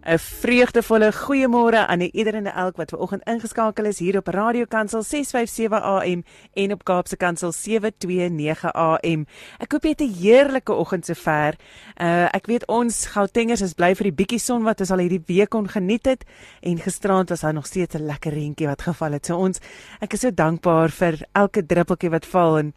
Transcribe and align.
'n 0.00 0.18
Vreugdevolle 0.18 1.12
goeiemôre 1.12 1.86
aan 1.86 2.00
ieder 2.00 2.34
en 2.34 2.46
elk 2.46 2.76
wat 2.76 2.90
ver 2.90 2.98
oggend 2.98 3.24
ingeskakel 3.28 3.84
is 3.84 3.98
hier 3.98 4.16
op 4.16 4.26
Radio 4.26 4.64
Kansel 4.64 5.02
657 5.02 5.82
AM 5.82 6.24
en 6.52 6.72
op 6.72 6.84
Kaapse 6.84 7.16
Kansel 7.16 7.52
729 7.52 8.72
AM. 8.72 9.26
Ek 9.58 9.72
hoop 9.72 9.84
jy 9.84 9.90
het 9.90 10.00
'n 10.00 10.14
heerlike 10.22 10.72
oggend 10.72 11.04
sover. 11.04 11.54
Uh 12.00 12.28
ek 12.32 12.46
weet 12.46 12.66
ons 12.66 13.06
Gautengers 13.06 13.60
is 13.60 13.74
bly 13.74 13.94
vir 13.94 14.04
die 14.04 14.24
bietjie 14.24 14.38
son 14.38 14.62
wat 14.62 14.80
ons 14.80 14.90
al 14.90 14.98
hierdie 14.98 15.24
week 15.26 15.50
kon 15.50 15.68
geniet 15.68 16.06
het 16.06 16.24
en 16.62 16.78
gisterand 16.78 17.28
was 17.28 17.40
daar 17.40 17.54
nog 17.54 17.66
steeds 17.66 17.94
'n 17.94 18.06
lekker 18.06 18.32
reentjie 18.32 18.66
wat 18.66 18.82
geval 18.82 19.12
het. 19.12 19.26
So 19.26 19.36
ons 19.36 19.60
ek 20.00 20.12
is 20.12 20.20
so 20.20 20.30
dankbaar 20.30 20.88
vir 20.90 21.26
elke 21.34 21.66
druppeltjie 21.66 22.10
wat 22.10 22.26
val 22.26 22.58
en 22.58 22.74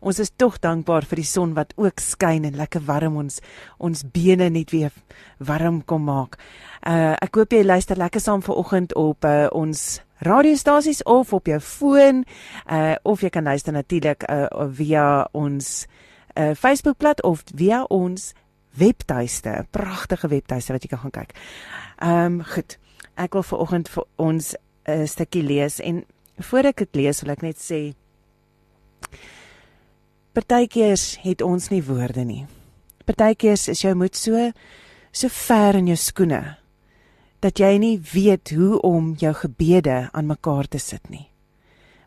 ons 0.00 0.18
is 0.18 0.30
tog 0.36 0.58
dankbaar 0.58 1.04
vir 1.04 1.16
die 1.16 1.24
son 1.24 1.54
wat 1.54 1.72
ook 1.76 2.00
skyn 2.00 2.44
en 2.44 2.56
lekker 2.56 2.80
warm 2.84 3.16
ons 3.16 3.40
ons 3.78 4.02
bene 4.02 4.50
net 4.50 4.70
weer 4.70 4.90
warm 5.38 5.84
kom 5.84 6.04
maak. 6.04 6.38
Uh 6.84 7.14
ek 7.24 7.38
hoop 7.38 7.54
jy 7.56 7.62
luister 7.64 7.96
lekker 7.96 8.20
saam 8.20 8.42
vanoggend 8.44 8.92
op 9.00 9.24
uh, 9.24 9.46
ons 9.56 10.02
radiostasies 10.24 11.02
of 11.08 11.32
op 11.32 11.46
jou 11.48 11.60
foon 11.60 12.24
uh 12.68 12.94
of 13.02 13.22
jy 13.24 13.30
kan 13.32 13.44
luister 13.48 13.72
natuurlik 13.72 14.26
uh, 14.28 14.68
via 14.68 15.24
ons 15.32 15.86
uh 16.36 16.52
Facebookblad 16.52 17.22
of 17.22 17.40
via 17.56 17.84
ons 17.88 18.34
webtuiste, 18.76 19.64
pragtige 19.70 20.28
webtuiste 20.28 20.74
wat 20.74 20.84
jy 20.84 20.90
kan 20.92 21.00
gaan 21.06 21.14
kyk. 21.14 21.32
Ehm 22.02 22.24
um, 22.24 22.42
goed. 22.44 22.76
Ek 23.16 23.32
wil 23.32 23.46
vanoggend 23.46 23.88
vir 23.88 24.04
ons 24.16 24.52
'n 24.52 25.00
uh, 25.00 25.06
stukkie 25.06 25.42
lees 25.42 25.80
en 25.80 26.04
voor 26.36 26.68
ek 26.68 26.76
dit 26.76 26.94
lees 26.94 27.22
wil 27.22 27.32
ek 27.32 27.42
net 27.42 27.56
sê 27.56 27.94
Partykeers 30.34 31.16
het 31.22 31.42
ons 31.42 31.68
nie 31.70 31.82
woorde 31.82 32.24
nie. 32.24 32.46
Partykeers 33.04 33.68
is 33.68 33.80
jou 33.80 33.94
moed 33.94 34.16
so 34.16 34.52
so 35.12 35.28
ver 35.28 35.74
in 35.74 35.86
jou 35.86 35.96
skoene 35.96 36.63
dat 37.44 37.60
jy 37.60 37.74
nie 37.76 37.96
weet 38.00 38.54
hoe 38.56 38.78
om 38.80 39.12
jou 39.20 39.32
gebede 39.36 40.08
aan 40.12 40.30
mekaar 40.30 40.68
te 40.68 40.80
sit 40.80 41.10
nie. 41.12 41.26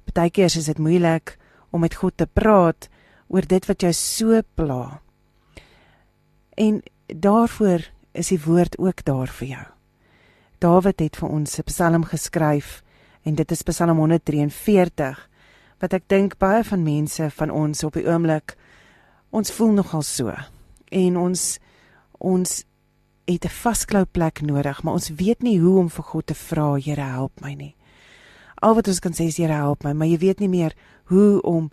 Partykeers 0.09 0.55
is 0.57 0.69
dit 0.71 0.79
moeilik 0.81 1.35
om 1.69 1.83
met 1.85 1.97
God 1.99 2.17
te 2.17 2.25
praat 2.25 2.88
oor 3.29 3.45
dit 3.45 3.66
wat 3.69 3.85
jou 3.85 3.94
so 3.94 4.41
pla. 4.57 4.99
En 6.57 6.81
daarvoor 7.07 7.85
is 8.17 8.31
die 8.33 8.41
woord 8.41 8.79
ook 8.81 9.03
daar 9.05 9.29
vir 9.39 9.47
jou. 9.47 9.66
Dawid 10.57 10.99
het 10.99 11.19
vir 11.21 11.29
ons 11.29 11.59
'n 11.59 11.63
Psalm 11.69 12.03
geskryf 12.03 12.81
en 13.23 13.35
dit 13.35 13.51
is 13.51 13.61
Psalm 13.61 13.97
143 13.97 15.29
wat 15.79 15.94
ek 15.94 16.07
dink 16.07 16.38
baie 16.38 16.63
van 16.63 16.83
mense 16.83 17.29
van 17.29 17.49
ons 17.49 17.83
op 17.83 17.94
die 17.94 18.07
oomblik 18.07 18.55
ons 19.29 19.51
voel 19.51 19.72
nogal 19.72 20.01
so 20.01 20.33
en 20.89 21.17
ons 21.17 21.59
ons 22.17 22.63
het 23.28 23.45
'n 23.45 23.50
vasklou 23.50 24.06
plek 24.06 24.42
nodig, 24.42 24.83
maar 24.83 24.94
ons 24.94 25.09
weet 25.09 25.42
nie 25.42 25.59
hoe 25.59 25.80
om 25.80 25.89
vir 25.89 26.03
God 26.03 26.25
te 26.25 26.33
vra, 26.33 26.75
Here, 26.75 27.02
help 27.02 27.42
my 27.42 27.53
nie. 27.53 27.75
Al 28.56 28.75
wat 28.75 28.88
ons 28.88 29.00
kan 29.00 29.11
sê 29.11 29.28
is 29.28 29.38
Here, 29.38 29.53
help 29.53 29.84
my, 29.84 29.94
maar 29.94 30.08
jy 30.08 30.17
weet 30.17 30.39
nie 30.39 30.50
meer 30.50 30.73
hoe 31.06 31.42
om 31.42 31.72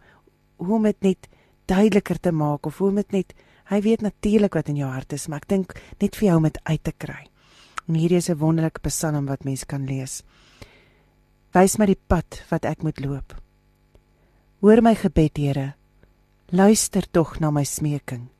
hoe 0.57 0.75
om 0.75 0.83
dit 0.83 1.01
net 1.01 1.29
duideliker 1.67 2.21
te 2.21 2.33
maak 2.33 2.67
of 2.67 2.79
hoe 2.79 2.89
om 2.89 2.95
dit 2.95 3.13
net 3.13 3.35
hy 3.65 3.81
weet 3.81 4.01
natuurlik 4.01 4.55
wat 4.55 4.69
in 4.69 4.77
jou 4.77 4.91
hart 4.91 5.13
is, 5.13 5.29
maar 5.29 5.39
ek 5.39 5.49
dink 5.49 5.75
net 6.01 6.17
vir 6.17 6.29
jou 6.29 6.37
om 6.37 6.43
dit 6.43 6.61
uit 6.65 6.85
te 6.85 6.93
kry. 6.93 7.27
En 7.89 7.95
hierdie 7.95 8.17
is 8.17 8.29
'n 8.31 8.39
wonderlike 8.39 8.81
psalm 8.81 9.27
wat 9.27 9.45
mens 9.45 9.65
kan 9.65 9.87
lees. 9.87 10.23
Wys 11.53 11.79
my 11.79 11.87
die 11.87 12.01
pad 12.09 12.45
wat 12.51 12.65
ek 12.65 12.83
moet 12.83 13.01
loop. 13.01 13.35
Hoor 14.61 14.83
my 14.83 14.95
gebed, 14.95 15.37
Here. 15.37 15.75
Luister 16.51 17.03
tog 17.11 17.41
na 17.41 17.51
my 17.51 17.65
smeking. 17.65 18.34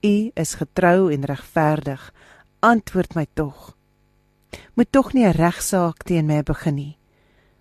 U 0.00 0.30
is 0.34 0.54
getrou 0.54 1.12
en 1.12 1.24
regverdig. 1.24 2.12
Antwoord 2.60 3.14
my 3.14 3.26
tog. 3.34 3.76
Moet 4.74 4.92
tog 4.92 5.12
nie 5.12 5.26
'n 5.26 5.36
regsaak 5.36 6.02
teen 6.02 6.26
my 6.26 6.42
begin 6.42 6.74
nie, 6.74 6.96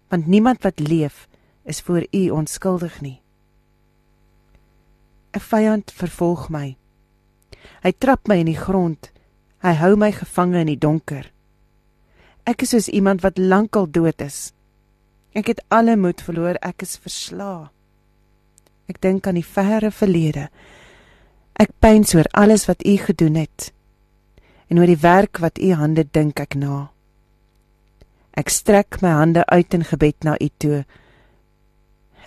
want 0.07 0.27
niemand 0.27 0.63
wat 0.63 0.79
leef 0.79 1.27
is 1.63 1.81
voor 1.81 2.07
U 2.11 2.29
onskuldig 2.29 3.01
nie. 3.01 3.21
'n 5.33 5.39
Vyand 5.39 5.91
vervolg 5.91 6.49
my. 6.49 6.77
Hy 7.83 7.91
trap 7.97 8.27
my 8.27 8.35
in 8.35 8.45
die 8.45 8.57
grond. 8.57 9.11
Hy 9.61 9.73
hou 9.73 9.95
my 9.95 10.11
gevange 10.11 10.59
in 10.59 10.67
die 10.67 10.77
donker. 10.77 11.31
Ek 12.43 12.61
is 12.61 12.69
soos 12.69 12.87
iemand 12.87 13.21
wat 13.21 13.37
lankal 13.37 13.91
dood 13.91 14.21
is. 14.21 14.53
Ek 15.33 15.47
het 15.47 15.61
alle 15.67 15.95
moed 15.95 16.21
verloor, 16.21 16.55
ek 16.61 16.81
is 16.81 16.97
verslae. 16.97 17.69
Ek 18.87 19.01
dink 19.01 19.27
aan 19.27 19.35
die 19.35 19.45
verre 19.45 19.91
verlede 19.91 20.49
Ek 21.59 21.73
pyns 21.83 22.13
oor 22.15 22.27
alles 22.39 22.69
wat 22.69 22.85
u 22.87 22.95
gedoen 23.03 23.35
het 23.35 23.73
en 24.71 24.79
oor 24.79 24.87
die 24.87 25.01
werk 25.01 25.41
wat 25.43 25.59
u 25.59 25.73
hande 25.75 26.05
dink 26.07 26.39
ek 26.39 26.55
na. 26.55 26.91
Ek 28.37 28.53
strek 28.53 29.01
my 29.03 29.11
hande 29.17 29.43
uit 29.49 29.75
in 29.75 29.83
gebed 29.83 30.23
na 30.23 30.37
u 30.39 30.47
toe. 30.61 30.85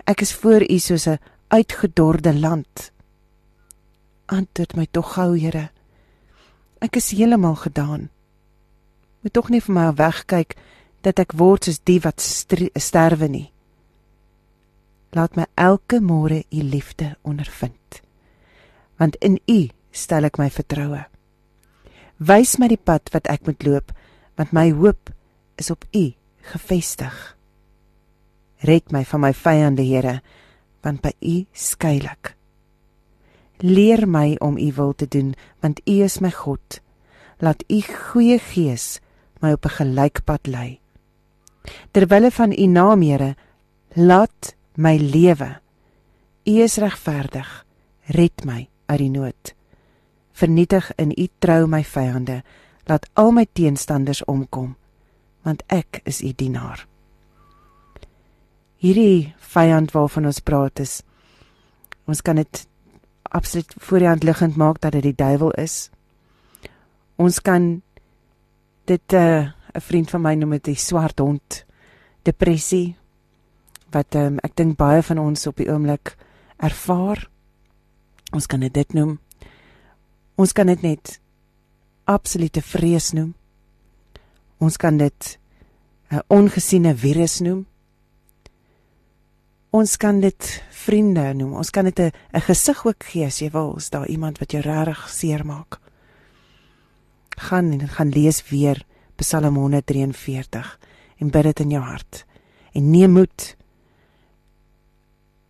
Ek 0.05 0.21
is 0.27 0.35
voor 0.35 0.67
u 0.69 0.79
soos 0.79 1.07
'n 1.09 1.21
uitgedorde 1.49 2.35
land. 2.35 2.93
Antwoord 4.27 4.77
my 4.77 4.87
tog 4.91 5.15
gou, 5.15 5.39
Here. 5.39 5.71
Ek 6.81 6.97
is 6.97 7.11
heeltemal 7.11 7.55
gedaan. 7.55 8.11
Moet 9.21 9.33
tog 9.33 9.49
nie 9.49 9.61
vir 9.61 9.75
my 9.75 9.95
wegkyk 9.95 10.57
dat 11.01 11.19
ek 11.19 11.33
word 11.33 11.65
soos 11.65 11.81
die 11.85 12.01
wat 12.01 12.21
sterwe 12.75 13.29
nie. 13.29 13.53
Laat 15.11 15.37
my 15.37 15.47
elke 15.55 16.01
môre 16.01 16.45
u 16.51 16.63
liefde 16.63 17.17
ondervind 17.23 18.03
want 19.03 19.19
in 19.19 19.41
U 19.51 19.67
stel 19.91 20.29
ek 20.29 20.39
my 20.39 20.47
vertroue. 20.53 21.03
Wys 22.23 22.55
my 22.63 22.69
die 22.71 22.79
pad 22.79 23.11
wat 23.11 23.27
ek 23.27 23.49
moet 23.49 23.65
loop, 23.67 23.91
want 24.39 24.55
my 24.55 24.71
hoop 24.71 25.11
is 25.59 25.73
op 25.75 25.83
U 25.91 26.05
gefestig. 26.53 27.17
Red 28.63 28.95
my 28.95 29.03
van 29.03 29.25
my 29.25 29.33
vyande, 29.35 29.83
Here, 29.83 30.21
want 30.87 31.03
by 31.03 31.11
U 31.19 31.43
skuil 31.51 32.07
ek. 32.07 32.37
Leer 33.63 34.07
my 34.07 34.37
om 34.43 34.55
U 34.59 34.71
wil 34.79 34.95
te 34.95 35.09
doen, 35.11 35.35
want 35.63 35.83
U 35.83 35.99
is 36.07 36.21
my 36.23 36.31
God. 36.31 36.79
Laat 37.43 37.67
U 37.67 37.83
goeie 37.83 38.39
gees 38.39 39.01
my 39.43 39.53
op 39.59 39.67
'n 39.67 39.77
gelykpad 39.83 40.47
lei. 40.47 40.79
Terwille 41.91 42.31
van 42.31 42.53
U 42.55 42.67
naam, 42.67 43.03
Here, 43.03 43.35
laat 43.95 44.55
my 44.77 44.97
lewe. 44.97 45.59
U 46.47 46.55
is 46.63 46.79
regverdig. 46.79 47.67
Red 48.07 48.45
my 48.45 48.72
uit 48.87 48.99
die 48.99 49.11
nood. 49.11 49.55
Vernietig 50.33 50.93
in 50.97 51.13
u 51.17 51.29
trou 51.39 51.67
my 51.67 51.83
vyande, 51.85 52.43
laat 52.89 53.09
al 53.15 53.33
my 53.33 53.47
teenstanders 53.53 54.25
omkom, 54.25 54.75
want 55.43 55.63
ek 55.69 56.01
is 56.05 56.23
u 56.23 56.33
dienaar. 56.33 56.87
Hierdie 58.83 59.35
vyand 59.39 59.93
waarvan 59.95 60.27
ons 60.27 60.43
praat 60.43 60.81
is 60.83 61.03
ons 62.11 62.23
kan 62.23 62.37
dit 62.37 62.65
absoluut 63.31 63.75
voor 63.79 64.03
die 64.03 64.09
hand 64.09 64.25
liggend 64.27 64.57
maak 64.57 64.81
dat 64.83 64.93
dit 64.93 65.03
die 65.07 65.17
duiwel 65.17 65.53
is. 65.63 65.91
Ons 67.17 67.39
kan 67.41 67.83
dit 68.91 69.13
eh, 69.13 69.47
'n 69.47 69.77
uh, 69.77 69.81
vriend 69.81 70.11
van 70.11 70.21
my 70.21 70.35
noem 70.35 70.51
dit 70.51 70.65
die 70.65 70.77
swart 70.77 71.19
hond 71.19 71.65
depressie 72.23 72.97
wat 73.91 74.15
um, 74.15 74.39
ek 74.43 74.57
dink 74.57 74.77
baie 74.77 75.03
van 75.03 75.19
ons 75.19 75.47
op 75.47 75.57
die 75.57 75.69
oomblik 75.71 76.17
ervaar. 76.57 77.29
Ons 78.33 78.49
kan 78.49 78.61
dit 78.61 78.95
noem. 78.97 79.19
Ons 80.41 80.55
kan 80.57 80.67
dit 80.67 80.83
net 80.83 81.19
absolute 82.09 82.63
vrees 82.65 83.13
noem. 83.13 83.35
Ons 84.63 84.77
kan 84.77 84.97
dit 84.97 85.39
'n 86.11 86.23
ongesiene 86.29 86.95
virus 86.95 87.41
noem. 87.41 87.67
Ons 89.71 89.97
kan 89.97 90.21
dit 90.21 90.63
vriende 90.71 91.33
noem. 91.35 91.53
Ons 91.55 91.71
kan 91.71 91.85
dit 91.85 91.99
'n 91.99 92.13
'n 92.33 92.41
gesig 92.41 92.87
ook 92.87 93.05
gee 93.05 93.27
as 93.27 93.39
jy 93.41 93.51
wil, 93.51 93.77
as 93.77 93.91
daar 93.91 94.09
iemand 94.09 94.39
wat 94.39 94.53
jou 94.53 94.63
regtig 94.63 95.09
seermaak. 95.09 95.81
Gaan 97.39 97.73
en 97.73 97.89
gaan 97.89 98.09
lees 98.09 98.49
weer 98.51 98.85
Psalm 99.17 99.57
143 99.57 100.79
en 101.19 101.31
bid 101.31 101.43
dit 101.43 101.61
in 101.61 101.71
jou 101.71 101.83
hart. 101.83 102.25
En 102.73 102.91
neem 102.91 103.11
moed. 103.11 103.57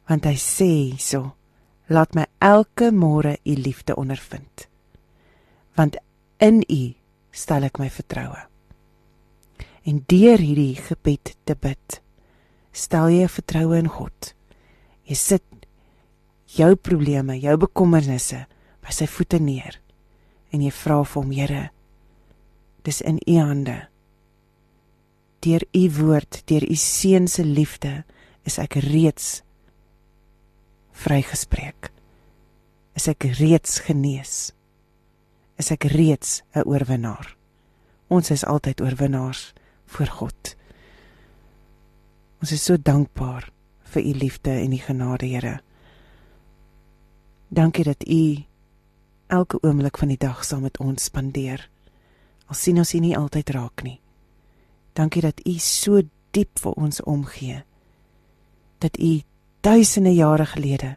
Want 0.06 0.24
hy 0.24 0.36
sê 0.36 0.98
so 0.98 1.34
laat 1.88 2.14
my 2.14 2.26
elke 2.38 2.90
môre 2.90 3.36
u 3.44 3.54
liefde 3.54 3.96
ondervind. 3.96 4.68
Want 5.74 5.96
in 6.38 6.62
u 6.68 6.94
stel 7.30 7.66
ek 7.68 7.78
my 7.80 7.88
vertroue. 7.90 8.38
En 9.84 10.04
deur 10.06 10.38
hierdie 10.38 10.76
gebed 10.78 11.34
te 11.44 11.56
bid 11.58 12.00
stel 12.72 13.10
jy 13.12 13.28
vertroue 13.28 13.76
in 13.78 13.90
God. 13.90 14.32
Jy 15.08 15.16
sit 15.18 15.44
jou 16.56 16.74
probleme 16.76 17.36
jou 17.40 17.56
bekommernisse 17.60 18.44
by 18.82 18.94
sy 18.94 19.08
voete 19.08 19.40
neer 19.40 19.78
en 20.52 20.62
jy 20.62 20.72
vra 20.82 21.00
vir 21.02 21.22
hom 21.22 21.32
Here 21.32 21.70
dis 22.82 23.00
in 23.00 23.18
u 23.26 23.38
hande. 23.38 23.88
Deur 25.42 25.62
u 25.72 25.90
woord 25.98 26.42
deur 26.46 26.64
u 26.70 26.76
seun 26.76 27.28
se 27.28 27.44
liefde 27.44 28.02
is 28.46 28.58
ek 28.58 28.78
reeds 28.86 29.42
vrygespreek. 30.92 31.90
Is 32.94 33.08
ek 33.08 33.24
reeds 33.38 33.80
genees? 33.86 34.52
Is 35.58 35.70
ek 35.70 35.84
reeds 35.84 36.42
'n 36.54 36.66
oorwinnaar? 36.68 37.36
Ons 38.08 38.30
is 38.30 38.44
altyd 38.44 38.80
oorwinnaars 38.80 39.52
voor 39.86 40.06
God. 40.06 40.56
Ons 42.40 42.52
is 42.52 42.64
so 42.64 42.76
dankbaar 42.76 43.50
vir 43.82 44.02
u 44.02 44.12
liefde 44.12 44.50
en 44.50 44.72
u 44.72 44.76
genade, 44.76 45.26
Here. 45.26 45.60
Dankie 47.48 47.84
dat 47.84 48.08
u 48.08 48.44
elke 49.26 49.58
oomblik 49.62 49.98
van 49.98 50.08
die 50.08 50.18
dag 50.18 50.44
saam 50.44 50.62
met 50.62 50.78
ons 50.78 51.04
spandeer. 51.04 51.70
Al 52.46 52.54
sien 52.54 52.78
ons 52.78 52.94
u 52.94 52.98
nie 52.98 53.16
altyd 53.16 53.50
raak 53.50 53.82
nie. 53.82 54.00
Dankie 54.92 55.22
dat 55.22 55.40
u 55.46 55.52
so 55.58 56.00
diep 56.30 56.58
vir 56.60 56.72
ons 56.72 57.02
omgee. 57.02 57.62
Dat 58.78 58.98
u 58.98 59.20
duisende 59.62 60.14
jare 60.14 60.46
gelede 60.46 60.96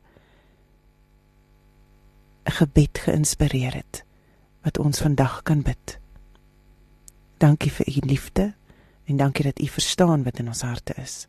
'n 2.45 2.51
gebed 2.51 2.97
geïnspireer 2.97 3.73
het 3.73 4.03
wat 4.61 4.77
ons 4.77 4.99
vandag 4.99 5.41
kan 5.43 5.61
bid. 5.61 5.99
Dankie 7.37 7.71
vir 7.71 7.87
u 7.87 7.99
liefde 7.99 8.53
en 9.05 9.17
dankie 9.17 9.43
dat 9.43 9.59
u 9.61 9.67
verstaan 9.67 10.23
wat 10.23 10.39
in 10.39 10.47
ons 10.47 10.61
harte 10.61 10.93
is. 10.93 11.27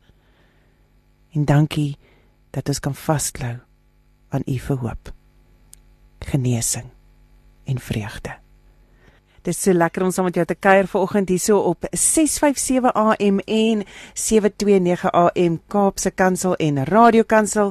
En 1.32 1.44
dankie 1.44 1.98
dat 2.50 2.68
ons 2.68 2.80
kan 2.80 2.94
vasklou 2.94 3.58
aan 4.28 4.42
u 4.46 4.58
verhoop. 4.58 5.12
Genesing 6.18 6.88
en 7.64 7.78
vreugde. 7.78 8.45
Dit 9.46 9.54
is 9.54 9.62
so 9.62 9.72
lekker 9.72 10.02
om 10.02 10.10
saam 10.10 10.26
met 10.26 10.34
jou 10.34 10.44
te 10.46 10.56
kuier 10.58 10.88
vanoggend 10.90 11.28
hierso 11.30 11.60
op 11.68 11.84
657 11.92 12.90
AM 12.98 13.38
en 13.38 13.84
729 14.12 15.12
AM 15.12 15.60
Kaapse 15.70 16.10
Kansel 16.10 16.56
en 16.56 16.80
Radio 16.84 17.22
Kansel. 17.22 17.70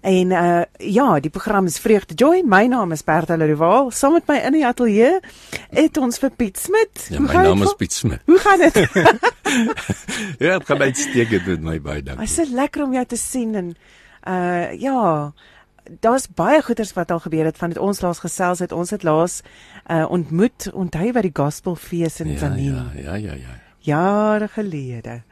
En 0.00 0.30
uh 0.30 0.62
ja, 0.78 1.20
die 1.20 1.30
program 1.30 1.66
is 1.66 1.80
Vreugde 1.82 2.14
Joy. 2.14 2.44
My 2.46 2.66
naam 2.70 2.92
is 2.92 3.02
Bertha 3.04 3.36
Leroux. 3.36 3.90
Saam 3.98 4.12
met 4.12 4.30
my 4.30 4.38
in 4.38 4.54
die 4.60 4.62
ateljee 4.66 5.18
het 5.74 5.98
ons 5.98 6.22
vir 6.22 6.30
Piet 6.30 6.62
Smit. 6.62 7.08
Ja, 7.10 7.20
my 7.20 7.42
naam 7.42 7.66
is 7.66 7.74
Piet 7.74 7.92
Smit. 7.92 8.22
Hoe 8.30 8.38
gaan 8.38 8.62
dit? 8.62 8.78
ja, 10.46 10.54
ek 10.60 10.70
gaan 10.70 10.86
uitstekend 10.86 11.46
met 11.56 11.70
my 11.72 11.78
baie 11.82 12.06
dankie. 12.06 12.22
Dit 12.22 12.30
is 12.30 12.38
so 12.38 12.54
lekker 12.54 12.86
om 12.86 12.94
jou 12.94 13.06
te 13.10 13.18
sien 13.18 13.58
en 13.58 13.74
uh 14.30 14.78
ja, 14.78 15.32
daar's 16.00 16.28
baie 16.34 16.62
goeders 16.62 16.92
wat 16.92 17.10
al 17.10 17.20
gebeur 17.20 17.44
het 17.44 17.56
van 17.56 17.68
dit 17.68 17.78
ons 17.78 18.00
laas 18.00 18.18
gesels 18.18 18.58
het. 18.58 18.72
Ons 18.72 18.90
het 18.90 19.02
laas 19.02 19.40
uh 19.90 20.06
ontmoet, 20.10 20.70
onthou 20.72 21.12
by 21.12 21.24
die 21.26 21.34
Gospelfees 21.34 22.20
in 22.20 22.32
ja, 22.34 22.38
Tanin. 22.38 22.64
Ja, 22.64 22.86
ja, 22.94 23.14
ja, 23.14 23.34
ja. 23.34 23.58
Jare 23.80 24.48
gelede. 24.48 25.22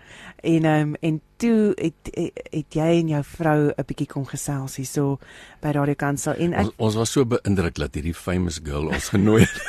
En 0.41 0.65
um, 0.65 0.95
en 1.01 1.21
toe 1.37 1.73
het 1.75 2.11
het 2.51 2.75
jy 2.75 2.89
en 3.01 3.09
jou 3.09 3.23
vrou 3.25 3.73
'n 3.77 3.85
bietjie 3.87 4.07
kom 4.07 4.27
gesels 4.27 4.77
hierso 4.77 5.19
by 5.61 5.69
Radio 5.69 5.95
Kansel 5.95 6.35
en 6.35 6.53
ek 6.53 6.65
ons, 6.65 6.75
ons 6.77 6.95
was 6.95 7.13
so 7.13 7.27
beïndruk 7.27 7.75
dat 7.75 7.95
hierdie 7.95 8.15
famous 8.15 8.61
girl 8.63 8.87
ons 8.87 9.09
genooi 9.09 9.43
het. 9.43 9.63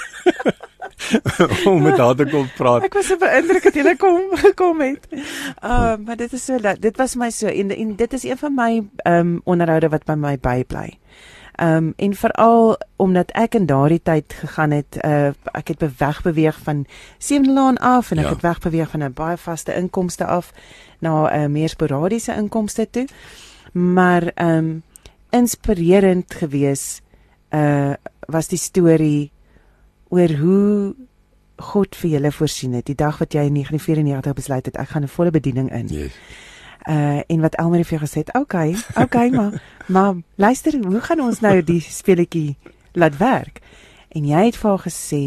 om 1.70 1.82
met 1.82 1.98
haar 1.98 2.16
te 2.16 2.26
kom 2.30 2.48
praat. 2.58 2.84
Ek 2.84 2.94
was 3.00 3.08
so 3.08 3.20
beïndruk 3.20 3.64
dat 3.64 3.76
jy 3.80 3.96
kom 4.00 4.36
gekom 4.46 4.82
het. 4.84 5.08
Ehm 5.10 5.24
uh, 5.64 5.98
maar 6.06 6.20
dit 6.20 6.34
is 6.34 6.46
so 6.46 6.60
dit 6.60 6.98
was 6.98 7.16
my 7.16 7.30
so 7.32 7.48
en, 7.48 7.72
en 7.76 7.96
dit 7.96 8.14
is 8.14 8.24
een 8.24 8.38
van 8.38 8.56
my 8.56 8.72
ehm 9.04 9.20
um, 9.20 9.42
onderhoude 9.44 9.90
wat 9.90 10.06
by 10.06 10.18
my 10.18 10.38
bybly. 10.38 10.98
Ehm 11.60 11.76
um, 11.76 11.94
en 11.98 12.14
veral 12.16 12.78
omdat 12.96 13.32
ek 13.32 13.56
in 13.56 13.66
daardie 13.66 14.02
tyd 14.04 14.34
gegaan 14.34 14.72
het, 14.72 15.00
uh, 15.06 15.32
ek 15.52 15.68
het 15.68 15.78
beweg 15.78 16.22
beweeg 16.22 16.60
van 16.64 16.86
Seemlaan 17.18 17.78
af 17.78 18.12
en 18.12 18.18
ek 18.18 18.24
ja. 18.24 18.30
het 18.30 18.42
wegbeweeg 18.42 18.90
van 18.90 19.04
'n 19.04 19.14
baie 19.14 19.38
vaste 19.38 19.76
inkomste 19.76 20.26
af 20.26 20.54
na 21.00 21.28
'n 21.28 21.42
uh, 21.42 21.48
meer 21.48 21.70
sporadiese 21.70 22.36
inkomste 22.36 22.90
toe. 22.90 23.08
Maar 23.72 24.32
ehm 24.36 24.58
um, 24.58 24.84
inspirerend 25.30 26.34
gewees 26.34 27.02
uh 27.50 27.94
was 28.30 28.48
die 28.48 28.58
storie 28.58 29.32
oor 30.10 30.36
hoe 30.38 30.96
God 31.60 31.96
vir 31.96 32.10
julle 32.10 32.32
voorsien 32.32 32.74
het 32.74 32.86
die 32.86 32.96
dag 32.96 33.18
wat 33.20 33.34
jy 33.34 33.44
in 33.50 33.54
1994 33.54 34.34
besluit 34.34 34.66
het 34.66 34.78
ek 34.78 34.90
gaan 34.90 35.04
'n 35.04 35.08
volle 35.08 35.32
bediening 35.32 35.72
in. 35.72 35.88
Yes 35.88 36.14
uh 36.88 37.20
en 37.28 37.42
wat 37.42 37.56
Elmarie 37.56 37.86
vir 37.86 37.98
jou 37.98 38.06
gesê 38.08 38.24
het, 38.24 38.34
okay, 38.38 38.76
okay 38.96 39.30
maar 39.38 39.62
maar 39.86 40.16
luister, 40.36 40.74
hoe 40.86 41.02
gaan 41.02 41.22
ons 41.22 41.40
nou 41.40 41.64
die 41.64 41.82
speletjie 41.82 42.58
laat 42.94 43.18
werk? 43.18 43.60
En 44.10 44.26
jy 44.26 44.46
het 44.46 44.58
vir 44.58 44.70
haar 44.70 44.86
gesê, 44.86 45.24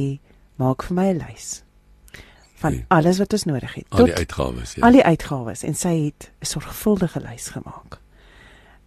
maak 0.56 0.82
vir 0.82 0.96
my 0.96 1.06
'n 1.12 1.22
lys 1.26 1.62
van 2.62 2.72
nee. 2.72 2.84
alles 2.88 3.18
wat 3.18 3.32
ons 3.32 3.44
nodig 3.44 3.74
het. 3.74 3.86
Al 3.88 4.04
die 4.04 4.14
uitgawes, 4.14 4.74
ja. 4.74 4.86
Al 4.86 4.92
die 4.92 5.04
uitgawes 5.04 5.62
en 5.62 5.74
sy 5.74 5.94
het 6.04 6.30
'n 6.40 6.46
sorgvuldige 6.46 7.20
lys 7.20 7.48
gemaak. 7.48 8.00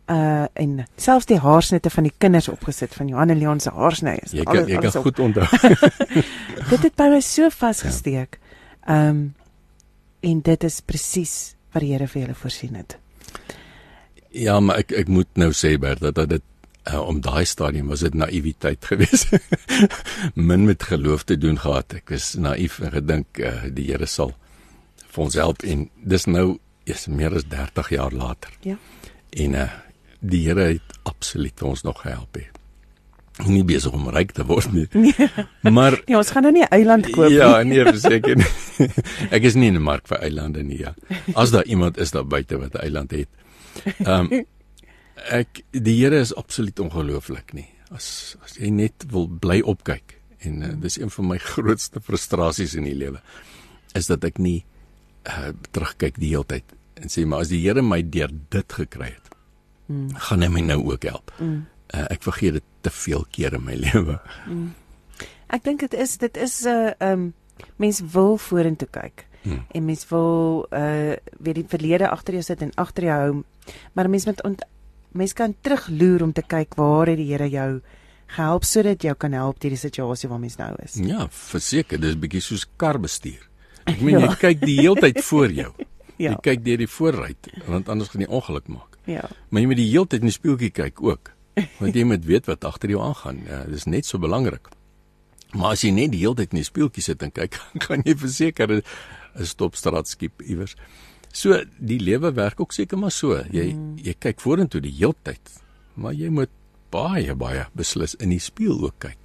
Uh 0.06 0.46
en 0.54 0.86
selfs 1.02 1.26
die 1.26 1.40
haarsnitte 1.42 1.90
van 1.90 2.06
die 2.06 2.14
kinders 2.18 2.48
opgesit 2.52 2.94
van 2.94 3.08
Johan 3.10 3.34
en 3.34 3.40
Leon 3.42 3.60
se 3.60 3.72
haarsnye. 3.74 4.20
Jy 4.30 4.44
kan 4.44 4.58
alles, 4.58 4.70
jy 4.70 4.82
kan 4.84 5.02
goed 5.02 5.20
onthou. 5.20 5.48
dit 6.72 6.84
het 6.84 6.96
by 6.96 7.10
my 7.16 7.22
so 7.26 7.50
vasgesteek. 7.50 8.40
Ehm 8.86 8.94
ja. 8.94 9.10
um, 9.10 9.24
en 10.26 10.42
dit 10.42 10.64
is 10.64 10.82
presies 10.82 11.34
wat 11.74 11.84
die 11.84 11.92
Here 11.94 12.08
vir 12.10 12.22
julle 12.22 12.36
voorsien 12.38 12.76
het. 12.80 12.98
Ja, 14.36 14.60
maar 14.60 14.84
ek 14.84 14.94
ek 15.04 15.10
moet 15.12 15.30
nou 15.40 15.52
sê 15.54 15.76
Bert 15.82 16.04
dat 16.06 16.30
dit 16.30 16.44
uh, 16.92 17.02
om 17.02 17.22
daai 17.22 17.46
stadium 17.46 17.90
was 17.94 18.04
dit 18.06 18.14
naïwiteit 18.14 18.86
geweest. 18.92 19.34
Min 20.34 20.66
met 20.66 20.84
geloof 20.84 21.24
te 21.24 21.38
doen 21.38 21.60
gehad. 21.60 21.98
Ek 22.02 22.14
was 22.14 22.34
naïef 22.40 22.80
en 22.84 22.94
gedink 22.96 23.40
uh, 23.40 23.68
die 23.74 23.90
Here 23.92 24.10
sal 24.10 24.36
vir 25.06 25.24
ons 25.24 25.40
help 25.40 25.64
en 25.64 25.88
dis 26.04 26.28
nou 26.28 26.48
is 26.86 27.08
meer 27.08 27.34
as 27.34 27.48
30 27.50 27.90
jaar 27.96 28.14
later. 28.14 28.52
Ja. 28.68 28.78
En 29.30 29.58
uh, 29.58 29.70
die 30.30 30.44
Here 30.48 30.68
het 30.74 31.00
absoluut 31.04 31.62
ons 31.64 31.84
nog 31.86 32.02
gehelp. 32.02 32.38
He 32.38 33.52
nie 33.52 33.66
besig 33.68 33.94
om 33.96 34.08
ryk 34.16 34.32
te 34.36 34.46
word 34.48 34.72
nie. 34.72 34.86
Nee. 34.96 35.30
Maar 35.76 35.98
ja, 36.12 36.18
ons 36.18 36.32
gaan 36.32 36.46
nou 36.48 36.54
nie 36.56 36.64
'n 36.64 36.72
eiland 36.72 37.10
koop 37.12 37.30
nie. 37.30 37.38
Ja, 37.38 37.64
nee, 37.64 37.84
verseker. 37.84 38.40
Ek 39.36 39.44
is 39.44 39.56
nie 39.56 39.68
in 39.68 39.76
'n 39.76 39.84
mark 39.84 40.08
vir 40.08 40.20
eilande 40.24 40.64
nie, 40.64 40.80
ja. 40.80 40.96
As 41.36 41.52
daar 41.52 41.66
iemand 41.66 41.98
is 41.98 42.12
daar 42.12 42.28
buite 42.28 42.58
wat 42.58 42.74
'n 42.74 42.84
eiland 42.88 43.12
het. 43.12 43.30
Ehm 44.06 44.32
um, 44.32 44.46
ek 45.42 45.64
die 45.72 46.04
Here 46.04 46.20
is 46.20 46.36
absoluut 46.36 46.80
ongelooflik 46.80 47.54
nie. 47.54 47.68
As 47.92 48.38
as 48.44 48.56
jy 48.58 48.70
net 48.70 49.06
wil 49.12 49.28
bly 49.28 49.62
opkyk 49.62 50.20
en 50.40 50.64
uh, 50.64 50.74
dis 50.82 51.00
een 51.00 51.10
van 51.10 51.28
my 51.28 51.38
grootste 51.38 52.02
frustrasies 52.02 52.76
in 52.76 52.84
die 52.84 52.96
lewe 52.96 53.22
is 53.96 54.08
dat 54.08 54.24
ek 54.24 54.38
nie 54.38 54.66
uh, 55.28 55.54
terugkyk 55.72 56.20
die 56.20 56.34
hele 56.36 56.48
tyd 56.48 56.76
en 57.02 57.12
sê 57.12 57.26
maar 57.26 57.46
as 57.46 57.52
die 57.52 57.62
Here 57.64 57.82
my 57.84 58.02
deur 58.02 58.32
dit 58.54 58.78
gekry 58.80 59.12
het, 59.16 59.25
mm. 59.88 60.16
gaan 60.28 60.42
hy 60.42 60.50
my 60.50 60.62
nou 60.62 60.82
ook 60.92 61.04
help. 61.04 61.32
Mm. 61.40 61.66
Uh, 61.94 62.06
ek 62.10 62.24
vergeet 62.26 62.60
dit 62.60 62.68
te 62.82 62.90
veel 62.90 63.26
kere 63.32 63.60
in 63.60 63.66
my 63.66 63.78
lewe. 63.86 64.20
Mm. 64.48 64.74
Ek 65.54 65.64
dink 65.64 65.86
dit 65.86 65.94
is 65.94 66.18
dit 66.18 66.38
is 66.38 66.64
'n 66.66 66.70
uh, 66.70 66.92
ehm 67.00 67.12
um, 67.12 67.34
mens 67.78 68.02
wil 68.12 68.38
vorentoe 68.38 68.88
kyk. 68.92 69.28
Mm. 69.44 69.66
En 69.72 69.86
mens 69.86 70.08
wil 70.10 70.66
uh 70.72 71.14
weer 71.40 71.54
die 71.54 71.68
verlede 71.68 72.10
agter 72.10 72.34
jou 72.34 72.44
sit 72.44 72.62
en 72.62 72.72
agter 72.76 73.04
jou 73.04 73.20
hou. 73.20 73.44
Maar 73.94 74.10
mens 74.10 74.26
moet 74.26 74.42
mens 75.12 75.34
kan 75.34 75.56
terugloer 75.62 76.24
om 76.24 76.34
te 76.34 76.42
kyk 76.42 76.76
waar 76.76 77.08
het 77.08 77.18
die 77.18 77.32
Here 77.32 77.50
jou 77.50 77.82
gehelp 78.36 78.64
sodat 78.64 79.04
jy 79.04 79.14
kan 79.18 79.36
help 79.38 79.62
hierdie 79.62 79.80
situasie 79.80 80.30
waar 80.30 80.42
mens 80.42 80.58
nou 80.58 80.74
is. 80.84 80.98
Ja, 81.00 81.28
verseker, 81.30 82.02
dis 82.02 82.18
bietjie 82.20 82.42
soos 82.42 82.66
kar 82.78 83.00
bestuur. 83.00 83.44
Ek 83.86 84.02
meen 84.06 84.20
ja. 84.20 84.26
jy 84.28 84.36
kyk 84.42 84.66
die 84.66 84.80
hele 84.82 85.00
tyd 85.00 85.22
voor 85.24 85.54
jou. 85.54 85.72
ja. 86.24 86.34
Jy 86.34 86.36
kyk 86.50 86.66
deur 86.66 86.84
die 86.84 86.92
voorruit 86.92 87.52
want 87.68 87.90
anders 87.90 88.12
gaan 88.12 88.26
jy 88.26 88.32
ongeluk 88.34 88.68
maak. 88.68 88.95
Ja. 89.06 89.26
Maar 89.50 89.62
jy 89.62 89.68
moet 89.72 89.82
die 89.82 89.90
hele 89.92 90.08
tyd 90.10 90.26
in 90.26 90.32
die 90.32 90.38
spieeltjie 90.38 90.74
kyk 90.74 91.02
ook 91.04 91.36
want 91.80 91.96
jy 91.96 92.04
moet 92.08 92.26
weet 92.32 92.50
wat 92.50 92.66
agter 92.68 92.92
jou 92.92 93.02
aangaan. 93.04 93.44
Ja, 93.48 93.64
dis 93.70 93.88
net 93.90 94.08
so 94.08 94.20
belangrik. 94.22 94.70
Maar 95.56 95.76
as 95.76 95.86
jy 95.86 95.92
net 95.96 96.12
die 96.12 96.24
hele 96.24 96.36
tyd 96.40 96.56
in 96.56 96.62
die 96.62 96.68
speeltjie 96.68 97.04
sit 97.06 97.24
en 97.24 97.34
kyk, 97.36 97.60
kan 97.86 98.04
jy 98.06 98.16
verseker 98.20 98.80
'n 98.80 98.84
stopstraat 99.46 100.08
skiep 100.08 100.42
iewers. 100.44 100.76
So 101.36 101.60
die 101.80 102.00
lewe 102.00 102.32
werk 102.36 102.60
ook 102.60 102.72
seker 102.72 102.98
maar 102.98 103.12
so. 103.12 103.36
Jy 103.52 103.74
mm. 103.74 103.98
jy 104.04 104.16
kyk 104.20 104.40
vorentoe 104.40 104.82
die 104.82 104.96
hele 104.96 105.16
tyd, 105.24 105.52
maar 105.96 106.14
jy 106.14 106.30
moet 106.30 106.52
baie 106.92 107.36
baie 107.36 107.68
beslis 107.76 108.16
in 108.16 108.32
die 108.32 108.40
spieël 108.40 108.80
ook 108.88 109.00
kyk. 109.00 109.20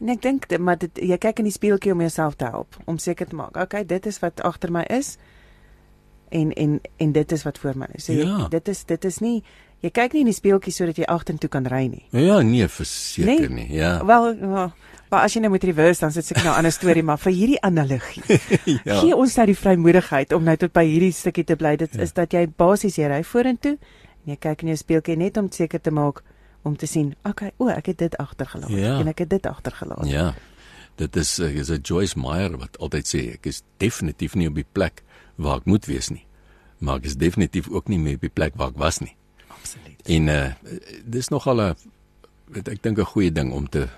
En 0.00 0.10
ek 0.12 0.22
dink 0.22 0.50
maar 0.58 0.78
dit 0.78 0.98
jy 0.98 1.16
kyk 1.18 1.38
in 1.38 1.48
die 1.48 1.54
spieeltjie 1.54 1.92
om 1.94 2.02
jouself 2.02 2.34
te 2.36 2.50
help, 2.50 2.76
om 2.86 2.98
seker 2.98 3.26
te 3.26 3.36
maak, 3.38 3.56
okay, 3.56 3.84
dit 3.84 4.06
is 4.06 4.18
wat 4.20 4.42
agter 4.44 4.70
my 4.70 4.84
is 4.90 5.16
en 6.28 6.52
en 6.52 6.80
en 6.96 7.12
dit 7.12 7.32
is 7.32 7.42
wat 7.42 7.58
voor 7.58 7.76
my 7.76 7.86
is. 7.94 8.04
So 8.04 8.12
ja. 8.12 8.24
jy, 8.24 8.48
dit 8.48 8.68
is 8.68 8.84
dit 8.84 9.04
is 9.04 9.18
nie 9.18 9.42
Jy 9.84 9.90
kyk 9.92 10.14
nie 10.16 10.22
in 10.24 10.30
die 10.30 10.34
speeltjie 10.34 10.72
sodat 10.72 10.96
jy 10.98 11.04
agtertoe 11.12 11.50
kan 11.52 11.66
ry 11.68 11.84
nie. 11.90 12.06
Ja, 12.16 12.40
nee, 12.42 12.64
verseker 12.72 13.50
nee? 13.52 13.66
nie. 13.66 13.66
Ja. 13.76 13.98
Wel, 14.08 14.30
well, 14.40 14.70
maar 15.12 15.26
as 15.26 15.36
jy 15.36 15.42
nou 15.44 15.50
met 15.52 15.66
reverse 15.68 16.00
dan 16.00 16.14
sit 16.14 16.30
ek 16.32 16.40
nou 16.40 16.54
'n 16.54 16.58
ander 16.62 16.72
storie, 16.72 17.04
maar 17.04 17.20
vir 17.20 17.32
hierdie 17.32 17.60
analogie. 17.60 18.24
ja. 18.88 18.98
Gee 19.02 19.14
ons 19.14 19.36
nou 19.36 19.46
die 19.46 19.58
vrymoedigheid 19.58 20.32
om 20.32 20.48
nou 20.48 20.56
tot 20.56 20.72
by 20.72 20.82
hierdie 20.88 21.12
stukkie 21.12 21.44
te 21.44 21.56
bly. 21.60 21.76
Dit 21.76 21.94
ja. 21.94 22.02
is 22.02 22.16
dat 22.16 22.32
jy 22.32 22.46
basies 22.48 22.96
jy 22.96 23.06
ry 23.12 23.22
vorentoe 23.22 23.76
en 23.76 24.32
jy 24.32 24.36
kyk 24.40 24.64
in 24.64 24.72
jou 24.72 24.76
speeltjie 24.80 25.16
net 25.16 25.36
om 25.36 25.52
seker 25.52 25.80
te 25.80 25.90
maak 25.90 26.24
om 26.66 26.74
te 26.76 26.86
sien, 26.86 27.14
okay, 27.22 27.52
o, 27.62 27.68
ek 27.70 27.92
het 27.92 27.98
dit 27.98 28.16
agtergelaat 28.18 28.74
ja. 28.74 28.98
en 28.98 29.06
ek 29.06 29.22
het 29.22 29.30
dit 29.30 29.46
agtergelaat. 29.46 30.08
Ja. 30.10 30.34
Dit 30.96 31.16
is 31.16 31.38
is 31.38 31.70
'n 31.70 31.80
Joyce 31.82 32.18
Meyer 32.18 32.56
wat 32.58 32.78
altyd 32.80 33.06
sê 33.06 33.20
ek 33.34 33.46
is 33.46 33.62
definitief 33.76 34.34
nie 34.34 34.48
op 34.48 34.54
die 34.54 34.66
plek 34.72 35.04
waar 35.36 35.60
ek 35.62 35.68
moet 35.70 35.86
wees 35.86 36.08
nie. 36.12 36.24
Maar 36.78 37.00
ek 37.00 37.10
is 37.12 37.16
definitief 37.16 37.68
ook 37.68 37.88
nie 37.88 37.98
meer 37.98 38.18
op 38.20 38.26
die 38.26 38.32
plek 38.32 38.56
waar 38.56 38.72
ek 38.74 38.80
was 38.80 39.00
nie. 39.00 39.14
Absoluut. 39.48 40.00
En 40.04 40.28
uh 40.28 40.48
dis 41.04 41.28
nogal 41.28 41.62
'n 41.62 41.74
weet 42.52 42.68
ek 42.68 42.82
dink 42.82 42.98
'n 42.98 43.12
goeie 43.12 43.32
ding 43.32 43.52
om 43.52 43.68
te 43.68 43.88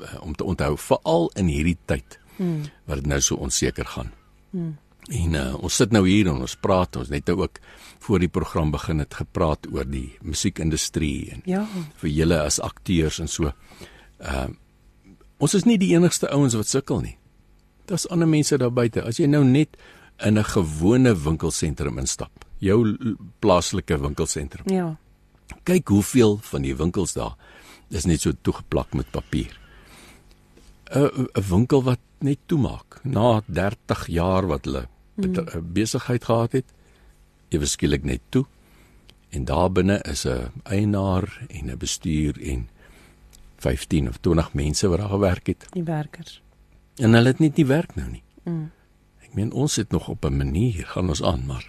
uh, 0.00 0.20
om 0.20 0.34
te 0.34 0.44
onthou 0.44 0.76
veral 0.78 1.30
in 1.34 1.46
hierdie 1.46 1.78
tyd 1.84 2.18
mm. 2.36 2.62
wat 2.84 3.02
dit 3.02 3.06
nou 3.06 3.20
so 3.20 3.36
onseker 3.36 3.86
gaan. 3.86 4.12
Mm. 4.50 4.76
En 5.06 5.34
uh, 5.38 5.54
ons 5.62 5.74
sit 5.74 5.92
nou 5.94 6.02
hier 6.08 6.26
en 6.26 6.42
ons 6.42 6.56
praat 6.56 6.96
ons 6.96 7.08
net 7.08 7.26
nou 7.30 7.38
ook 7.44 7.60
voor 8.06 8.18
die 8.18 8.30
program 8.30 8.70
begin 8.70 8.98
het 8.98 9.14
gepraat 9.14 9.66
oor 9.72 9.86
die 9.86 10.16
musiekindustrie 10.22 11.30
en 11.30 11.42
ja. 11.46 11.66
vir 12.02 12.10
julle 12.10 12.40
as 12.42 12.58
akteurs 12.60 13.20
en 13.22 13.28
so. 13.28 13.52
Ehm 14.18 14.54
uh, 14.54 14.62
ons 15.36 15.52
is 15.52 15.66
nie 15.68 15.76
die 15.76 15.90
enigste 15.92 16.30
ouens 16.32 16.54
wat 16.56 16.64
sukkel 16.66 17.02
nie. 17.04 17.18
Daar's 17.84 18.06
ander 18.08 18.28
mense 18.28 18.56
daar 18.56 18.72
buite. 18.72 19.02
As 19.04 19.18
jy 19.20 19.26
nou 19.28 19.42
net 19.44 19.76
in 20.18 20.38
'n 20.38 20.44
gewone 20.44 21.16
winkelsentrum 21.16 21.98
instap, 21.98 22.44
jou 22.58 22.96
plaaslike 23.38 23.98
winkelsentrum. 23.98 24.70
Ja. 24.70 24.96
Kyk 25.62 25.88
hoeveel 25.88 26.38
van 26.42 26.62
die 26.62 26.76
winkels 26.76 27.12
daar 27.12 27.34
is 27.88 28.04
net 28.04 28.20
so 28.20 28.32
toegeplak 28.42 28.94
met 28.94 29.10
papier. 29.10 29.58
'n 30.94 31.28
'n 31.34 31.48
winkel 31.48 31.82
wat 31.82 31.98
net 32.18 32.38
toemaak 32.46 33.00
na 33.04 33.42
30 33.46 34.06
jaar 34.06 34.46
wat 34.46 34.64
hulle 34.64 34.88
mm. 35.14 35.72
besigheid 35.72 36.24
gehad 36.24 36.52
het, 36.52 36.64
ewe 37.48 37.66
skielik 37.66 38.04
net 38.04 38.20
toe. 38.28 38.46
En 39.28 39.44
daar 39.44 39.72
binne 39.72 40.00
is 40.02 40.24
'n 40.26 40.50
eienaar 40.62 41.46
en 41.48 41.70
'n 41.70 41.78
bestuur 41.78 42.40
en 42.42 42.68
15 43.56 44.08
of 44.08 44.16
20 44.20 44.54
mense 44.54 44.88
wat 44.88 44.98
daar 44.98 45.08
gewerk 45.08 45.46
het. 45.46 45.66
Die 45.70 45.82
werkers. 45.82 46.42
En 46.96 47.12
hulle 47.12 47.28
het 47.28 47.38
net 47.38 47.56
nie 47.56 47.66
werk 47.66 47.94
nou 47.94 48.10
nie. 48.10 48.22
Mm. 48.42 48.70
Ek 49.26 49.34
meen 49.34 49.52
ons 49.52 49.76
het 49.76 49.90
nog 49.90 50.08
op 50.08 50.24
'n 50.24 50.36
manier 50.36 50.86
gaan 50.86 51.08
ons 51.08 51.22
aan, 51.22 51.46
maar 51.46 51.66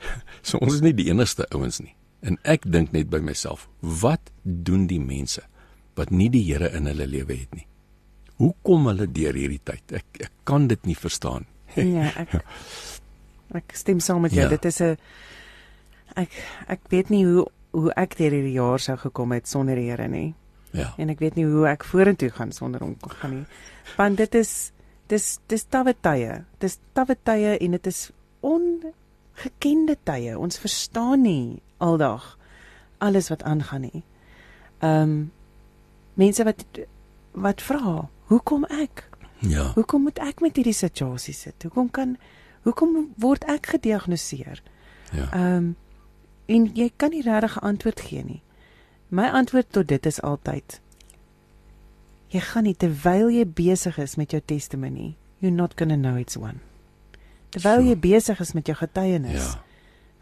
so 0.48 0.58
ons 0.58 0.74
is 0.74 0.80
nie 0.80 0.94
die 0.94 1.10
enigste 1.10 1.46
ouens 1.52 1.80
nie. 1.80 1.94
En 2.20 2.38
ek 2.42 2.64
dink 2.72 2.92
net 2.92 3.10
by 3.12 3.20
myself, 3.22 3.68
wat 3.80 4.32
doen 4.42 4.86
die 4.86 5.00
mense 5.00 5.44
wat 5.96 6.10
nie 6.10 6.28
die 6.28 6.44
Here 6.44 6.68
in 6.76 6.86
hulle 6.86 7.06
lewe 7.06 7.36
het 7.36 7.54
nie? 7.54 7.66
Hoe 8.36 8.52
kom 8.62 8.86
hulle 8.86 9.06
deur 9.08 9.34
hierdie 9.34 9.60
tyd? 9.64 9.92
Ek 9.92 10.04
ek 10.20 10.32
kan 10.44 10.66
dit 10.68 10.82
nie 10.86 10.96
verstaan. 10.96 11.46
ja, 11.76 12.10
ek 12.16 12.34
ek 13.56 13.76
stem 13.76 14.00
saam 14.00 14.20
met 14.26 14.34
jou. 14.36 14.44
Ja. 14.44 14.52
Dit 14.52 14.64
is 14.64 14.80
'n 14.80 14.96
ek 16.16 16.32
ek 16.68 16.80
weet 16.88 17.08
nie 17.10 17.24
hoe 17.24 17.46
hoe 17.70 17.92
ek 17.96 18.16
deur 18.16 18.32
hierdie 18.32 18.56
jaar 18.56 18.80
sou 18.80 18.96
gekom 18.96 19.32
het 19.32 19.48
sonder 19.48 19.76
die 19.76 19.90
Here 19.90 20.08
nie. 20.08 20.34
Ja. 20.72 20.94
En 20.98 21.08
ek 21.08 21.20
weet 21.20 21.36
nie 21.36 21.44
hoe 21.44 21.66
ek 21.68 21.84
vorentoe 21.84 22.30
gaan 22.30 22.52
sonder 22.52 22.80
hom 22.80 22.96
gaan 23.00 23.30
nie. 23.30 23.46
Want 23.96 24.16
dit 24.16 24.34
is 24.34 24.72
dis 25.06 25.38
dis 25.46 25.64
tawwe 25.68 25.94
tye. 26.00 26.42
Dis 26.58 26.78
tawwe 26.92 27.16
tye 27.22 27.56
en 27.60 27.76
dit 27.76 27.86
is 27.86 28.10
ongekende 28.40 29.96
tye. 30.04 30.38
Ons 30.38 30.58
verstaan 30.58 31.22
nie 31.26 31.62
aldag 31.78 32.36
alles 32.98 33.28
wat 33.28 33.42
aangaan 33.42 33.80
nie. 33.80 34.04
Ehm 34.78 35.02
um, 35.02 35.16
mense 36.14 36.44
wat 36.44 36.64
wat 37.36 37.62
vra, 37.62 38.08
hoekom 38.32 38.64
ek? 38.64 39.04
Ja. 39.38 39.72
Hoekom 39.74 40.02
moet 40.02 40.18
ek 40.18 40.40
met 40.40 40.56
hierdie 40.56 40.76
situasie 40.76 41.34
sit? 41.34 41.62
Hoekom 41.62 41.90
kan 41.90 42.16
hoekom 42.64 43.12
word 43.20 43.44
ek 43.44 43.66
gediagnoseer? 43.76 44.62
Ja. 45.12 45.28
Ehm 45.32 45.56
um, 45.56 45.74
en 46.46 46.68
jy 46.78 46.92
kan 46.96 47.10
nie 47.10 47.22
regtig 47.26 47.56
'n 47.56 47.66
antwoord 47.66 48.00
gee 48.00 48.24
nie. 48.24 48.42
My 49.08 49.28
antwoord 49.28 49.72
tot 49.72 49.88
dit 49.88 50.06
is 50.06 50.20
altyd 50.22 50.80
jy 52.32 52.40
gaan 52.42 52.66
nie 52.66 52.74
terwyl 52.74 53.30
jy 53.30 53.44
besig 53.46 53.98
is 54.02 54.16
met 54.16 54.32
jou 54.34 54.40
testimony, 54.40 55.14
you're 55.40 55.54
not 55.54 55.76
going 55.76 55.90
to 55.92 55.96
know 55.96 56.16
it's 56.18 56.36
one. 56.36 56.58
Terwyl 57.54 57.84
jy 57.86 57.96
besig 58.02 58.40
is 58.40 58.52
met 58.54 58.66
jou 58.68 58.76
getuienis, 58.76 59.36
Ja. 59.54 59.62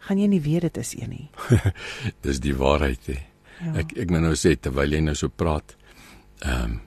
gaan 0.07 0.19
jy 0.21 0.27
nie 0.27 0.41
weet 0.41 0.61
dit 0.61 0.77
is 0.77 0.93
een 0.95 1.09
nie. 1.09 1.29
Dis 2.25 2.39
die 2.39 2.53
waarheid 2.55 3.05
hè. 3.09 3.17
Ja. 3.65 3.73
Ek 3.81 3.95
ek 3.97 4.09
moet 4.11 4.21
nou 4.21 4.35
sê 4.37 4.53
terwyl 4.59 4.91
jy 4.93 4.99
nou 5.01 5.15
so 5.15 5.29
praat, 5.29 5.75
ehm 6.43 6.63
um, 6.75 6.81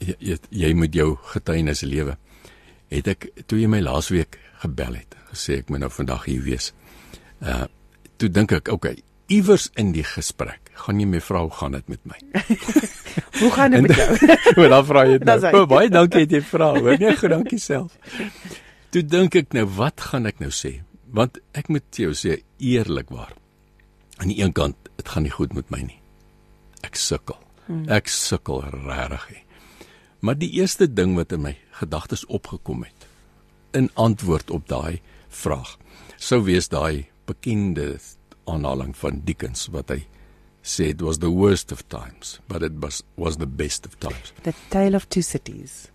jy, 0.00 0.14
jy 0.20 0.36
jy 0.62 0.72
moet 0.74 0.94
jou 0.94 1.16
getuienis 1.32 1.82
lewe. 1.82 2.16
Het 2.90 3.08
ek 3.08 3.26
toe 3.46 3.58
jy 3.60 3.66
my 3.68 3.80
laasweek 3.82 4.38
gebel 4.62 4.94
het, 5.00 5.14
gesê 5.32 5.58
ek 5.60 5.70
moet 5.70 5.80
nou 5.82 5.90
vandag 5.90 6.24
hier 6.28 6.42
wees. 6.46 6.70
Uh 7.40 7.66
toe 8.20 8.28
dink 8.28 8.52
ek, 8.52 8.68
okay, 8.68 8.98
iewers 9.32 9.70
in 9.80 9.92
die 9.96 10.04
gesprek 10.04 10.69
gaan 10.80 11.00
jy 11.00 11.06
my 11.08 11.20
vrou 11.24 11.46
gaan 11.54 11.76
dit 11.76 11.88
met 11.92 12.00
my. 12.08 12.18
Hoe 13.40 13.50
gaan 13.54 13.74
dit 13.74 13.86
met 13.86 13.96
jou? 13.96 14.36
Maar 14.56 14.72
dan 14.74 14.86
vra 14.88 15.04
jy 15.08 15.18
dit 15.18 15.28
nou. 15.52 15.66
baie 15.70 15.90
dankie 15.92 16.24
het 16.24 16.36
jy 16.36 16.42
vra. 16.52 16.70
Hoor 16.78 16.98
nee, 17.00 17.16
goed 17.16 17.34
dankie 17.34 17.60
self. 17.62 17.96
Toe 18.90 19.02
dink 19.06 19.36
ek 19.38 19.52
nou, 19.56 19.66
wat 19.78 20.00
gaan 20.10 20.26
ek 20.30 20.40
nou 20.42 20.50
sê? 20.54 20.80
Want 21.10 21.38
ek 21.58 21.70
moet 21.70 21.86
jou 21.94 22.12
sê 22.16 22.40
eerlikwaar. 22.58 23.32
Aan 24.20 24.32
die 24.32 24.40
een 24.42 24.52
kant, 24.56 24.76
dit 25.00 25.08
gaan 25.08 25.24
nie 25.24 25.34
goed 25.34 25.54
met 25.56 25.70
my 25.72 25.84
nie. 25.84 26.00
Ek 26.86 26.98
sukkel. 26.98 27.38
Ek 27.90 28.10
sukkel 28.10 28.64
regtig. 28.66 29.44
Maar 30.20 30.36
die 30.36 30.50
eerste 30.58 30.88
ding 30.90 31.14
wat 31.16 31.32
in 31.32 31.44
my 31.46 31.54
gedagtes 31.80 32.26
opgekom 32.28 32.82
het 32.84 33.06
in 33.72 33.90
antwoord 33.94 34.50
op 34.50 34.66
daai 34.68 35.00
vraag 35.28 35.76
sou 36.18 36.42
wees 36.44 36.68
daai 36.68 37.06
bekende 37.30 37.94
aanhaling 38.50 38.92
van 38.96 39.22
Dickens 39.24 39.68
wat 39.72 39.92
hy 39.94 40.02
sê 40.62 40.90
it 40.90 41.02
was 41.02 41.18
the 41.18 41.30
worst 41.30 41.72
of 41.72 41.86
times 41.88 42.38
but 42.48 42.62
it 42.62 42.72
was 42.82 43.02
was 43.16 43.38
the 43.38 43.46
best 43.46 43.86
of 43.86 43.98
times. 44.00 44.32
The 44.42 44.54
Tale 44.70 44.96
of 44.96 45.08
Two 45.08 45.22
Cities. 45.22 45.88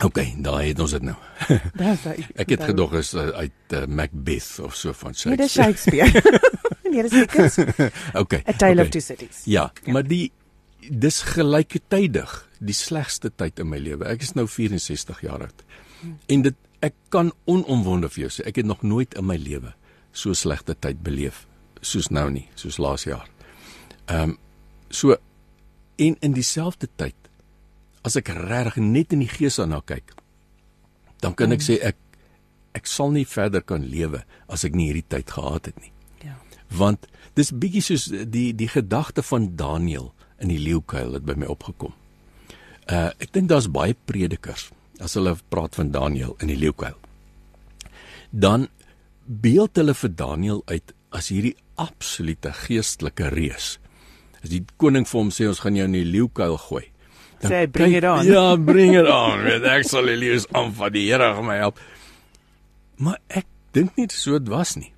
OK, 0.00 0.22
daai 0.40 0.70
het 0.70 0.78
ons 0.80 0.94
dit 0.96 1.04
nou. 1.04 1.16
Dis 1.80 2.04
hy. 2.08 2.16
Ek 2.40 2.54
het 2.54 2.64
gedog 2.70 2.94
is 3.00 3.12
uh, 3.14 3.26
uit 3.36 3.74
uh, 3.76 3.84
Macbeth 3.84 4.48
of 4.64 4.76
so 4.76 4.94
van 4.96 5.16
Nee, 5.28 5.36
dis 5.36 5.52
Shakespeare. 5.52 6.08
Shakespeare. 6.08 6.68
nee, 6.92 7.02
dis 7.04 7.16
Dickens. 7.16 7.58
OK. 8.22 8.38
A 8.40 8.54
Tale 8.56 8.80
okay. 8.80 8.84
of 8.86 8.92
Two 8.94 9.04
Cities. 9.04 9.42
Ja, 9.44 9.68
ja, 9.84 9.92
maar 9.92 10.08
die 10.08 10.30
dis 10.80 11.20
gelyktydig 11.34 12.32
die 12.64 12.76
slegste 12.76 13.28
tyd 13.36 13.60
in 13.60 13.68
my 13.68 13.80
lewe. 13.80 14.08
Ek 14.08 14.24
is 14.24 14.32
nou 14.36 14.46
64 14.48 15.20
jaar 15.26 15.44
oud. 15.44 15.64
En 16.32 16.48
dit 16.48 16.56
ek 16.80 16.96
kan 17.12 17.28
onomwonde 17.44 18.08
vir 18.08 18.24
jou 18.24 18.32
sê, 18.32 18.46
ek 18.48 18.62
het 18.62 18.68
nog 18.68 18.80
nooit 18.80 19.12
in 19.20 19.28
my 19.28 19.36
lewe 19.36 19.74
so 20.16 20.32
slegte 20.32 20.74
tyd 20.80 21.04
beleef 21.04 21.44
soos 21.84 22.08
nou 22.12 22.26
nie, 22.32 22.46
soos 22.56 22.80
laas 22.80 23.04
jaar. 23.08 23.28
Ehm 24.10 24.30
um, 24.30 24.38
so 24.90 25.14
en 26.00 26.16
in 26.20 26.32
dieselfde 26.34 26.88
tyd 26.98 27.14
as 28.02 28.16
ek 28.16 28.32
regtig 28.34 28.80
net 28.82 29.12
in 29.12 29.20
die 29.22 29.28
gees 29.30 29.60
daarna 29.60 29.78
kyk, 29.86 30.14
dan 31.20 31.34
kan 31.38 31.52
ek 31.52 31.62
sê 31.62 31.76
ek 31.84 31.96
ek 32.74 32.86
sal 32.86 33.12
nie 33.14 33.26
verder 33.28 33.62
kan 33.62 33.84
lewe 33.86 34.24
as 34.48 34.64
ek 34.64 34.74
nie 34.74 34.88
hierdie 34.88 35.06
tyd 35.08 35.30
gehad 35.30 35.66
het 35.70 35.78
nie 35.80 35.92
Ja. 36.24 36.34
want 36.70 37.06
dis 37.34 37.52
bietjie 37.52 37.82
soos 37.82 38.08
die 38.10 38.50
die 38.56 38.68
gedagte 38.68 39.22
van 39.22 39.54
Daniël 39.56 40.10
in 40.40 40.48
die 40.48 40.58
leeukuil 40.58 41.12
het 41.14 41.24
by 41.24 41.34
my 41.36 41.46
opgekom. 41.46 41.92
Uh 42.90 43.10
ek 43.20 43.32
dink 43.32 43.48
daar's 43.48 43.68
baie 43.70 43.94
predikers 43.94 44.70
as 45.00 45.14
hulle 45.14 45.36
praat 45.48 45.74
van 45.74 45.90
Daniël 45.92 46.34
in 46.40 46.48
die 46.48 46.58
leeukuil. 46.58 46.96
Dan 48.30 48.68
beeld 49.26 49.76
hulle 49.76 49.94
vir 49.94 50.10
Daniël 50.16 50.62
uit 50.66 50.92
as 51.10 51.28
hierdie 51.28 51.56
absolute 51.76 52.52
geestelike 52.66 53.28
reus. 53.34 53.78
As 54.42 54.48
die 54.50 54.62
koning 54.80 55.06
vir 55.06 55.18
hom 55.20 55.30
sê 55.30 55.46
ons 55.48 55.60
gaan 55.60 55.76
jou 55.76 55.84
in 55.84 55.92
die 55.92 56.04
leeukuil 56.04 56.56
gooi. 56.58 56.84
dan 57.40 57.50
Sê 57.50 57.54
hy, 57.60 57.66
"Bring 57.66 57.92
kyk- 57.92 57.96
it 57.98 58.04
on." 58.04 58.26
Ja, 58.26 58.56
bring 58.56 58.94
it 58.94 59.06
on. 59.08 59.42
Weet 59.44 59.64
ek 59.64 59.84
sal 59.84 60.06
die 60.06 60.16
leeu's 60.16 60.46
aan 60.52 60.72
van 60.72 60.92
die 60.92 61.06
Here 61.10 61.34
gaan 61.34 61.46
my 61.46 61.56
help. 61.56 61.78
Maar 62.96 63.18
ek 63.28 63.46
dink 63.72 63.96
nie 63.96 64.06
so 64.10 64.38
dit 64.38 64.48
was 64.48 64.76
nie. 64.76 64.92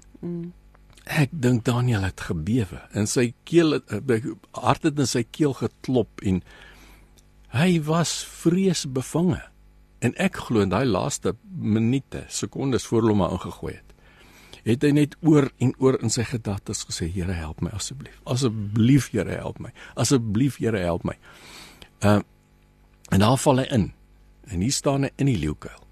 Ek 1.07 1.31
dink 1.33 1.65
Daniel 1.65 2.03
het 2.03 2.21
gebewe 2.21 2.81
en 2.95 3.07
sy 3.07 3.35
keel 3.45 3.75
eh, 3.75 4.21
hart 4.55 4.83
het 4.83 4.99
in 4.99 5.07
sy 5.07 5.25
keel 5.31 5.53
geklop 5.55 6.09
en 6.23 6.43
hy 7.49 7.81
was 7.81 8.25
vreesbevange. 8.25 9.43
En 10.01 10.15
ek 10.17 10.37
glo 10.37 10.61
in 10.61 10.69
daai 10.71 10.85
laaste 10.87 11.35
minute, 11.59 12.25
sekondes 12.29 12.87
voor 12.87 13.03
hom 13.09 13.19
maar 13.19 13.31
ingegooi 13.33 13.75
het. 13.75 13.92
Het 14.63 14.85
hy 14.87 14.93
net 14.95 15.17
oor 15.27 15.49
en 15.59 15.73
oor 15.83 15.99
in 16.03 16.13
sy 16.13 16.25
gedagtes 16.29 16.85
gesê, 16.87 17.09
Here 17.11 17.35
help 17.35 17.63
my 17.65 17.73
asseblief. 17.75 18.21
Asseblief 18.31 19.11
Here 19.11 19.39
help 19.41 19.59
my. 19.63 19.73
Asseblief 19.99 20.61
Here 20.63 20.79
help 20.79 21.07
my. 21.09 21.17
Uh 22.03 22.21
en 23.13 23.21
daar 23.21 23.37
val 23.37 23.59
hy 23.61 23.67
in. 23.77 23.91
En 24.49 24.63
hier 24.65 24.73
staan 24.73 25.05
hy 25.05 25.11
in 25.21 25.29
die 25.29 25.37
leeukuil. 25.37 25.83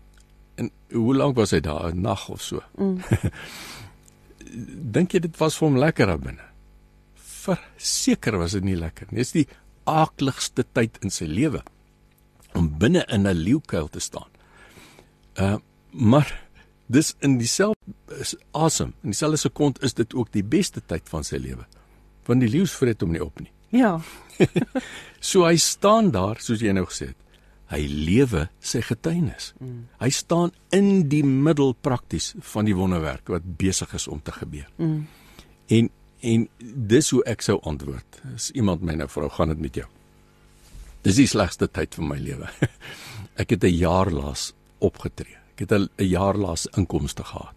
En 0.56 0.70
hoe 0.94 1.16
lank 1.16 1.36
was 1.36 1.52
hy 1.52 1.60
daar? 1.60 1.90
'n 1.92 2.00
Nag 2.00 2.28
of 2.32 2.40
so. 2.42 2.62
Mm. 2.78 3.02
Dink 4.94 5.12
jy 5.12 5.20
dit 5.26 5.36
was 5.36 5.58
vir 5.58 5.68
hom 5.68 5.76
lekker 5.78 6.06
daar 6.06 6.22
binne? 6.22 6.46
Verseker 7.14 8.38
was 8.40 8.56
dit 8.56 8.64
nie 8.64 8.78
lekker 8.78 9.10
nie. 9.10 9.20
Dis 9.20 9.36
die 9.36 9.46
aakligste 9.84 10.64
tyd 10.72 10.96
in 11.04 11.10
sy 11.10 11.28
lewe 11.28 11.62
om 12.54 12.70
binne 12.78 13.04
in 13.08 13.26
'n 13.26 13.36
leeukuil 13.36 13.88
te 13.88 14.00
staan. 14.00 14.30
Uh 15.36 15.58
maar 15.90 16.30
dis 16.90 17.14
in 17.24 17.38
dieselfde 17.38 17.94
is 18.18 18.34
awesome. 18.50 18.92
In 19.02 19.14
dieselfde 19.14 19.36
sekond 19.36 19.82
is 19.82 19.94
dit 19.94 20.14
ook 20.14 20.32
die 20.34 20.44
beste 20.44 20.82
tyd 20.86 21.08
van 21.08 21.24
sy 21.26 21.38
lewe. 21.40 21.66
Want 22.26 22.42
die 22.44 22.50
leeu's 22.50 22.74
vreet 22.76 23.02
hom 23.04 23.14
nie 23.14 23.24
op 23.24 23.40
nie. 23.40 23.50
Ja. 23.70 23.98
So 25.20 25.44
hy 25.44 25.58
staan 25.60 26.06
daar 26.14 26.38
soos 26.40 26.62
jy 26.64 26.72
nou 26.72 26.86
gesê 26.88 27.10
het. 27.10 27.16
Hy 27.70 27.82
lewe 27.84 28.46
sy 28.64 28.80
getuienis. 28.82 29.50
Mm. 29.60 29.82
Hy 30.00 30.08
staan 30.16 30.54
in 30.72 31.10
die 31.12 31.20
middel 31.22 31.74
prakties 31.76 32.32
van 32.54 32.64
die 32.64 32.74
wonderwerk 32.74 33.28
wat 33.28 33.44
besig 33.60 33.92
is 33.94 34.08
om 34.08 34.22
te 34.24 34.32
gebeur. 34.32 34.64
Mm. 34.80 35.02
En 35.76 35.90
en 36.20 36.42
dis 36.88 37.10
hoe 37.14 37.20
ek 37.28 37.44
sou 37.44 37.58
antwoord. 37.68 38.18
As 38.34 38.50
iemand 38.56 38.82
my 38.84 38.96
nou 38.96 39.06
vra, 39.08 39.28
gaan 39.32 39.54
dit 39.54 39.60
met 39.60 39.78
jou? 39.80 39.86
Dis 41.04 41.16
die 41.16 41.28
slegste 41.28 41.68
tyd 41.72 41.96
van 41.96 42.10
my 42.10 42.18
lewe. 42.20 42.48
Ek 43.40 43.54
het 43.54 43.64
'n 43.64 43.76
jaar 43.76 44.10
laas 44.12 44.50
opgetree. 44.80 45.39
Het 45.60 45.72
'n 45.72 45.88
jaar 46.08 46.34
laas 46.36 46.66
inkomste 46.76 47.24
gehad. 47.24 47.54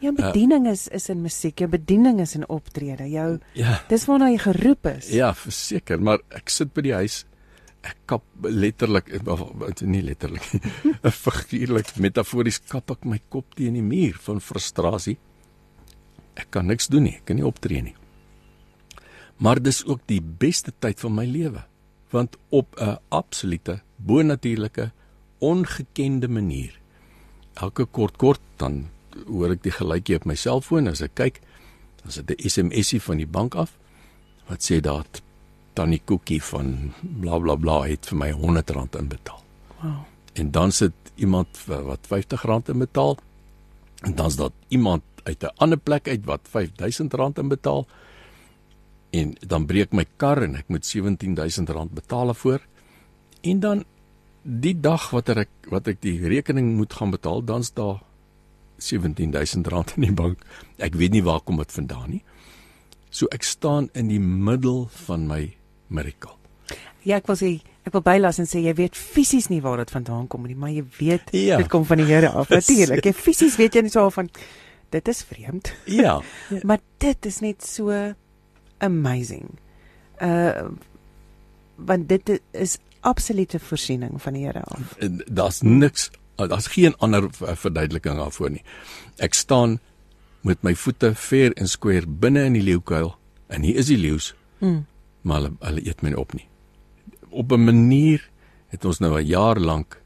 Jou 0.00 0.12
bediening 0.14 0.66
is 0.68 0.88
is 0.88 1.08
in 1.08 1.22
musiek, 1.22 1.58
jou 1.58 1.68
bediening 1.70 2.20
is 2.20 2.34
in 2.34 2.48
optrede. 2.48 3.08
Jou 3.10 3.38
Ja. 3.54 3.80
dis 3.88 4.04
waarna 4.06 4.28
jy 4.30 4.38
geroep 4.38 4.86
is. 4.86 5.08
Ja, 5.08 5.34
verseker, 5.34 6.00
maar 6.02 6.18
ek 6.30 6.48
sit 6.48 6.72
by 6.74 6.82
die 6.82 6.92
huis. 6.94 7.24
Ek 7.82 7.96
kap 8.06 8.22
letterlik 8.42 9.20
of, 9.26 9.42
nie 9.80 10.02
letterlik, 10.02 10.42
figuurlik 11.26 11.96
metafories 11.96 12.58
kap 12.68 12.90
ek 12.90 13.04
my 13.04 13.20
kop 13.28 13.54
teen 13.54 13.72
die 13.74 13.82
muur 13.82 14.16
van 14.20 14.40
frustrasie. 14.40 15.16
Ek 16.36 16.50
kan 16.50 16.66
niks 16.66 16.88
doen 16.88 17.02
nie, 17.02 17.14
ek 17.16 17.24
kan 17.24 17.36
nie 17.36 17.44
optree 17.46 17.82
nie. 17.82 17.94
Maar 19.38 19.62
dis 19.62 19.84
ook 19.86 20.00
die 20.06 20.20
beste 20.20 20.72
tyd 20.78 21.00
van 21.00 21.14
my 21.14 21.24
lewe, 21.26 21.64
want 22.10 22.36
op 22.50 22.76
'n 22.80 22.98
absolute 23.08 23.80
bonatuurlike 23.96 24.90
ongekende 25.38 26.28
manier. 26.28 26.78
Elke 27.56 27.86
kort 27.86 28.16
kort 28.16 28.40
dan 28.60 28.86
hoor 29.26 29.54
ek 29.56 29.62
die 29.64 29.72
geluidjie 29.72 30.16
op 30.16 30.26
my 30.28 30.36
selfoon 30.36 30.88
as 30.88 31.00
ek 31.04 31.14
kyk, 31.16 31.40
dan 32.02 32.12
is 32.12 32.20
dit 32.20 32.36
'n 32.36 32.48
SMSie 32.48 33.00
van 33.00 33.16
die 33.16 33.26
bank 33.26 33.54
af 33.54 33.72
wat 34.48 34.62
sê 34.62 34.80
dat 34.80 35.22
Tannie 35.72 36.00
Koekie 36.04 36.42
van 36.42 36.92
bla 37.02 37.38
bla 37.38 37.56
bla 37.56 37.82
het 37.84 38.06
vir 38.06 38.18
my 38.18 38.30
R100 38.32 38.98
inbetaal. 38.98 39.42
Wow. 39.80 40.04
En 40.32 40.50
dan 40.50 40.72
sit 40.72 40.92
iemand 41.16 41.48
wat 41.66 42.00
R50 42.08 42.68
inbetaal. 42.68 43.16
En 44.00 44.14
dan's 44.14 44.36
daar 44.36 44.50
iemand 44.68 45.02
uit 45.22 45.42
'n 45.42 45.56
ander 45.56 45.78
plek 45.78 46.08
uit 46.08 46.24
wat 46.24 46.40
R5000 46.48 47.38
inbetaal. 47.38 47.86
En 49.10 49.36
dan 49.46 49.66
breek 49.66 49.92
my 49.92 50.06
kar 50.16 50.42
en 50.42 50.54
ek 50.54 50.68
moet 50.68 50.96
R17000 50.96 51.92
betaal 51.92 52.24
daarvoor. 52.24 52.60
En 53.40 53.60
dan 53.60 53.84
die 54.46 54.76
dag 54.80 55.10
wat 55.10 55.28
ek 55.34 55.48
wat 55.72 55.88
ek 55.90 56.00
die 56.04 56.18
rekening 56.30 56.76
moet 56.78 56.92
gaan 56.94 57.10
betaal, 57.10 57.42
dan's 57.44 57.72
daar 57.74 57.98
R17000 58.78 59.96
in 59.96 60.04
die 60.06 60.12
bank. 60.14 60.42
Ek 60.78 60.94
weet 60.94 61.12
nie 61.16 61.22
waar 61.26 61.40
kom 61.42 61.58
dit 61.58 61.72
vandaan 61.72 62.10
nie. 62.16 62.22
So 63.10 63.26
ek 63.32 63.42
staan 63.46 63.88
in 63.96 64.10
die 64.12 64.20
middel 64.20 64.86
van 65.06 65.26
my 65.26 65.54
miracle. 65.88 66.34
Ja, 67.06 67.16
ek 67.20 67.26
wil 67.30 67.38
sê 67.38 67.50
ek 67.86 67.94
wil 67.94 68.02
bylas 68.02 68.40
en 68.42 68.48
sê 68.50 68.60
jy 68.64 68.74
weet 68.78 68.96
fisies 68.98 69.46
nie 69.48 69.60
waar 69.62 69.78
dit 69.78 69.90
vandaan 69.94 70.26
kom 70.30 70.46
nie, 70.46 70.56
maar 70.58 70.72
jy 70.74 70.82
weet 70.98 71.30
Ja. 71.32 71.56
dit 71.62 71.68
kom 71.70 71.84
van 71.86 71.98
die 72.02 72.06
Here 72.08 72.28
af. 72.30 72.50
Natuurlik. 72.54 73.04
Jy 73.06 73.12
fisies 73.14 73.56
weet 73.60 73.74
jy 73.78 73.82
nie 73.86 73.94
so 73.94 74.08
van 74.10 74.28
dit 74.90 75.08
is 75.08 75.22
vreemd. 75.26 75.72
Ja. 75.86 76.20
Maar 76.68 76.82
dit 76.98 77.26
is 77.26 77.40
net 77.40 77.62
so 77.66 77.90
amazing. 78.78 79.56
Uh 80.22 80.70
want 81.76 82.08
dit 82.08 82.30
is 82.56 82.78
absolute 83.00 83.58
voorsiening 83.58 84.22
van 84.22 84.32
die 84.32 84.44
Here 84.46 84.62
af. 84.62 84.96
Daar's 85.26 85.60
niks 85.62 86.10
daar's 86.36 86.66
geen 86.66 86.96
ander 86.96 87.28
verduideliking 87.32 88.16
daarvoor 88.16 88.50
nie. 88.50 88.62
Ek 89.16 89.34
staan 89.34 89.78
met 90.40 90.62
my 90.62 90.74
voete 90.74 91.14
fair 91.14 91.52
en 91.56 91.68
square 91.68 92.06
binne 92.06 92.44
in 92.44 92.52
die 92.52 92.62
leeukuil 92.62 93.14
en 93.48 93.62
hier 93.62 93.76
is 93.76 93.86
die 93.86 93.98
leeu's, 93.98 94.34
Mm. 94.58 94.86
maar 95.22 95.36
hulle, 95.36 95.52
hulle 95.60 95.82
eet 95.86 96.02
my 96.02 96.08
nie 96.08 96.18
op 96.18 96.32
nie. 96.32 96.46
Op 97.30 97.52
'n 97.52 97.64
manier 97.64 98.30
het 98.68 98.84
ons 98.84 98.98
nou 98.98 99.18
'n 99.20 99.26
jaar 99.26 99.58
lank 99.60 100.00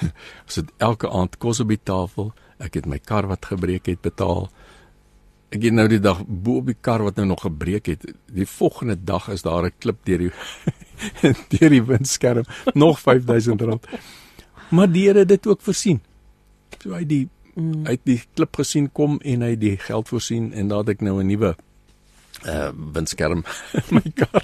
ons 0.46 0.54
het 0.54 0.70
elke 0.78 1.10
aand 1.10 1.38
kos 1.38 1.60
op 1.60 1.68
die 1.68 1.80
tafel. 1.82 2.32
Ek 2.58 2.74
het 2.74 2.86
my 2.86 2.98
kar 2.98 3.26
wat 3.26 3.46
gebreek 3.46 3.86
het 3.86 4.00
betaal. 4.00 4.50
Ek 5.50 5.62
het 5.62 5.72
nou 5.72 5.88
die 5.88 6.00
dag 6.00 6.24
bo 6.26 6.56
op 6.56 6.66
die 6.66 6.76
kar 6.80 7.02
wat 7.02 7.16
nou 7.16 7.26
nog 7.26 7.40
gebreek 7.40 7.86
het. 7.86 8.14
Die 8.32 8.46
volgende 8.46 8.96
dag 9.04 9.28
is 9.28 9.42
daar 9.42 9.64
'n 9.64 9.72
klip 9.78 10.04
deur 10.04 10.18
die 10.18 10.32
deur 11.50 11.70
die 11.70 11.82
windskerm, 11.82 12.44
nog 12.74 13.00
R5000. 13.00 13.88
Maar 14.70 14.90
die 14.92 15.06
Here 15.08 15.18
het 15.18 15.28
dit 15.28 15.46
ook 15.46 15.60
voorsien. 15.62 16.00
So 16.82 16.92
hy 16.94 17.04
die 17.04 17.28
Mm. 17.56 17.84
hy 17.86 17.90
het 17.94 18.00
die 18.04 18.20
klip 18.34 18.56
gesien 18.56 18.88
kom 18.92 19.20
en 19.22 19.42
hy 19.42 19.54
die 19.56 19.76
geld 19.78 20.08
voorsien 20.08 20.52
en 20.52 20.68
daar 20.68 20.78
het 20.82 20.88
ek 20.88 21.00
nou 21.02 21.20
'n 21.22 21.26
nuwe 21.26 21.54
uh 22.46 22.70
windskerm 22.92 23.44
in 23.78 23.82
my 23.94 24.02
kar. 24.14 24.42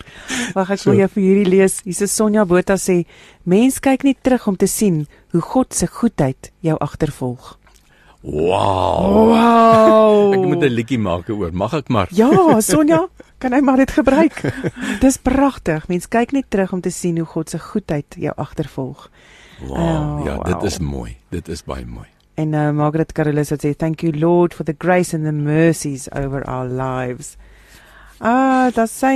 Wag 0.55 0.71
ek 0.71 0.79
So- 0.79 0.91
wil 0.91 0.99
jou 1.01 1.09
vir 1.09 1.23
hierdie 1.23 1.49
lees. 1.51 1.81
Hier 1.83 2.03
is 2.03 2.15
Sonja 2.15 2.45
Botha 2.45 2.77
sê: 2.79 3.05
"Mens 3.43 3.81
kyk 3.81 4.05
nie 4.05 4.17
terug 4.23 4.47
om 4.47 4.57
te 4.57 4.67
sien 4.67 5.09
hoe 5.33 5.41
God 5.41 5.75
se 5.75 5.87
goedheid 5.87 6.53
jou 6.61 6.79
agtervolg." 6.79 7.59
Wow. 8.23 9.27
Wow. 9.35 10.33
Ek 10.35 10.41
moet 10.47 10.63
'n 10.63 10.71
liedjie 10.75 10.99
maak 10.99 11.29
oor. 11.31 11.51
Mag 11.53 11.73
ek 11.75 11.89
maar? 11.89 12.09
Ja, 12.13 12.61
Sonja, 12.61 13.09
kan 13.41 13.57
hy 13.57 13.61
maar 13.65 13.81
dit 13.81 13.91
gebruik. 13.91 14.43
Dis 15.05 15.19
pragtig. 15.19 15.89
Mens 15.89 16.09
kyk 16.09 16.33
net 16.37 16.51
terug 16.53 16.73
om 16.77 16.85
te 16.85 16.93
sien 16.95 17.19
hoe 17.19 17.27
God 17.27 17.51
se 17.51 17.59
goedheid 17.59 18.17
jou 18.21 18.33
agtervolg. 18.37 19.09
Wow. 19.61 19.77
Oh, 19.77 20.25
ja, 20.25 20.39
dit 20.45 20.55
wow. 20.55 20.65
is 20.65 20.79
mooi. 20.79 21.17
Dit 21.29 21.49
is 21.49 21.65
baie 21.65 21.87
mooi. 21.87 22.09
En 22.41 22.53
uh, 22.53 22.71
Margaret 22.71 23.13
Carolus 23.13 23.51
het 23.53 23.65
sê 23.65 23.75
thank 23.77 24.01
you 24.01 24.13
Lord 24.17 24.55
for 24.55 24.65
the 24.65 24.75
grace 24.79 25.17
and 25.17 25.25
the 25.25 25.33
mercies 25.33 26.09
over 26.13 26.45
our 26.49 26.69
lives. 26.69 27.37
Ah, 28.21 28.69
dit 28.75 28.91
sê 28.91 29.15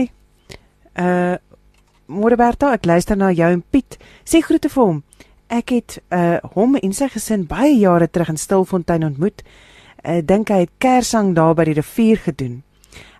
uh 1.00 1.36
Môre 2.04 2.36
Berta, 2.36 2.74
ek 2.76 2.84
luister 2.84 3.16
na 3.16 3.30
jou 3.32 3.46
en 3.48 3.62
Piet. 3.72 3.96
Sê 4.28 4.42
groete 4.44 4.68
vir 4.68 4.82
hom. 4.82 4.98
Ek 5.48 5.72
het 5.72 5.96
uh 6.12 6.36
hom 6.52 6.76
en 6.76 6.92
sy 6.92 7.08
gesin 7.08 7.46
baie 7.48 7.72
jare 7.78 8.10
terug 8.12 8.34
in 8.34 8.40
Stilfontein 8.40 9.06
ontmoet. 9.08 9.40
Ek 10.04 10.20
uh, 10.20 10.26
dink 10.28 10.52
hy 10.52 10.66
het 10.66 10.74
kersang 10.84 11.32
daar 11.36 11.56
by 11.56 11.64
die 11.70 11.78
rivier 11.78 12.20
gedoen. 12.20 12.60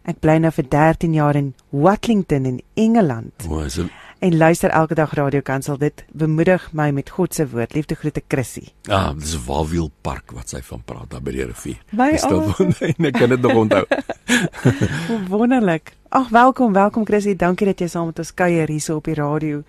Ek 0.04 0.18
bly 0.20 0.36
nou 0.44 0.50
vir 0.52 0.66
13 0.68 1.14
jaar 1.16 1.36
in 1.38 1.54
Watlington 1.72 2.44
in 2.48 2.58
Engeland 2.76 3.46
O, 3.48 3.62
is 3.64 3.78
dit 3.80 3.92
en 4.24 4.36
luister 4.40 4.70
elke 4.72 4.94
dag 4.96 5.10
Radio 5.18 5.42
Kansel. 5.44 5.76
Dit 5.76 6.04
bemoedig 6.16 6.70
my 6.72 6.86
met 6.96 7.10
God 7.12 7.34
se 7.36 7.44
woord. 7.50 7.74
Liefde 7.76 7.94
groete 8.00 8.22
Chrissy. 8.28 8.70
Ah, 8.88 9.10
dis 9.18 9.34
Walwiel 9.44 9.90
Park 10.00 10.32
wat 10.32 10.48
sy 10.48 10.62
van 10.64 10.80
praat 10.86 11.10
daar 11.12 11.20
by 11.20 11.34
die 11.34 11.44
rivier. 11.44 11.76
My 11.92 12.06
Dis 12.14 12.22
Stilfontein. 12.24 12.96
Ek 13.10 13.18
kan 13.18 13.34
dit 13.34 13.42
nog 13.44 13.58
onthou. 13.66 13.82
Wonderlik. 15.34 15.92
Ag, 16.08 16.30
welkom, 16.32 16.72
welkom 16.72 17.04
Chrissy. 17.04 17.34
Dankie 17.36 17.68
dat 17.68 17.84
jy 17.84 17.90
saam 17.92 18.08
met 18.14 18.22
ons 18.24 18.32
kuier 18.32 18.72
hierso 18.72 18.96
op 19.02 19.10
die 19.10 19.18
radio. 19.20 19.60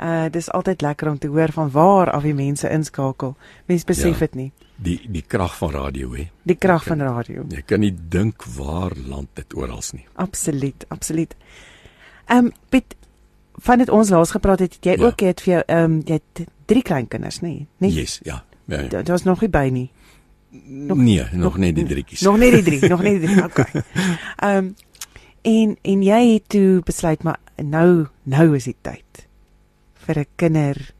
Uh 0.00 0.30
dis 0.32 0.48
altyd 0.56 0.80
lekker 0.88 1.10
om 1.12 1.18
te 1.20 1.28
hoor 1.28 1.52
van 1.52 1.68
waar 1.74 2.14
af 2.16 2.24
die 2.24 2.36
mense 2.38 2.70
inskakel. 2.72 3.36
Mense 3.68 3.84
besef 3.92 4.14
Ja. 4.22 4.24
dit 4.24 4.34
nie. 4.40 4.50
Die 4.78 5.00
die 5.10 5.22
krag 5.26 5.56
van 5.58 5.70
radio 5.74 6.12
hè. 6.14 6.28
Die 6.46 6.54
krag 6.56 6.84
van 6.86 7.00
radio. 7.02 7.44
Jy 7.50 7.62
kan 7.66 7.80
nie 7.80 7.94
dink 8.08 8.44
waar 8.56 8.94
land 9.06 9.28
dit 9.34 9.54
oral 9.58 9.82
nie. 9.92 10.04
Absoluut, 10.14 10.84
absoluut. 10.88 11.34
Ehm 12.26 12.44
um, 12.46 12.52
Piet, 12.68 12.94
van 13.58 13.78
dit 13.78 13.88
ons 13.88 14.08
laas 14.10 14.30
gepraat 14.30 14.58
het, 14.58 14.74
het 14.74 14.84
jy 14.84 14.94
Ja. 14.98 15.04
ook 15.06 15.20
het 15.20 15.40
vir 15.40 15.52
jou 15.52 15.62
ehm 15.66 15.84
um, 15.84 16.02
jy 16.06 16.20
het 16.20 16.46
drie 16.66 16.82
kleinkinders, 16.82 17.40
nee? 17.40 17.66
Nee. 17.78 17.90
Yes, 17.92 18.20
ja. 18.22 18.44
ja, 18.64 18.80
ja. 18.80 18.88
Dit 18.88 19.08
was 19.08 19.22
nog 19.24 19.40
nie 19.40 19.50
by 19.50 19.68
nie. 19.72 19.90
Nog, 20.64 20.96
nee, 20.98 21.18
nog, 21.18 21.32
nog 21.32 21.56
net 21.58 21.74
die 21.74 21.84
drietjies. 21.84 22.20
Nog 22.20 22.38
net 22.38 22.52
die 22.52 22.62
drie, 22.62 22.88
nog 22.88 23.02
net 23.02 23.20
die 23.20 23.28
drie. 23.28 23.42
Okay. 23.50 23.82
Ehm 24.36 24.56
um, 24.56 24.74
en 25.42 25.76
en 25.82 26.02
jy 26.02 26.32
het 26.34 26.48
toe 26.48 26.80
besluit 26.84 27.22
maar 27.22 27.38
nou 27.56 28.06
nou 28.22 28.56
is 28.56 28.64
die 28.64 28.76
tyd 28.82 29.26
vir 30.06 30.18
'n 30.18 30.26
kinder 30.36 30.94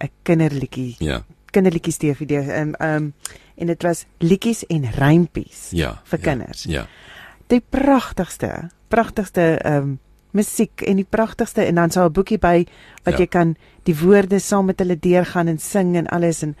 'n 0.00 0.10
kinderliedjie, 0.22 0.96
Ja, 0.98 1.24
kinderliedjies 1.50 1.98
DVD. 1.98 2.30
Ehm 2.48 2.74
um, 2.80 2.88
um, 2.88 3.12
en 3.58 3.66
dit 3.66 3.82
was 3.82 4.04
liedjies 4.18 4.64
en 4.66 4.84
rympies 4.94 5.68
ja. 5.70 6.00
vir 6.04 6.18
ja, 6.18 6.24
kinders. 6.24 6.62
Ja. 6.68 6.86
Die 7.46 7.60
pragtigste, 7.70 8.70
pragtigste 8.88 9.58
ehm 9.64 9.76
um, 9.76 9.98
musiek 10.30 10.82
en 10.84 10.96
die 11.00 11.06
pragtigste 11.08 11.62
en 11.64 11.74
dan 11.74 11.90
so 11.90 12.04
'n 12.04 12.12
boekie 12.12 12.38
by 12.38 12.66
wat 13.04 13.14
Ja. 13.14 13.18
jy 13.18 13.26
kan 13.26 13.56
die 13.84 13.96
woorde 13.96 14.38
saam 14.38 14.66
met 14.66 14.78
hulle 14.78 14.98
deurgaan 14.98 15.48
en 15.48 15.58
sing 15.58 15.96
en 15.96 16.06
alles 16.06 16.42
en 16.42 16.56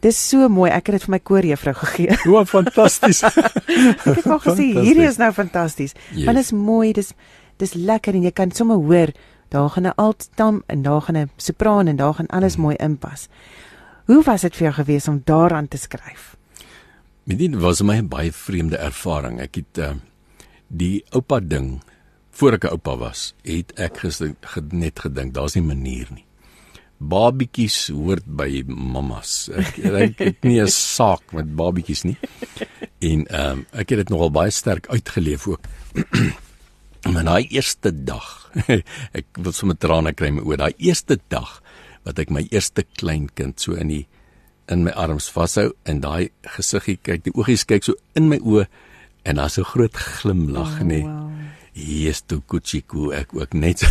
dis 0.00 0.28
so 0.28 0.48
mooi. 0.48 0.70
Ek 0.70 0.86
het 0.86 0.94
dit 0.94 1.02
vir 1.02 1.10
my 1.10 1.18
koorjuffrou 1.18 1.74
gegee. 1.74 2.16
O, 2.30 2.44
fantasties. 2.44 3.22
Ek 4.04 4.04
het 4.04 4.24
maar 4.24 4.40
gesê 4.40 4.62
hierdie 4.80 5.08
is 5.08 5.16
nou 5.16 5.32
fantasties. 5.32 5.92
Yes. 6.12 6.24
Want 6.24 6.36
dit 6.36 6.44
is 6.44 6.52
mooi, 6.52 6.92
dis 6.92 7.12
dis 7.56 7.72
lekker 7.74 8.14
en 8.14 8.22
jy 8.22 8.30
kan 8.30 8.50
sommer 8.52 8.76
hoor 8.76 9.08
daar 9.48 9.70
gaan 9.70 9.86
'n 9.86 9.94
altstam 9.96 10.62
en 10.66 10.82
daar 10.82 11.00
gaan 11.00 11.16
'n 11.16 11.30
sopraan 11.36 11.88
en 11.88 11.96
daar 11.96 12.14
gaan 12.14 12.26
alles 12.26 12.54
Hmm. 12.54 12.62
mooi 12.62 12.76
inpas. 12.76 13.28
Hoe 14.06 14.22
was 14.22 14.44
dit 14.46 14.54
vir 14.54 14.68
jou 14.68 14.74
gewees 14.76 15.08
om 15.10 15.18
daaraan 15.26 15.66
te 15.68 15.78
skryf? 15.82 16.36
Met 17.26 17.40
dit 17.42 17.54
was 17.58 17.82
my 17.82 17.98
baie 18.06 18.30
vreemde 18.30 18.78
ervaring. 18.78 19.40
Ek 19.42 19.58
het 19.58 19.80
uh, 19.82 19.94
die 20.70 21.02
oupa 21.10 21.40
ding 21.42 21.80
voor 22.36 22.54
ek 22.54 22.68
'n 22.68 22.76
oupa 22.76 22.94
was, 23.00 23.34
het 23.42 23.72
ek 23.74 23.98
net 24.70 25.00
gedink 25.00 25.34
daar's 25.34 25.56
nie 25.56 25.66
manier 25.66 26.06
nie. 26.14 26.24
Babietjies 26.98 27.88
hoort 27.90 28.24
by 28.24 28.62
mammas. 28.66 29.50
Ek 29.50 29.78
ek 29.78 30.18
het 30.18 30.44
nie 30.44 30.60
'n 30.62 30.68
saak 30.68 31.32
met 31.32 31.56
babietjies 31.56 32.04
nie. 32.04 32.16
En 33.00 33.26
ehm 33.26 33.50
um, 33.50 33.66
ek 33.72 33.90
het 33.90 33.98
dit 33.98 34.08
nogal 34.08 34.30
baie 34.30 34.50
sterk 34.50 34.86
uitgeleef 34.86 35.46
ook. 35.46 35.60
Maar 37.06 37.24
daai 37.24 37.46
eerste 37.54 38.04
dag, 38.04 38.50
ek 39.18 39.26
wil 39.38 39.52
sommer 39.52 39.76
trane 39.78 40.12
kry 40.12 40.30
my 40.30 40.42
oor 40.42 40.56
daai 40.56 40.74
eerste 40.78 41.18
dag 41.28 41.62
wat 42.06 42.22
ek 42.22 42.30
my 42.30 42.46
eerste 42.50 42.86
kleinkind 42.96 43.60
so 43.60 43.74
in 43.74 43.90
die 43.90 44.06
in 44.70 44.82
my 44.86 44.94
arms 44.98 45.28
vashou 45.30 45.70
en 45.86 46.00
daai 46.02 46.30
gesiggie 46.56 46.98
kyk, 47.02 47.26
die 47.26 47.34
oogies 47.34 47.66
kyk 47.66 47.86
so 47.86 47.94
in 48.18 48.30
my 48.30 48.38
oë 48.42 48.66
en 49.26 49.38
daar's 49.38 49.58
'n 49.58 49.64
groot 49.64 49.94
glimlag, 49.94 50.82
nê. 50.82 51.02
wow. 51.02 51.30
Hier 51.76 52.08
is 52.10 52.22
toe 52.24 52.40
Kuchiku 52.40 53.12
ek 53.12 53.34
ook 53.36 53.52
net. 53.52 53.84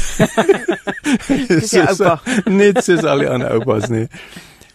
Dis 1.47 1.69
jou 1.71 1.85
oupa. 1.85 2.17
net 2.61 2.81
soos 2.81 3.03
al 3.05 3.21
die 3.21 3.29
ander 3.29 3.51
oupas 3.53 3.91
nie. 3.93 4.07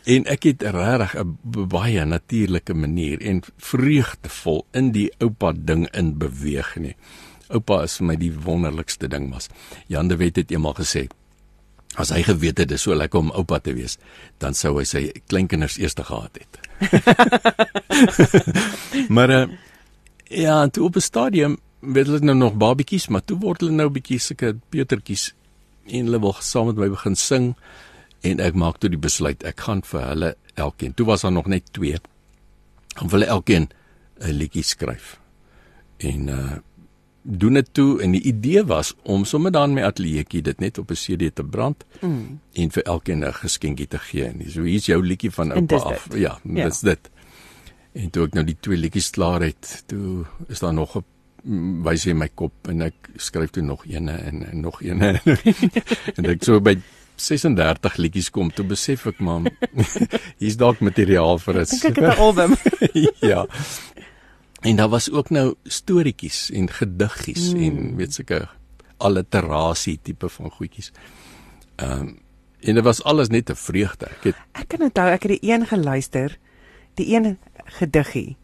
En 0.06 0.28
ek 0.30 0.46
het 0.46 0.62
regtig 0.62 1.16
'n 1.18 1.66
baie 1.68 2.04
natuurlike 2.04 2.74
manier 2.74 3.18
en 3.20 3.42
vreugdevol 3.56 4.66
in 4.72 4.92
die 4.92 5.10
oupa 5.18 5.52
ding 5.52 5.88
in 5.90 6.18
beweeg 6.18 6.76
nie. 6.76 6.94
Oupa 7.50 7.82
is 7.82 7.96
vir 7.98 8.06
my 8.06 8.16
die 8.16 8.30
wonderlikste 8.30 9.08
ding 9.08 9.32
was. 9.34 9.48
Jan 9.88 10.08
de 10.08 10.16
Wet 10.16 10.36
het 10.36 10.50
eendag 10.50 10.78
gesê 10.78 11.08
as 11.98 12.10
hy 12.14 12.22
geweet 12.22 12.58
het 12.58 12.68
dit 12.68 12.78
is 12.78 12.82
so 12.82 12.94
lekker 12.94 13.18
om 13.18 13.30
oupa 13.30 13.58
te 13.58 13.74
wees, 13.74 13.98
dan 14.38 14.54
sou 14.54 14.76
hy 14.78 14.84
sy 14.84 15.02
kleinkinders 15.26 15.78
eers 15.78 15.94
gehad 15.98 16.38
het. 16.38 16.60
maar 19.16 19.30
uh, 19.30 19.46
ja, 20.28 20.68
toe 20.68 20.84
op 20.84 20.96
'n 20.96 21.00
stadium 21.00 21.58
weet 21.80 22.06
hulle 22.06 22.20
nou 22.20 22.36
nog 22.36 22.54
babietjies, 22.54 23.08
maar 23.08 23.24
toe 23.24 23.38
word 23.38 23.60
hulle 23.60 23.72
nou 23.72 23.88
bietjie 23.88 24.18
sulke 24.18 24.56
petertjies 24.68 25.34
en 25.86 26.04
hulle 26.04 26.20
wil 26.20 26.36
saam 26.40 26.66
met 26.70 26.76
my 26.76 26.88
begin 26.92 27.16
sing 27.16 27.54
en 28.26 28.40
ek 28.40 28.54
maak 28.58 28.80
toe 28.80 28.90
die 28.92 29.00
besluit 29.00 29.44
ek 29.48 29.64
gaan 29.66 29.82
vir 29.86 30.06
hulle 30.06 30.30
elkeen 30.60 30.94
toe 30.96 31.06
was 31.08 31.24
daar 31.24 31.34
nog 31.34 31.48
net 31.48 31.72
twee 31.76 31.98
om 33.00 33.08
vir 33.08 33.18
hulle 33.18 33.30
elkeen 33.36 33.68
'n 34.20 34.36
liedjie 34.36 34.64
skryf 34.64 35.18
en 35.98 36.28
uh 36.28 36.58
doen 37.22 37.58
dit 37.58 37.68
toe 37.72 38.00
en 38.02 38.14
die 38.16 38.22
idee 38.22 38.64
was 38.64 38.94
om 39.02 39.24
sommer 39.24 39.52
dan 39.52 39.74
my 39.76 39.82
ateljeetjie 39.84 40.42
dit 40.42 40.60
net 40.60 40.78
op 40.78 40.90
'n 40.90 40.94
CD 40.94 41.34
te 41.34 41.44
brand 41.44 41.84
mm. 42.00 42.40
en 42.52 42.70
vir 42.70 42.82
elkeen 42.82 43.24
'n 43.24 43.32
geskenkie 43.32 43.86
te 43.86 43.98
gee 43.98 44.24
en 44.24 44.50
so 44.50 44.62
hier's 44.62 44.86
jou 44.86 45.02
liedjie 45.04 45.30
van 45.30 45.52
oupa 45.52 45.76
af 45.76 46.08
ja, 46.14 46.38
ja 46.44 46.64
dis 46.64 46.80
dit 46.80 47.10
en 47.92 48.10
toe 48.10 48.26
ek 48.26 48.34
nou 48.34 48.44
die 48.44 48.56
twee 48.60 48.76
liedjies 48.76 49.10
klaar 49.10 49.42
het 49.42 49.82
toe 49.86 50.24
is 50.48 50.58
daar 50.58 50.74
nog 50.74 50.96
'n 50.96 51.04
wys 51.82 52.06
in 52.06 52.18
my 52.18 52.28
kop 52.34 52.68
en 52.68 52.82
ek 52.82 53.10
skryf 53.16 53.50
toe 53.50 53.62
nog 53.62 53.86
eene 53.86 54.12
en, 54.12 54.50
en 54.50 54.60
nog 54.60 54.82
eene 54.82 55.20
en 56.16 56.24
ek 56.24 56.44
so 56.44 56.60
by 56.60 56.76
36 57.20 57.96
liedjies 57.96 58.30
kom, 58.30 58.50
toe 58.50 58.64
besef 58.64 59.06
ek 59.10 59.20
maar 59.24 59.48
hier's 60.40 60.56
dalk 60.60 60.80
materiaal 60.80 61.38
vir 61.38 61.60
'n 61.60 61.66
ek 61.66 61.82
het 61.88 61.98
'n 61.98 62.16
album. 62.16 62.56
ja. 63.32 63.46
En 64.60 64.76
daar 64.76 64.88
was 64.88 65.10
ook 65.10 65.30
nou 65.30 65.54
storieetjies 65.64 66.50
en 66.50 66.68
gediggies 66.70 67.52
mm. 67.54 67.62
en 67.62 67.96
weet 67.96 68.14
seker 68.14 68.50
alliterasie 68.96 69.98
tipe 70.02 70.28
van 70.28 70.50
goedjies. 70.50 70.92
Ehm 71.76 72.00
um, 72.00 72.18
en 72.60 72.74
dit 72.76 72.84
was 72.84 73.02
alles 73.02 73.28
net 73.28 73.50
'n 73.50 73.54
vreugde. 73.54 74.06
Ek 74.06 74.22
het 74.22 74.36
Ek 74.52 74.68
kan 74.68 74.82
onthou 74.82 75.08
ek 75.08 75.22
het 75.22 75.40
die 75.40 75.52
een 75.52 75.66
geluister, 75.66 76.38
die 76.94 77.14
een 77.14 77.38
gediggie. 77.64 78.36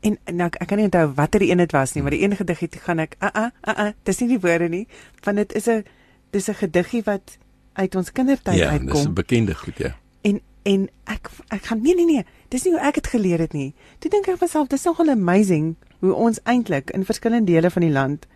En 0.00 0.18
nou 0.24 0.50
ek 0.50 0.66
kan 0.66 0.76
nie 0.76 0.84
onthou 0.84 1.12
watter 1.14 1.42
een 1.42 1.56
dit 1.56 1.72
was 1.72 1.92
nie, 1.92 2.02
maar 2.02 2.14
die 2.14 2.22
een 2.22 2.36
gediggie 2.36 2.68
toe 2.68 2.80
gaan 2.80 2.98
ek, 2.98 3.16
a 3.22 3.30
a 3.34 3.52
a 3.68 3.78
a, 3.78 3.92
dis 4.02 4.18
nie 4.18 4.28
die 4.28 4.40
woorde 4.40 4.68
nie, 4.68 4.86
want 5.24 5.36
dit 5.36 5.52
is 5.52 5.66
'n 5.68 5.84
dis 6.30 6.48
'n 6.48 6.54
gediggie 6.54 7.02
wat 7.02 7.38
uit 7.72 7.94
ons 7.94 8.12
kindertyd 8.12 8.56
ja, 8.56 8.70
uitkom. 8.70 8.88
Ja, 8.88 8.92
dis 8.92 9.06
'n 9.06 9.12
bekende 9.12 9.54
goed, 9.54 9.78
ja. 9.78 9.96
En 10.20 10.40
en 10.62 10.88
ek 11.10 11.30
ek 11.48 11.64
gaan 11.70 11.82
nee 11.82 11.94
nee 11.94 12.06
nee, 12.06 12.24
dis 12.48 12.64
nie 12.64 12.72
hoe 12.72 12.82
ek 12.88 12.94
dit 12.94 13.06
geleer 13.06 13.38
het 13.38 13.52
nie. 13.52 13.74
Toe 13.98 14.10
dink 14.10 14.28
ek 14.28 14.40
myself, 14.40 14.68
dis 14.68 14.84
nogal 14.84 15.14
amazing 15.14 15.74
hoe 16.00 16.14
ons 16.14 16.40
eintlik 16.44 16.90
in 16.90 17.04
verskillende 17.04 17.52
dele 17.52 17.70
van 17.70 17.82
die 17.82 17.92
land 17.92 18.26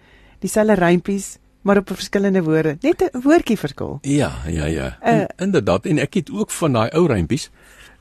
dieselfde 0.40 0.74
rympies 0.74 1.36
maar 1.66 1.76
op 1.76 1.90
verskillende 1.94 2.42
woorde, 2.42 2.76
net 2.80 3.02
'n 3.02 3.20
woordjie 3.22 3.58
verskil. 3.58 3.98
Ja, 4.02 4.32
ja, 4.46 4.64
ja. 4.64 4.98
Uh, 5.02 5.10
en, 5.10 5.26
inderdaad 5.36 5.86
en 5.86 5.98
ek 5.98 6.14
het 6.14 6.30
ook 6.30 6.50
van 6.50 6.72
daai 6.72 6.90
ou 6.90 7.06
rympies 7.06 7.50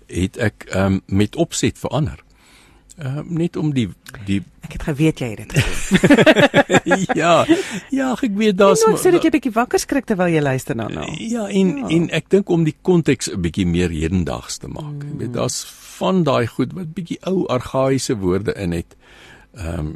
het 0.08 0.38
ek 0.38 0.68
um, 0.76 1.02
met 1.06 1.36
opset 1.36 1.80
verander. 1.80 2.24
Uh, 2.96 3.20
net 3.28 3.58
om 3.60 3.74
die 3.76 3.90
die 4.24 4.40
Ek 4.64 4.78
het 4.78 4.84
geweet 4.88 5.20
jy 5.20 5.28
het 5.36 5.52
dit. 5.52 5.66
ja. 7.22 7.34
Ja, 7.92 8.14
ek 8.16 8.38
weet 8.40 8.56
daar's 8.58 8.86
Ek 8.88 8.96
sê 9.04 9.12
dat 9.12 9.26
jy 9.28 9.34
bietjie 9.36 9.52
wakker 9.54 9.82
skrik 9.84 10.08
terwyl 10.08 10.32
jy 10.32 10.40
luister 10.42 10.78
na 10.80 10.88
nou. 10.90 11.04
Ja, 11.20 11.44
en 11.52 11.74
ja. 11.82 11.90
en 11.92 12.08
ek 12.16 12.32
dink 12.32 12.50
om 12.50 12.64
die 12.64 12.74
konteks 12.88 13.28
'n 13.30 13.44
bietjie 13.44 13.68
meer 13.68 13.92
hedendaags 13.92 14.58
te 14.64 14.72
maak. 14.72 15.04
Mm. 15.04 15.18
weet 15.20 15.34
daar's 15.36 15.66
van 16.00 16.24
daai 16.24 16.48
goed 16.48 16.72
wat 16.74 16.96
bietjie 16.96 17.20
ou 17.28 17.44
argaïese 17.52 18.16
woorde 18.24 18.56
in 18.56 18.72
het. 18.72 18.96
Ehm 19.60 19.80
um, 19.80 19.96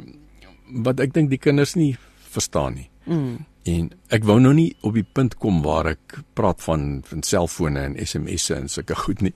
wat 0.84 1.00
ek 1.00 1.16
dink 1.16 1.32
die 1.32 1.40
kinders 1.40 1.74
nie 1.74 1.96
verstaan 2.30 2.74
nie. 2.74 2.90
Mm. 3.08 3.46
En 3.64 3.90
ek 4.08 4.24
wou 4.28 4.38
nou 4.40 4.52
nie 4.54 4.76
op 4.86 4.94
die 4.94 5.08
punt 5.08 5.34
kom 5.40 5.62
waar 5.64 5.86
ek 5.96 6.20
praat 6.38 6.62
van 6.62 7.00
van 7.08 7.24
selfone 7.26 7.80
en 7.80 7.96
SMS'e 7.96 8.54
en 8.60 8.68
sulke 8.68 8.94
goed 8.94 9.24
nie. 9.24 9.34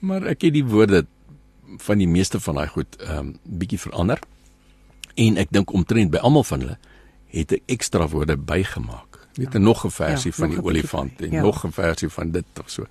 Maar 0.00 0.26
ek 0.36 0.46
het 0.46 0.54
die 0.54 0.64
woorde 0.66 1.06
van 1.78 1.98
die 1.98 2.08
meeste 2.08 2.40
van 2.40 2.54
daai 2.54 2.68
goed 2.68 2.96
ehm 2.96 3.18
um, 3.18 3.34
bietjie 3.42 3.78
verander. 3.78 4.18
En 5.14 5.36
ek 5.36 5.50
dink 5.50 5.72
omtrent 5.72 6.10
by 6.10 6.18
almal 6.18 6.44
van 6.44 6.60
hulle 6.60 6.78
het 7.32 7.52
ek 7.52 7.62
ekstra 7.66 8.08
woorde 8.08 8.36
bygemaak. 8.36 9.18
Jy 9.32 9.48
ja. 9.48 9.58
nog 9.58 9.84
'n 9.84 9.90
versie 9.90 10.30
ja, 10.30 10.36
van 10.36 10.50
die 10.50 10.62
olifant 10.62 11.20
en 11.20 11.30
ja. 11.30 11.42
nog 11.42 11.64
'n 11.64 11.72
versie 11.72 12.08
van 12.08 12.30
dit 12.30 12.44
of 12.60 12.70
so. 12.70 12.86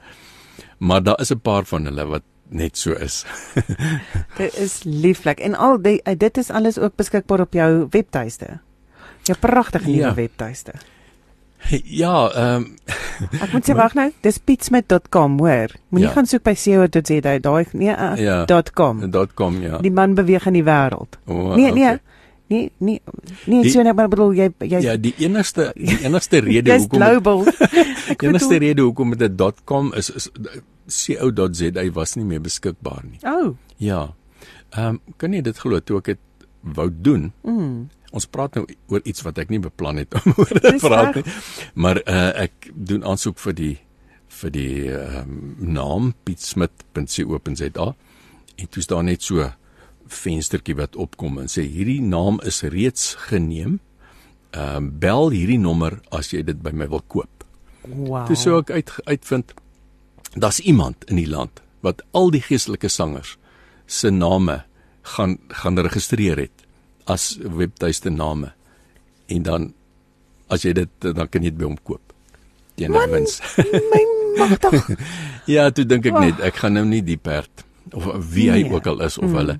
Maar 0.77 1.03
daar 1.03 1.19
is 1.19 1.31
'n 1.31 1.39
paar 1.39 1.65
van 1.65 1.85
hulle 1.85 2.05
wat 2.05 2.23
net 2.47 2.77
so 2.77 2.91
is. 2.91 3.25
dit 4.41 4.55
is 4.55 4.83
lieflik 4.83 5.39
en 5.39 5.55
al 5.55 5.81
die 5.81 6.01
dit 6.17 6.37
is 6.37 6.49
alles 6.49 6.79
ook 6.79 6.95
beskikbaar 6.95 7.39
op 7.39 7.53
jou 7.53 7.87
webtuiste. 7.89 8.59
Jou 9.23 9.37
pragtige 9.39 9.89
nuwe 9.89 9.99
ja. 9.99 10.13
webtuiste. 10.13 10.73
Ja, 12.01 12.31
ehm 12.33 12.55
um, 12.55 12.77
Ek 13.41 13.51
moet 13.53 13.67
sê 13.67 13.75
wag 13.77 13.93
nou, 13.93 14.07
dis 14.25 14.39
pitsmet.com, 14.41 15.37
hoor. 15.43 15.75
Moenie 15.93 16.07
ja. 16.07 16.13
gaan 16.15 16.25
soek 16.29 16.43
by 16.47 16.55
co.za, 16.57 17.35
daai 17.45 17.65
nee, 17.77 17.93
uh, 17.93 18.15
ja, 18.17 18.45
.com. 18.73 19.03
.com, 19.37 19.59
ja. 19.61 19.77
Die 19.83 19.93
man 19.93 20.15
beweeg 20.17 20.47
in 20.49 20.57
die 20.57 20.65
wêreld. 20.65 21.19
Oh, 21.27 21.53
nee, 21.55 21.69
nee. 21.71 21.85
Okay. 21.85 21.99
Nee, 22.51 22.71
nee, 22.83 23.01
nee, 23.45 23.69
so 23.71 23.83
net 23.85 23.95
maar 23.95 24.09
bedoel 24.11 24.33
jy 24.35 24.49
jy 24.59 24.81
Ja, 24.83 24.97
die 24.99 25.13
enigste 25.23 25.69
die 25.77 26.01
enigste 26.07 26.41
rede 26.43 26.75
hoekom 26.75 26.99
global. 26.99 27.45
die 28.19 28.27
enigste 28.27 28.57
rede 28.59 28.83
hoekom 28.83 29.15
dit 29.15 29.45
.com 29.63 29.93
is 29.95 30.09
is 30.09 30.27
co.za 30.91 31.85
was 31.95 32.17
nie 32.19 32.25
meer 32.27 32.43
beskikbaar 32.43 33.05
nie. 33.07 33.21
Oh. 33.23 33.55
Ja. 33.77 34.09
Ehm 34.75 34.97
um, 34.97 35.15
kan 35.17 35.37
jy 35.37 35.45
dit 35.47 35.63
glo 35.63 35.79
toe 35.79 36.01
ek 36.01 36.11
dit 36.11 36.49
wou 36.75 36.89
doen? 36.91 37.31
Mm 37.47 37.87
ons 38.11 38.27
praat 38.27 38.57
nou 38.57 38.65
oor 38.91 39.01
iets 39.07 39.23
wat 39.25 39.39
ek 39.41 39.51
nie 39.51 39.61
beplan 39.63 40.01
het 40.01 40.15
om 40.19 40.33
oor 40.41 40.51
te 40.51 40.75
praat 40.83 41.19
nie. 41.19 41.25
Maar 41.73 42.01
uh, 42.03 42.27
ek 42.47 42.71
doen 42.75 43.05
aansoek 43.07 43.39
vir 43.47 43.57
die 43.57 43.73
vir 44.41 44.53
die 44.55 44.75
um, 44.95 45.55
naam 45.59 46.13
pietsmit.co.za 46.25 47.87
en 48.61 48.69
toe 48.71 48.83
staan 48.83 49.09
net 49.11 49.25
so 49.25 49.45
venstertjie 50.11 50.75
wat 50.79 50.95
opkom 50.99 51.39
en 51.41 51.51
sê 51.51 51.65
hierdie 51.67 52.01
naam 52.03 52.39
is 52.47 52.61
reeds 52.63 53.15
geneem. 53.29 53.79
Ehm 54.51 54.87
uh, 54.87 54.95
bel 55.03 55.31
hierdie 55.35 55.59
nommer 55.59 55.99
as 56.11 56.33
jy 56.33 56.43
dit 56.47 56.59
by 56.63 56.73
my 56.75 56.89
wil 56.91 57.03
koop. 57.07 57.45
Wow. 57.87 58.27
Dis 58.29 58.43
so 58.43 58.59
ek 58.61 58.71
uit 58.71 58.91
uitvind 59.07 59.53
daar's 60.35 60.59
iemand 60.59 61.03
in 61.09 61.19
die 61.19 61.29
land 61.29 61.61
wat 61.81 62.03
al 62.15 62.31
die 62.31 62.43
geestelike 62.43 62.89
sangers 62.89 63.37
se 63.85 64.11
name 64.11 64.61
gaan 65.15 65.37
gaan 65.47 65.79
registreer 65.79 66.37
het 66.37 66.60
as 67.05 67.37
webtuiste 67.41 68.09
name. 68.09 68.51
En 69.31 69.43
dan 69.43 69.73
as 70.51 70.65
jy 70.67 70.73
dit 70.73 70.89
dan 70.99 71.27
kan 71.27 71.43
jy 71.43 71.51
dit 71.53 71.59
by 71.59 71.69
hom 71.69 71.77
koop. 71.83 72.13
Teen 72.75 72.95
wins. 73.11 73.39
My 73.91 74.03
magtig. 74.37 74.87
ja, 75.55 75.69
toe 75.71 75.85
dink 75.87 76.07
ek 76.07 76.19
net 76.19 76.41
ek 76.51 76.61
gaan 76.63 76.77
nou 76.79 76.85
nie 76.87 77.03
die 77.05 77.19
perd 77.19 77.65
of 77.91 78.07
wie 78.31 78.49
hy 78.51 78.61
nee. 78.63 78.71
ook 78.71 78.87
al 78.87 79.01
is 79.03 79.17
of 79.19 79.27
mm. 79.27 79.37
hulle 79.39 79.57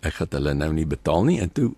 ek 0.00 0.16
gaan 0.16 0.32
hulle 0.38 0.54
nou 0.56 0.70
nie 0.74 0.86
betaal 0.88 1.26
nie 1.28 1.38
en 1.44 1.52
toe 1.54 1.68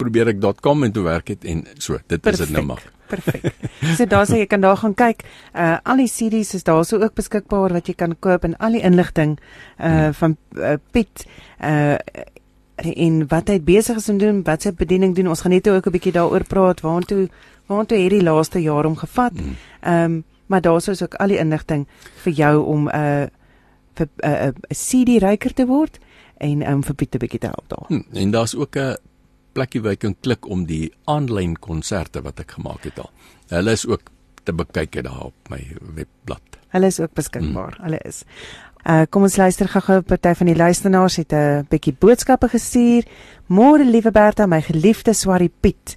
probeer 0.00 0.32
ek 0.32 0.40
.com 0.64 0.86
en 0.86 0.94
toe 0.94 1.04
werk 1.06 1.28
dit 1.30 1.44
en 1.52 1.66
so 1.76 1.98
dit 1.98 2.20
Perfect. 2.20 2.32
is 2.32 2.46
dit 2.46 2.54
nou 2.56 2.64
maar. 2.72 2.82
Perfek. 3.08 3.52
So 3.96 4.04
daar 4.10 4.26
sê 4.28 4.42
jy 4.42 4.48
kan 4.50 4.60
daar 4.60 4.76
gaan 4.76 4.94
kyk. 4.98 5.22
Uh 5.54 5.78
al 5.86 6.02
die 6.02 6.10
CD's 6.10 6.54
is 6.58 6.66
daar 6.66 6.84
so 6.84 6.98
ook 7.00 7.14
beskikbaar 7.16 7.72
wat 7.76 7.88
jy 7.88 7.94
kan 7.96 8.16
koop 8.20 8.44
en 8.44 8.56
al 8.58 8.76
die 8.76 8.82
inligting 8.84 9.38
uh 9.38 9.86
hmm. 9.86 10.16
van 10.18 10.36
uh, 10.58 10.74
Piet 10.92 11.24
uh 11.62 11.96
en 12.78 13.26
wat 13.28 13.48
hy 13.48 13.58
besig 13.60 13.96
is 13.96 14.08
om 14.08 14.18
doen, 14.18 14.42
wat 14.46 14.62
sy 14.62 14.72
bediening 14.72 15.14
doen. 15.16 15.28
Ons 15.28 15.40
gaan 15.40 15.52
net 15.52 15.68
ook 15.68 15.86
'n 15.86 15.90
bietjie 15.92 16.12
daaroor 16.12 16.44
praat 16.44 16.80
waartoe 16.80 17.28
waartoe 17.66 17.98
hierdie 17.98 18.22
laaste 18.22 18.62
jaar 18.62 18.84
hom 18.84 18.96
gevat. 18.96 19.32
Hmm. 19.38 19.56
Ehm 19.80 20.04
um, 20.04 20.24
maar 20.48 20.60
daar 20.60 20.80
sou 20.80 20.96
ook 21.02 21.14
al 21.14 21.28
die 21.28 21.38
inligting 21.38 21.86
vir 22.24 22.32
jou 22.32 22.64
om 22.64 22.88
'n 22.88 22.94
uh, 22.94 23.26
vir 23.94 24.08
'n 24.16 24.26
uh, 24.26 24.46
uh, 24.46 24.52
CD 24.70 25.20
ryker 25.22 25.54
te 25.54 25.66
word 25.66 25.98
en 26.36 26.70
um, 26.70 26.82
vir 26.82 26.94
Piet 26.94 27.14
'n 27.14 27.18
bietjie 27.18 27.40
te 27.40 27.46
help 27.46 27.68
daar. 27.68 27.86
Hmm. 27.88 28.04
En 28.12 28.30
daar's 28.30 28.54
ook 28.54 28.76
'n 28.76 28.96
plekkie 29.52 29.82
waar 29.82 29.90
jy 29.90 29.96
kan 29.96 30.16
klik 30.20 30.46
om 30.46 30.66
die 30.66 30.92
aanlyn 31.04 31.58
konserte 31.58 32.22
wat 32.22 32.40
ek 32.40 32.50
gemaak 32.50 32.84
het 32.84 32.98
al. 32.98 33.10
Hulle 33.48 33.70
is 33.70 33.86
ook 33.86 34.10
te 34.42 34.52
bekyk 34.52 35.02
daar 35.02 35.24
op 35.24 35.34
my 35.48 35.60
webblad. 35.94 36.58
Hulle 36.68 36.86
is 36.86 37.00
ook 37.00 37.12
beskikbaar. 37.12 37.74
Hmm. 37.76 37.84
Hulle 37.84 38.00
is. 38.04 38.24
Uh 38.88 39.04
kom 39.12 39.26
ons 39.26 39.34
luister 39.36 39.68
gou-gou 39.68 39.98
'n 40.00 40.04
party 40.04 40.32
van 40.34 40.46
die 40.46 40.56
luisteraars 40.56 41.16
het 41.16 41.32
'n 41.32 41.66
bietjie 41.68 41.92
boodskappe 41.98 42.48
gestuur. 42.48 43.04
Môre 43.46 43.84
liewe 43.84 44.10
Bertha, 44.10 44.46
my 44.46 44.62
geliefde 44.62 45.12
Swarrie 45.12 45.52
Piet. 45.60 45.96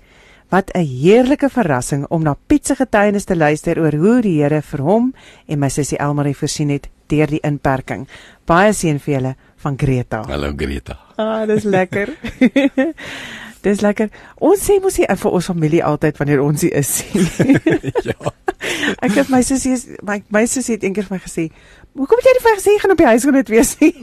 Wat 0.50 0.72
'n 0.74 0.86
heerlike 0.86 1.50
verrassing 1.50 2.06
om 2.10 2.24
na 2.24 2.36
Piet 2.48 2.68
se 2.68 2.76
getuienis 2.76 3.24
te 3.24 3.36
luister 3.36 3.80
oor 3.80 3.96
hoe 3.96 4.22
die 4.22 4.42
Here 4.42 4.62
vir 4.62 4.80
hom 4.82 5.14
en 5.48 5.60
my 5.60 5.70
sussie 5.70 5.98
Elmarie 5.98 6.36
voorsien 6.36 6.70
het 6.70 6.90
deur 7.08 7.28
die 7.28 7.40
inperking. 7.40 8.08
Baie 8.46 8.74
seën 8.74 9.00
vir 9.00 9.14
julle 9.14 9.36
van 9.56 9.78
Greta. 9.78 10.24
Hallo 10.28 10.54
Greta. 10.56 10.98
Ah, 11.16 11.48
dis 11.48 11.64
lekker. 11.64 12.10
Dis 13.62 13.82
lekker. 13.82 14.10
Ons 14.42 14.64
sê 14.66 14.80
mos 14.82 14.98
nie 14.98 15.06
vir 15.06 15.32
ons 15.32 15.46
familie 15.46 15.84
altyd 15.86 16.18
wanneer 16.18 16.42
ons 16.42 16.62
hier 16.62 16.74
is 16.74 17.04
ja. 18.10 18.34
Ek 19.06 19.14
het 19.18 19.30
my 19.30 19.42
sussie 19.46 19.76
my 20.06 20.20
my 20.34 20.44
sussie 20.50 20.76
het 20.76 20.86
eendag 20.86 21.08
vir 21.10 21.18
my 21.18 21.22
gesê, 21.22 21.48
"Hoekom 21.96 22.18
het 22.18 22.26
jy 22.26 22.34
nie 22.38 22.46
vir 22.46 22.58
gesê 22.60 22.78
gaan 22.82 22.92
op 22.92 22.98
die 22.98 23.06
huis 23.12 23.24
gaan 23.24 23.40
dit 23.40 23.50
wees 23.50 23.76
nie?" 23.80 23.94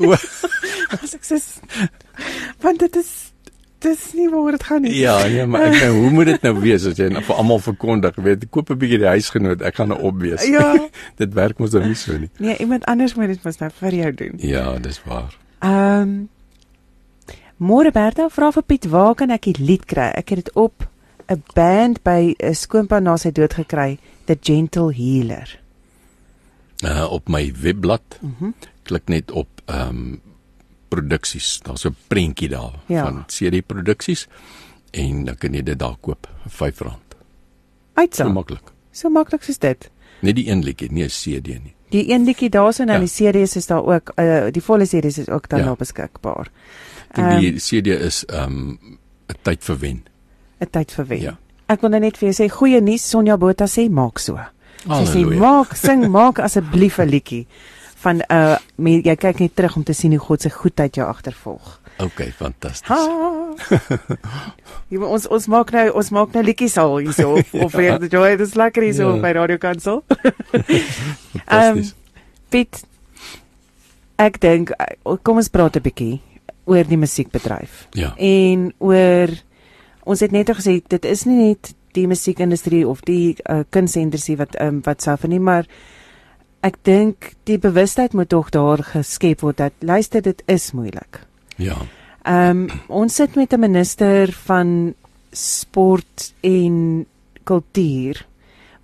As 1.02 1.14
ek 1.14 1.24
sê, 1.24 1.40
"Want 2.60 2.78
dit 2.78 2.96
is 2.96 3.32
dis 3.78 4.12
nie 4.12 4.28
waar 4.28 4.50
dit 4.50 4.62
gaan 4.62 4.82
nie." 4.82 4.94
Ja, 4.98 5.18
nee, 5.26 5.46
maar 5.46 5.68
ek 5.68 5.80
nou, 5.82 5.92
hoe 6.02 6.10
moet 6.10 6.26
dit 6.26 6.42
nou 6.42 6.54
wees 6.60 6.86
as 6.86 6.98
jy 6.98 7.08
nou 7.08 7.22
vir 7.22 7.36
almal 7.36 7.58
verkondig, 7.58 8.16
weet, 8.16 8.48
koop 8.50 8.70
'n 8.70 8.78
bietjie 8.78 8.98
die 8.98 9.12
huisgenoot, 9.12 9.62
ek 9.62 9.74
gaan 9.74 9.88
nou 9.88 10.00
opwees. 10.00 10.46
Ja. 10.46 10.88
dit 11.22 11.34
werk 11.34 11.58
mos 11.58 11.70
dan 11.70 11.86
nie 11.86 11.94
so 11.94 12.18
nie. 12.18 12.30
Nee, 12.38 12.56
iemand 12.58 12.84
anders 12.84 13.14
moet 13.14 13.34
dit 13.34 13.44
mos 13.44 13.58
nou 13.58 13.70
vir 13.80 13.94
jou 13.94 14.14
doen. 14.14 14.34
Ja, 14.38 14.78
dis 14.78 15.00
waar. 15.04 15.36
Ehm 15.60 16.02
um, 16.02 16.28
Môre 17.58 17.90
Bertha 17.90 18.28
vra 18.30 18.52
vir 18.54 18.62
Piet, 18.62 18.84
waar 18.86 19.16
kan 19.18 19.32
ek 19.34 19.48
die 19.48 19.56
lied 19.58 19.88
kry? 19.90 20.12
Ek 20.14 20.28
het 20.30 20.44
dit 20.44 20.50
op 20.54 20.86
'n 21.26 21.42
band 21.54 22.02
by 22.04 22.34
'n 22.38 22.54
skoonpa 22.54 23.00
na 23.00 23.16
sy 23.16 23.30
dood 23.32 23.54
gekry, 23.54 23.98
The 24.26 24.38
Gentle 24.40 24.92
Healer. 24.94 25.58
Uh 26.84 27.06
op 27.12 27.28
my 27.28 27.52
webblad. 27.60 28.18
Mm 28.20 28.54
klik 28.88 29.08
net 29.08 29.30
op 29.30 29.48
ehm 29.66 29.88
um, 29.88 30.20
produksies. 30.88 31.60
Daar's 31.62 31.84
'n 31.84 31.94
prentjie 32.08 32.48
daar 32.48 32.72
Ja. 32.86 33.02
van 33.04 33.24
CD 33.26 33.66
produksies 33.66 34.26
en 34.90 35.24
dan 35.24 35.36
kan 35.36 35.52
jy 35.54 35.62
dit 35.62 35.78
daar 35.78 35.96
koop 36.00 36.28
vir 36.48 36.72
R5. 36.72 36.96
Uitsa. 37.94 38.24
So 38.24 38.30
maklik. 38.32 38.72
so 38.92 39.08
maklik 39.10 39.42
soos 39.42 39.58
dit. 39.58 39.90
Net 40.20 40.34
die 40.34 40.48
een 40.50 40.62
liedjie, 40.64 40.92
nie 40.92 41.04
'n 41.04 41.08
CD 41.08 41.46
nie. 41.62 41.74
Die 41.90 42.10
een 42.12 42.24
liedjie 42.24 42.50
daarso 42.50 42.82
en 42.82 42.86
dan 42.88 43.00
Ja. 43.00 43.06
die 43.06 43.32
CD's 43.32 43.56
is 43.56 43.66
daar 43.66 43.84
ook 43.84 44.12
uh 44.16 44.46
die 44.50 44.62
volle 44.62 44.84
CD's 44.86 45.18
is 45.18 45.28
ook 45.28 45.48
dan 45.48 45.58
Ja. 45.58 45.64
daar 45.64 45.76
beskikbaar. 45.76 46.50
Ehm, 47.10 47.40
die 47.40 47.52
CD 47.60 47.86
is 47.86 48.24
ehm 48.24 48.42
um, 48.52 48.78
'n 49.28 49.36
tyd 49.42 49.64
vir 49.64 49.78
wen. 49.78 50.02
'n 50.60 50.70
tyd 50.70 50.92
vir 50.92 51.06
wen. 51.06 51.20
Ja. 51.20 51.38
Ek 51.66 51.80
wil 51.80 51.90
nou 51.90 52.00
net 52.00 52.16
vir 52.18 52.32
jou 52.32 52.48
sê 52.48 52.52
goeie 52.52 52.80
nuus, 52.80 53.08
Sonja 53.08 53.36
Botha 53.36 53.66
sê 53.66 53.90
maak 53.90 54.18
so. 54.18 54.38
Sy 54.84 55.04
sê 55.10 55.24
maak 55.38 55.76
sing 55.76 56.06
maak 56.10 56.38
asseblief 56.38 56.98
'n 56.98 57.08
liedjie 57.08 57.46
van 57.98 58.22
uh 58.30 58.56
me, 58.76 59.00
jy 59.02 59.16
kyk 59.16 59.40
net 59.40 59.54
terug 59.54 59.76
om 59.76 59.84
te 59.84 59.92
sien 59.92 60.12
hoe 60.14 60.20
God 60.22 60.40
se 60.42 60.50
goedheid 60.50 60.94
jou 60.94 61.06
agtervolg. 61.08 61.80
Okay, 61.98 62.30
fantasties. 62.30 62.94
Jy 64.90 64.98
ons 65.02 65.26
ons 65.26 65.46
maak 65.50 65.72
nou 65.74 65.90
ons 65.98 66.10
maak 66.14 66.32
nou 66.36 66.44
liedjies 66.46 66.76
al 66.78 66.94
hierso 67.02 67.32
of 67.40 67.54
of 67.64 67.72
vir 67.74 67.98
die 67.98 68.08
joy 68.12 68.36
dis 68.38 68.54
lekker 68.54 68.82
hierso 68.86 69.16
Ja. 69.16 69.20
by 69.22 69.32
Radio 69.34 69.58
Kansel. 69.58 70.04
Fantasties. 71.48 71.94
Piet 72.50 72.84
ek 74.18 74.38
dink 74.42 74.70
uh, 74.78 75.16
kom 75.22 75.36
ons 75.42 75.50
praat 75.50 75.76
'n 75.76 75.82
bietjie 75.82 76.20
oor 76.68 76.84
die 76.84 77.00
musiekbedryf 77.00 77.88
ja. 77.96 78.12
en 78.18 78.72
oor 78.78 79.30
ons 80.04 80.20
het 80.20 80.32
net 80.32 80.50
gesê 80.54 80.78
dit 80.86 81.04
is 81.04 81.24
nie 81.26 81.50
net 81.50 81.74
die 81.92 82.06
musiekindustrie 82.06 82.86
of 82.88 83.00
die 83.00 83.36
uh, 83.50 83.60
kunsindustrie 83.70 84.36
wat 84.36 84.56
um, 84.60 84.80
wat 84.84 85.02
suffer 85.02 85.28
nie 85.28 85.40
maar 85.40 85.66
ek 86.60 86.76
dink 86.82 87.32
die 87.44 87.58
bewustheid 87.58 88.12
moet 88.12 88.28
tog 88.28 88.50
daar 88.50 88.82
geskep 88.82 89.40
word 89.40 89.56
dat 89.56 89.72
luister 89.80 90.22
dit 90.22 90.42
is 90.46 90.72
moeilik. 90.72 91.20
Ja. 91.56 91.76
Ehm 92.24 92.50
um, 92.50 92.80
ons 92.88 93.14
sit 93.14 93.34
met 93.36 93.52
'n 93.52 93.60
minister 93.60 94.32
van 94.32 94.94
sport 95.32 96.32
en 96.40 97.06
kultuur 97.44 98.26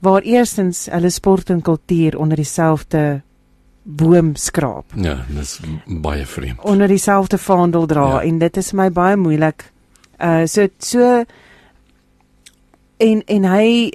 waar 0.04 0.22
eerstens 0.22 0.86
hulle 0.92 1.10
sport 1.10 1.50
en 1.50 1.62
kultuur 1.62 2.18
onder 2.18 2.36
dieselfde 2.36 3.22
boom 3.82 4.34
skraap, 4.36 4.84
Ja, 4.96 5.24
dis 5.28 5.60
baie 5.86 6.26
vreemd. 6.26 6.60
onder 6.62 6.88
dieselfde 6.88 7.38
vaandel 7.38 7.86
dra 7.86 8.08
Ja. 8.08 8.22
en 8.22 8.38
dit 8.38 8.56
is 8.56 8.72
my 8.72 8.90
baie 8.90 9.16
moeilik. 9.16 9.70
Uh 10.20 10.46
so 10.46 10.66
so 10.78 11.24
en 12.96 13.22
en 13.26 13.44
hy 13.44 13.90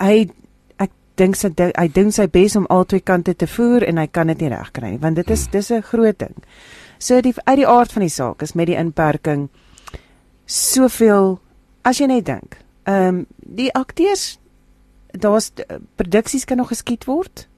hy 0.00 0.30
ek 0.76 0.90
dink 1.16 1.36
sy 1.36 1.50
hy 1.58 1.88
dink 1.88 2.12
sy 2.12 2.26
bes 2.26 2.56
om 2.56 2.66
albei 2.70 3.00
kante 3.00 3.34
te 3.34 3.46
voer 3.46 3.84
en 3.88 3.98
hy 3.98 4.06
kan 4.06 4.26
dit 4.26 4.40
nie 4.40 4.52
regkry 4.52 4.90
nie 4.90 5.02
want 5.02 5.16
dit 5.16 5.30
is 5.30 5.46
dis 5.52 5.70
'n 5.70 5.82
groot 5.82 6.18
ding. 6.18 6.36
So 6.98 7.20
die 7.20 7.34
uit 7.44 7.56
die 7.56 7.66
aard 7.66 7.92
van 7.92 8.02
die 8.02 8.08
saak 8.08 8.42
is 8.42 8.54
met 8.54 8.66
die 8.66 8.76
inperking 8.76 9.48
soveel 10.46 11.40
as 11.84 11.98
jy 11.98 12.06
net 12.06 12.26
dink. 12.26 12.58
Ehm 12.86 13.08
um, 13.08 13.26
die 13.36 13.72
akteurs 13.74 14.38
daar's 15.12 15.52
produksies 15.96 16.44
kan 16.44 16.56
nog 16.56 16.68
geskied 16.68 17.04
word 17.04 17.48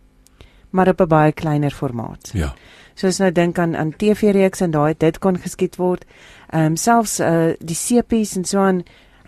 maar 0.75 0.89
op 0.89 1.01
'n 1.01 1.07
baie 1.07 1.33
kleiner 1.33 1.71
formaat. 1.71 2.31
Ja. 2.33 2.55
Soos 2.95 3.19
nou 3.19 3.33
dink 3.33 3.59
aan 3.59 3.77
aan 3.77 3.97
TV-reeks 3.97 4.61
en 4.61 4.71
daai 4.71 4.95
dit 4.99 5.19
kon 5.19 5.39
geskied 5.39 5.77
word. 5.77 6.05
Ehm 6.51 6.65
um, 6.65 6.77
selfs 6.77 7.21
uh 7.21 7.53
die 7.59 7.77
sepies 7.77 8.37
en 8.37 8.45
so 8.45 8.59
aan 8.59 8.83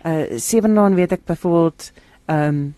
uh 0.07 0.39
Sevenlaan 0.39 0.95
weet 0.95 1.11
ek 1.11 1.25
byvoorbeeld 1.25 1.91
ehm 2.25 2.47
um, 2.47 2.75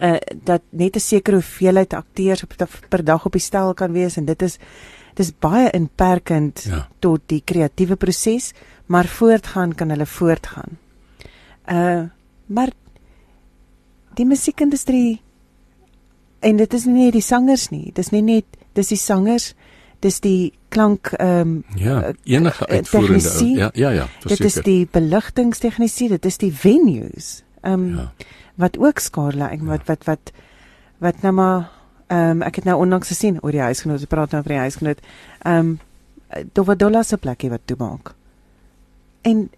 uh 0.00 0.16
dat 0.44 0.62
net 0.70 0.96
'n 0.96 1.00
sekere 1.00 1.36
hoeveelheid 1.36 1.92
akteurs 1.92 2.42
op 2.42 2.54
per 2.88 3.04
dag 3.04 3.26
op 3.26 3.32
die 3.32 3.40
stel 3.40 3.74
kan 3.74 3.92
wees 3.92 4.16
en 4.16 4.24
dit 4.24 4.42
is 4.42 4.58
dis 5.14 5.32
baie 5.38 5.70
inperkend 5.70 6.62
Ja. 6.68 6.88
tot 6.98 7.20
die 7.26 7.42
kreatiewe 7.44 7.96
proses, 7.96 8.52
maar 8.86 9.06
voortgaan 9.06 9.74
kan 9.74 9.88
hulle 9.88 10.06
voortgaan. 10.06 10.78
Uh 11.70 12.02
maar 12.46 12.70
die 14.14 14.26
musiekindustrie 14.26 15.20
en 16.40 16.56
dit 16.56 16.74
is 16.74 16.84
nie 16.84 17.04
net 17.04 17.12
die 17.12 17.22
sangers 17.22 17.70
nie, 17.70 17.92
dis 17.94 18.10
nie 18.10 18.22
net 18.22 18.44
dis 18.72 18.88
die 18.88 18.96
sangers, 19.00 19.54
dis 20.04 20.20
die 20.20 20.52
klank 20.74 21.12
ehm 21.18 21.40
um, 21.40 21.64
Ja, 21.80 22.12
enige 22.24 22.66
eh, 22.66 22.76
uitvoerende 22.76 23.22
tegnisie, 23.22 23.56
Ja, 23.56 23.70
ja, 23.74 23.90
ja, 23.90 24.06
dit 24.22 24.30
is 24.32 24.38
verseker. 24.38 24.64
die 24.70 24.88
beligtingstegnisie, 24.92 26.08
dit 26.08 26.24
is 26.28 26.38
die 26.38 26.52
venues. 26.52 27.42
Ehm 27.62 27.72
um, 27.72 27.96
Ja. 27.96 28.12
wat 28.60 28.78
ook 28.78 28.98
skade 29.02 29.48
ek 29.50 29.62
wat 29.66 29.86
wat 29.88 30.04
wat 30.06 30.32
wat 31.00 31.22
nou 31.22 31.32
maar 31.34 31.70
ehm 32.08 32.30
um, 32.30 32.42
ek 32.42 32.56
het 32.56 32.64
nou 32.64 32.76
onlangs 32.80 33.08
gesien 33.08 33.38
oor 33.42 33.50
die 33.52 33.60
huisgenoot, 33.64 33.98
ons 33.98 34.06
praat 34.12 34.30
nou 34.32 34.42
oor 34.42 34.48
die 34.48 34.58
huisgenoot. 34.66 35.00
Ehm 35.44 35.58
um, 35.58 35.78
Dovadola 36.52 37.02
se 37.02 37.16
plekkie 37.16 37.50
wat 37.50 37.60
toe 37.64 37.76
maak. 37.78 38.14
En 39.22 39.50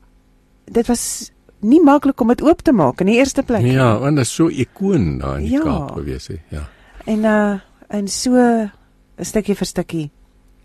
dit 0.64 0.86
was 0.86 1.32
nie 1.60 1.80
maklik 1.82 2.20
om 2.20 2.28
dit 2.28 2.42
oop 2.42 2.60
te 2.62 2.72
maak 2.72 3.00
in 3.00 3.06
die 3.06 3.16
eerste 3.16 3.42
plek. 3.42 3.62
nie. 3.62 3.72
Ja, 3.72 3.98
want 3.98 4.16
dit 4.16 4.24
is 4.26 4.34
so 4.34 4.48
ikoon 4.48 5.18
daar 5.18 5.38
in 5.38 5.44
die 5.44 5.52
Ja. 5.52 5.62
Kaap 5.62 5.90
gewees 5.96 6.26
hè. 6.28 6.34
Ja. 6.48 6.68
En 7.06 7.18
uh 7.24 7.58
en 7.88 8.08
so 8.08 8.34
'n 8.34 8.70
stukkie 9.24 9.54
vir 9.54 9.66
stukkie 9.66 10.10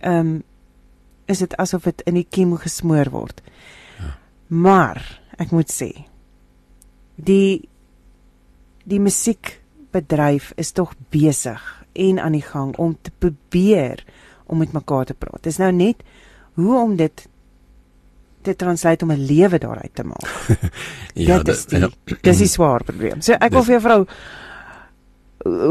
ehm 0.01 0.19
um, 0.19 0.43
is 1.31 1.39
dit 1.39 1.53
asof 1.55 1.85
dit 1.87 2.01
in 2.09 2.17
die 2.17 2.27
kiem 2.27 2.57
gesmoor 2.59 3.07
word. 3.13 3.41
Ja. 3.99 4.09
Maar 4.47 4.99
ek 5.39 5.51
moet 5.55 5.71
sê 5.71 5.91
die 7.15 7.69
die 8.83 8.99
musiekbedryf 8.99 10.51
is 10.57 10.71
tog 10.75 10.93
besig 11.13 11.61
en 11.93 12.19
aan 12.19 12.35
die 12.35 12.43
gang 12.45 12.73
om 12.77 12.97
te 13.01 13.11
probeer 13.19 14.03
om 14.45 14.57
met 14.57 14.73
mekaar 14.73 15.05
te 15.05 15.13
praat. 15.13 15.43
Dis 15.43 15.57
nou 15.61 15.71
net 15.71 16.03
hoe 16.59 16.75
om 16.81 16.95
dit 16.99 17.27
te 18.41 18.55
translate 18.55 19.05
om 19.05 19.11
'n 19.11 19.25
lewe 19.25 19.57
daaruit 19.57 19.95
te 19.95 20.03
maak. 20.03 20.27
Ja, 21.13 21.37
dit 21.43 21.47
is 21.47 21.65
die 21.65 21.87
dis 22.21 22.37
die 22.37 22.47
swaar 22.47 22.83
probleem. 22.83 23.21
So 23.21 23.33
ek 23.33 23.51
wil 23.51 23.59
Dis- 23.59 23.67
vir 23.67 23.79
jou 23.79 23.81
vrou 23.81 24.05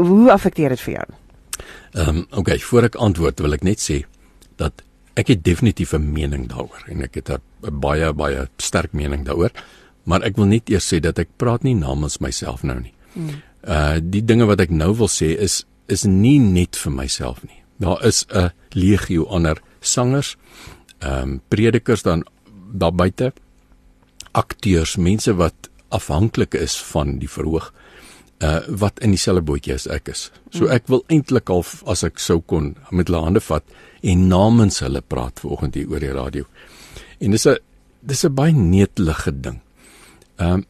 hoe 0.07 0.31
affekteer 0.31 0.69
dit 0.69 0.81
vir 0.81 0.93
jou? 0.93 1.05
Ehm 1.91 2.09
um, 2.17 2.25
okay, 2.31 2.59
voor 2.59 2.83
ek 2.83 2.95
antwoord 2.95 3.39
wil 3.39 3.53
ek 3.53 3.63
net 3.63 3.79
sê 3.79 4.05
dat 4.61 4.83
ek 5.19 5.33
het 5.33 5.43
definitief 5.43 5.93
'n 5.93 6.13
mening 6.13 6.47
daaroor 6.47 6.83
en 6.87 7.01
ek 7.03 7.15
het 7.15 7.29
'n 7.29 7.79
baie 7.79 8.13
baie 8.13 8.47
sterk 8.57 8.93
mening 8.93 9.25
daaroor, 9.25 9.51
maar 10.03 10.21
ek 10.23 10.35
wil 10.35 10.45
net 10.45 10.69
eers 10.69 10.93
sê 10.93 10.99
dat 10.99 11.19
ek 11.19 11.37
praat 11.37 11.63
nie 11.63 11.75
namens 11.75 12.17
myself 12.17 12.63
nou 12.63 12.79
nie. 12.79 12.93
Hmm. 13.13 13.41
Uh 13.63 13.97
die 14.01 14.25
dinge 14.25 14.45
wat 14.45 14.61
ek 14.61 14.69
nou 14.69 14.95
wil 14.95 15.09
sê 15.09 15.37
is 15.37 15.65
is 15.87 16.03
nie 16.03 16.39
net 16.39 16.75
vir 16.75 16.91
myself 16.91 17.43
nie. 17.43 17.61
Daar 17.79 18.05
is 18.05 18.25
'n 18.29 18.51
legio 18.69 19.25
ander 19.25 19.61
sangers, 19.79 20.37
ehm 20.99 21.21
um, 21.21 21.41
predikers 21.47 22.03
dan 22.03 22.23
daar 22.73 22.93
buite, 22.93 23.33
akteurs, 24.31 24.95
mense 24.95 25.35
wat 25.35 25.69
afhanklik 25.89 26.53
is 26.53 26.77
van 26.81 27.19
die 27.19 27.29
verhoog 27.29 27.73
uh 28.41 28.59
wat 28.67 28.99
in 28.99 29.13
dieselfde 29.13 29.45
bootjie 29.45 29.73
as 29.73 29.87
ek 29.87 30.09
is. 30.09 30.31
So 30.49 30.67
ek 30.67 30.87
wil 30.87 31.03
eintlik 31.13 31.49
al 31.49 31.65
as 31.85 32.03
ek 32.03 32.19
sou 32.19 32.41
kon 32.41 32.75
met 32.91 33.07
hulle 33.07 33.23
hande 33.23 33.43
vat 33.45 33.63
en 34.01 34.27
namens 34.27 34.79
hulle 34.81 35.01
praat 35.01 35.39
vanoggend 35.39 35.75
hier 35.75 35.89
oor 35.89 35.99
die 35.99 36.13
radio. 36.13 36.45
En 37.19 37.31
dis 37.31 37.47
'n 37.47 37.57
dis 38.01 38.25
'n 38.25 38.33
baie 38.33 38.53
netelige 38.53 39.31
ding. 39.31 39.61
Ehm 40.37 40.53
um, 40.53 40.65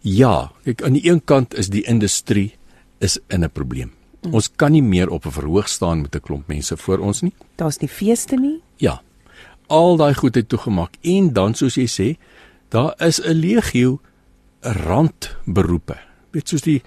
ja, 0.00 0.50
kyk 0.64 0.82
aan 0.82 0.92
die 0.92 1.06
een 1.10 1.24
kant 1.24 1.54
is 1.54 1.68
die 1.68 1.84
industrie 1.86 2.56
is 2.98 3.18
in 3.28 3.44
'n 3.44 3.50
probleem. 3.50 3.92
Mm. 4.22 4.34
Ons 4.34 4.50
kan 4.56 4.72
nie 4.72 4.82
meer 4.82 5.10
op 5.10 5.26
'n 5.26 5.30
verhoog 5.30 5.68
staan 5.68 6.00
met 6.02 6.14
'n 6.14 6.20
klomp 6.20 6.46
mense 6.48 6.76
voor 6.76 6.98
ons 6.98 7.20
nie. 7.20 7.34
Daar's 7.56 7.78
nie 7.78 7.88
feeste 7.88 8.36
nie. 8.36 8.60
Ja. 8.76 9.02
Al 9.66 9.96
daai 9.96 10.14
goed 10.14 10.34
het 10.34 10.48
toegemaak 10.48 10.96
en 11.00 11.32
dan 11.32 11.54
soos 11.54 11.74
jy 11.74 11.86
sê, 11.86 12.18
daar 12.68 12.94
is 12.98 13.20
'n 13.20 13.32
legio 13.32 14.00
randberoepe. 14.60 16.11
Weet 16.32 16.48
soos 16.48 16.64
die 16.66 16.82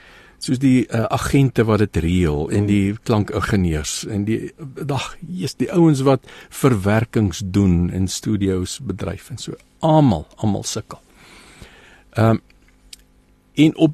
soos 0.46 0.60
die 0.60 0.86
uh, 0.92 1.06
agente 1.16 1.64
wat 1.66 1.80
dit 1.80 1.98
reël 2.04 2.50
en 2.54 2.68
die 2.70 2.96
klankingenieurs 3.08 4.04
en 4.12 4.26
die 4.28 4.52
dag 4.60 5.16
jy's 5.24 5.56
die 5.58 5.70
ouens 5.74 6.04
wat 6.06 6.28
verwerkings 6.54 7.42
doen 7.56 7.88
in 7.90 8.10
studio's 8.12 8.78
bedryf 8.84 9.32
en 9.32 9.40
so 9.42 9.56
almal 9.80 10.28
almal 10.38 10.68
sukkel. 10.68 11.00
Ehm 12.16 12.38
um, 12.38 12.44
en 13.56 13.76
op 13.80 13.94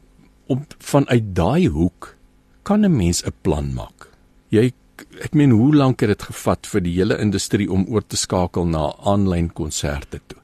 op 0.49 0.73
vanuit 0.79 1.35
daai 1.35 1.67
hoek 1.69 2.15
kan 2.63 2.85
'n 2.85 2.95
mens 2.95 3.23
'n 3.25 3.33
plan 3.41 3.73
maak. 3.73 4.09
Jy 4.49 4.73
ek 5.19 5.33
meen 5.33 5.51
hoe 5.51 5.75
lank 5.75 5.99
het 5.99 6.09
dit 6.09 6.23
gevat 6.23 6.67
vir 6.67 6.81
die 6.81 6.93
hele 6.93 7.17
industrie 7.17 7.71
om 7.71 7.85
oor 7.87 8.07
te 8.07 8.17
skakel 8.17 8.65
na 8.65 8.93
aanlyn 9.03 9.53
konserte 9.53 10.19
toe? 10.27 10.37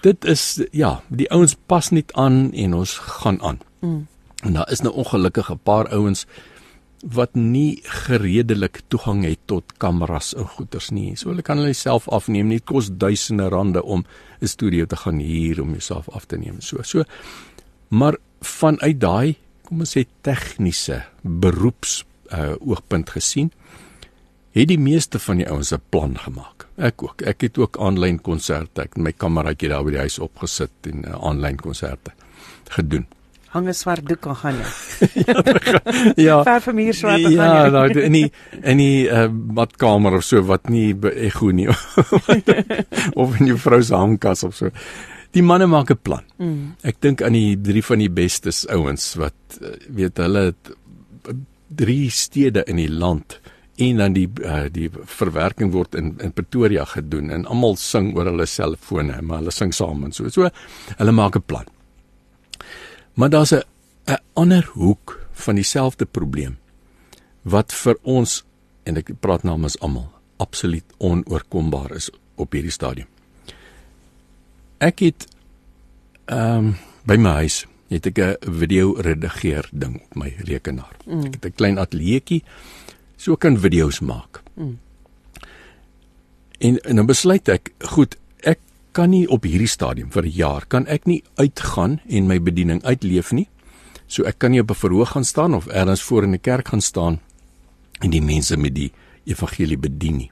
Dit 0.00 0.24
is 0.24 0.62
ja, 0.72 1.02
die 1.08 1.30
ouens 1.30 1.56
pas 1.66 1.90
net 1.90 2.12
aan 2.12 2.52
en 2.52 2.74
ons 2.74 2.98
gaan 2.98 3.42
aan. 3.42 3.58
Mm. 3.80 4.06
En 4.40 4.52
daar 4.52 4.70
is 4.72 4.80
nou 4.80 4.94
ongelukkig 4.94 5.50
'n 5.50 5.60
paar 5.62 5.88
ouens 5.88 6.26
wat 7.00 7.34
nie 7.34 7.80
geredelik 7.82 8.82
toegang 8.88 9.24
het 9.24 9.38
tot 9.44 9.64
kameras 9.76 10.34
en 10.34 10.46
goeders 10.46 10.90
nie. 10.90 11.16
So 11.16 11.28
hulle 11.32 11.42
kan 11.42 11.56
hulle 11.56 11.72
self 11.72 12.08
afneem. 12.08 12.48
Dit 12.48 12.64
kos 12.64 12.90
duisende 12.92 13.48
rande 13.48 13.82
om 13.82 14.04
'n 14.40 14.46
studio 14.46 14.84
te 14.84 14.96
gaan 14.96 15.18
huur 15.18 15.62
om 15.62 15.70
jouself 15.70 16.08
af 16.08 16.24
te 16.24 16.36
neem. 16.36 16.60
So 16.60 16.82
so 16.82 17.04
maar 17.88 18.16
vanuit 18.40 19.00
daai 19.00 19.36
kom 19.62 19.80
ons 19.80 19.96
sê 19.98 20.04
tegniese 20.20 21.04
beroeps 21.22 22.04
uh 22.32 22.54
oogpunt 22.60 23.10
gesien 23.10 23.52
het 24.52 24.68
die 24.68 24.78
meeste 24.78 25.18
van 25.18 25.36
die 25.36 25.48
ouens 25.48 25.72
'n 25.72 25.82
plan 25.88 26.18
gemaak. 26.18 26.66
Ek 26.76 27.02
ook. 27.02 27.22
Ek 27.22 27.40
het 27.40 27.58
ook 27.58 27.78
aanlyn 27.78 28.20
konserte. 28.20 28.82
Ek 28.82 28.94
het 28.94 29.02
my 29.02 29.12
kameraatjie 29.12 29.68
daar 29.68 29.84
by 29.84 29.90
die 29.90 29.98
huis 29.98 30.18
opgesit 30.18 30.70
en 30.82 31.04
uh, 31.04 31.24
aanlyn 31.24 31.56
konserte 31.56 32.12
gedoen 32.68 33.06
hang 33.50 33.68
'n 33.68 33.74
swart 33.74 34.06
doek 34.08 34.26
aan 34.26 34.36
gaan 34.42 34.58
jy. 34.60 34.68
ja. 36.28 36.42
Ver 36.46 36.60
vir 36.66 36.74
muur 36.74 36.94
swart 36.94 37.22
gaan 37.22 37.32
jy. 37.32 37.36
Ja, 37.36 37.70
nou 37.74 37.86
in 37.90 38.16
die 38.16 38.28
in 38.62 38.82
die 38.82 39.06
uh, 39.10 39.28
badkamer 39.30 40.20
of 40.20 40.24
so 40.24 40.42
wat 40.46 40.70
nie 40.70 40.94
ego 41.28 41.50
nie. 41.50 41.68
of 43.20 43.38
in 43.40 43.50
jou 43.50 43.58
vrou 43.58 43.82
se 43.82 43.94
hangkas 43.94 44.44
of 44.46 44.54
so. 44.54 44.70
Die 45.34 45.42
manne 45.42 45.66
maak 45.66 45.90
'n 45.90 45.98
plan. 46.02 46.24
Mm. 46.38 46.74
Ek 46.82 47.00
dink 47.00 47.22
aan 47.22 47.34
die 47.34 47.56
drie 47.58 47.82
van 47.82 47.98
die 47.98 48.10
bestes 48.10 48.66
ouens 48.68 49.14
wat 49.18 49.58
uh, 49.60 49.74
weet 49.88 50.18
hulle 50.18 50.50
het 50.52 50.74
drie 51.70 52.10
stede 52.10 52.64
in 52.66 52.76
die 52.76 52.90
land 52.90 53.40
en 53.80 53.96
dan 53.96 54.14
die 54.14 54.28
uh, 54.44 54.66
die 54.70 54.90
verwerking 54.90 55.72
word 55.72 55.94
in 55.94 56.14
in 56.20 56.32
Pretoria 56.32 56.84
gedoen 56.84 57.30
en 57.30 57.46
almal 57.46 57.76
sing 57.76 58.12
oor 58.16 58.26
hulle 58.30 58.46
selfone 58.46 59.20
maar 59.22 59.42
hulle 59.42 59.54
sing 59.54 59.74
saam 59.74 60.04
en 60.04 60.12
so. 60.12 60.28
So 60.28 60.50
hulle 60.96 61.12
maak 61.12 61.36
'n 61.36 61.46
plan. 61.46 61.66
Maar 63.14 63.30
daar's 63.30 63.52
'n 63.52 63.62
'n 64.06 64.18
ander 64.32 64.70
hoek 64.72 65.26
van 65.32 65.54
dieselfde 65.54 66.04
probleem 66.04 66.58
wat 67.42 67.72
vir 67.72 67.98
ons 68.02 68.44
en 68.82 68.96
ek 68.96 69.12
praat 69.20 69.42
namens 69.42 69.78
almal 69.78 70.10
absoluut 70.36 70.84
onoorkombaar 70.98 71.94
is 71.94 72.10
op 72.34 72.52
hierdie 72.52 72.72
stadium. 72.72 73.06
Ek 74.78 74.98
het 74.98 75.26
ehm 76.24 76.56
um, 76.56 76.76
by 77.04 77.16
my 77.16 77.30
huis 77.30 77.66
het 77.88 78.06
ek 78.06 78.18
'n 78.18 78.36
video 78.58 78.92
redigeer 78.92 79.68
ding 79.72 80.00
op 80.02 80.14
my 80.14 80.34
rekenaar. 80.38 80.96
Mm. 81.06 81.24
Ek 81.24 81.34
het 81.34 81.44
'n 81.44 81.54
klein 81.54 81.78
ateljeetjie 81.78 82.42
so 83.16 83.36
kan 83.36 83.58
video's 83.58 84.00
maak. 84.00 84.42
Mm. 84.54 84.78
En, 86.58 86.80
en 86.80 86.96
dan 86.96 87.06
besluit 87.06 87.48
ek, 87.48 87.72
goed, 87.78 88.16
kan 88.92 89.10
nie 89.10 89.26
op 89.28 89.44
hierdie 89.44 89.68
stadium 89.68 90.10
vir 90.10 90.24
'n 90.24 90.36
jaar 90.36 90.66
kan 90.66 90.86
ek 90.86 91.06
nie 91.06 91.22
uitgaan 91.36 92.00
en 92.08 92.26
my 92.26 92.38
bediening 92.40 92.82
uitleef 92.84 93.32
nie. 93.32 93.48
So 94.06 94.24
ek 94.24 94.38
kan 94.38 94.50
nie 94.50 94.60
op 94.60 94.70
'n 94.70 94.74
verhoog 94.74 95.10
gaan 95.10 95.24
staan 95.24 95.54
of 95.54 95.66
ergens 95.66 96.02
voor 96.02 96.22
in 96.22 96.34
'n 96.34 96.40
kerk 96.40 96.68
gaan 96.68 96.80
staan 96.80 97.20
en 98.00 98.10
die 98.10 98.22
mense 98.22 98.56
met 98.56 98.74
die 98.74 98.92
evangelie 99.24 99.78
bedien 99.78 100.16
nie. 100.16 100.30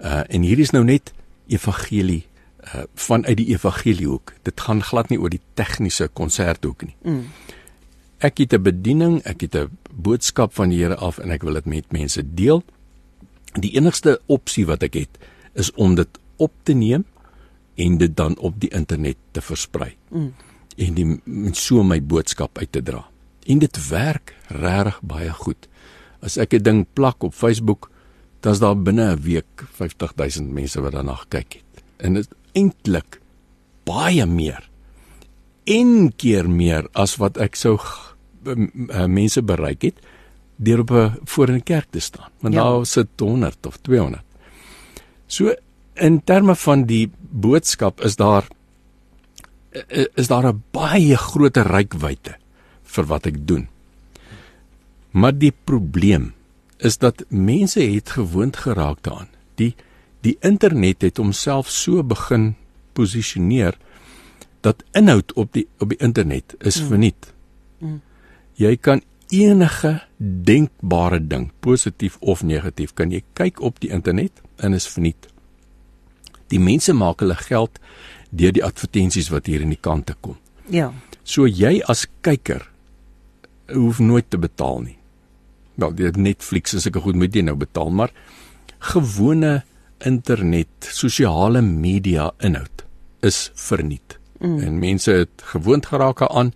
Uh 0.00 0.22
en 0.28 0.42
hier 0.42 0.58
is 0.58 0.70
nou 0.70 0.84
net 0.84 1.12
evangelie 1.46 2.26
uh 2.74 2.84
vanuit 2.94 3.36
die 3.36 3.48
evangeliehoek. 3.54 4.32
Dit 4.42 4.60
gaan 4.60 4.82
glad 4.82 5.08
nie 5.08 5.20
oor 5.20 5.30
die 5.30 5.42
tegniese 5.54 6.08
konserthoek 6.12 6.82
nie. 6.82 6.96
Mm. 7.02 7.24
Ek 8.18 8.38
het 8.38 8.52
'n 8.52 8.62
bediening, 8.62 9.22
ek 9.24 9.40
het 9.40 9.54
'n 9.54 9.70
boodskap 9.92 10.54
van 10.54 10.68
die 10.68 10.78
Here 10.78 10.96
af 10.96 11.18
en 11.18 11.30
ek 11.30 11.42
wil 11.42 11.54
dit 11.54 11.66
met 11.66 11.92
mense 11.92 12.34
deel. 12.34 12.62
Die 13.52 13.74
enigste 13.74 14.20
opsie 14.26 14.66
wat 14.66 14.82
ek 14.82 14.94
het 14.94 15.18
is 15.54 15.72
om 15.72 15.94
dit 15.94 16.08
op 16.36 16.52
te 16.62 16.72
neem 16.72 17.04
en 17.76 17.98
dit 17.98 18.16
dan 18.16 18.36
op 18.38 18.60
die 18.60 18.70
internet 18.72 19.16
te 19.30 19.40
versprei. 19.40 19.96
Mm. 20.10 20.32
En 20.76 20.94
die 20.94 21.06
met 21.24 21.56
so 21.56 21.84
my 21.84 22.00
boodskap 22.02 22.58
uit 22.58 22.72
te 22.72 22.82
dra. 22.82 23.04
En 23.46 23.58
dit 23.62 23.88
werk 23.88 24.34
regtig 24.48 25.00
baie 25.02 25.32
goed. 25.32 25.68
As 26.20 26.36
ek 26.36 26.54
'n 26.54 26.62
ding 26.62 26.86
plak 26.92 27.22
op 27.22 27.34
Facebook, 27.34 27.90
dan's 28.40 28.58
daar 28.58 28.76
binne 28.76 29.14
'n 29.14 29.20
week 29.20 29.64
50000 29.72 30.50
mense 30.52 30.80
wat 30.80 30.92
daarna 30.92 31.14
gekyk 31.14 31.52
het. 31.52 31.84
En 31.96 32.14
dit 32.14 32.28
eintlik 32.52 33.20
baie 33.84 34.26
meer. 34.26 34.68
En 35.64 36.12
keer 36.16 36.50
meer 36.50 36.88
as 36.92 37.16
wat 37.16 37.36
ek 37.36 37.54
sou 37.54 37.78
mense 39.06 39.42
bereik 39.42 39.82
het 39.82 39.98
deur 40.56 40.80
op 40.80 40.90
'n 40.90 41.18
voor 41.24 41.50
'n 41.50 41.62
kerk 41.62 41.86
te 41.90 42.00
staan. 42.00 42.30
Want 42.40 42.54
ja. 42.54 42.62
daar 42.62 42.86
sit 42.86 43.08
100 43.18 43.66
of 43.66 43.76
200. 43.76 44.22
So 45.26 45.54
in 45.96 46.20
terme 46.24 46.54
van 46.56 46.84
die 46.88 47.10
boodskap 47.18 48.00
is 48.04 48.16
daar 48.16 48.48
is 50.16 50.28
daar 50.28 50.46
'n 50.52 50.62
baie 50.72 51.16
groot 51.16 51.56
rykwyte 51.56 52.36
vir 52.82 53.04
wat 53.04 53.26
ek 53.26 53.46
doen. 53.46 53.68
Maar 55.10 55.38
die 55.38 55.52
probleem 55.64 56.32
is 56.76 56.98
dat 56.98 57.24
mense 57.28 57.80
het 57.80 58.10
gewoond 58.10 58.56
geraak 58.56 59.02
daaraan. 59.02 59.28
Die 59.54 59.74
die 60.20 60.36
internet 60.40 61.02
het 61.02 61.16
homself 61.16 61.70
so 61.70 62.02
begin 62.02 62.54
posisioneer 62.92 63.76
dat 64.60 64.84
inhoud 64.92 65.32
op 65.32 65.52
die 65.52 65.68
op 65.78 65.88
die 65.88 65.98
internet 65.98 66.54
is 66.58 66.80
mm. 66.80 66.86
verniet. 66.86 67.32
Mm. 67.78 68.00
Jy 68.54 68.76
kan 68.76 69.02
enige 69.28 70.02
denkbare 70.18 71.26
ding, 71.26 71.50
positief 71.60 72.16
of 72.20 72.42
negatief, 72.42 72.94
kan 72.94 73.10
jy 73.10 73.22
kyk 73.32 73.60
op 73.60 73.80
die 73.80 73.90
internet 73.90 74.42
en 74.56 74.72
is 74.72 74.88
verniet. 74.88 75.28
Die 76.52 76.62
mense 76.62 76.94
maak 76.94 77.20
hulle 77.24 77.36
geld 77.38 77.80
deur 78.30 78.52
die 78.52 78.64
advertensies 78.64 79.30
wat 79.32 79.46
hier 79.50 79.62
in 79.64 79.72
die 79.74 79.80
kante 79.80 80.16
kom. 80.20 80.36
Ja. 80.70 80.90
So 81.26 81.46
jy 81.46 81.80
as 81.88 82.06
kyker 82.26 82.66
hoef 83.72 83.98
nooit 83.98 84.30
te 84.30 84.38
betaal 84.38 84.82
nie. 84.84 84.98
Wel, 85.76 85.94
die 85.98 86.10
Netflix 86.16 86.74
is 86.76 86.86
ek 86.88 87.00
goed 87.04 87.18
moet 87.18 87.34
jy 87.34 87.44
nou 87.44 87.56
betaal, 87.58 87.90
maar 87.90 88.12
gewone 88.92 89.62
internet, 90.04 90.68
sosiale 90.92 91.62
media 91.64 92.30
inhoud 92.44 92.84
is 93.26 93.50
verniet. 93.56 94.18
Mm. 94.38 94.58
En 94.60 94.80
mense 94.80 95.12
het 95.12 95.44
gewoond 95.52 95.86
geraak 95.86 96.22
aan 96.28 96.52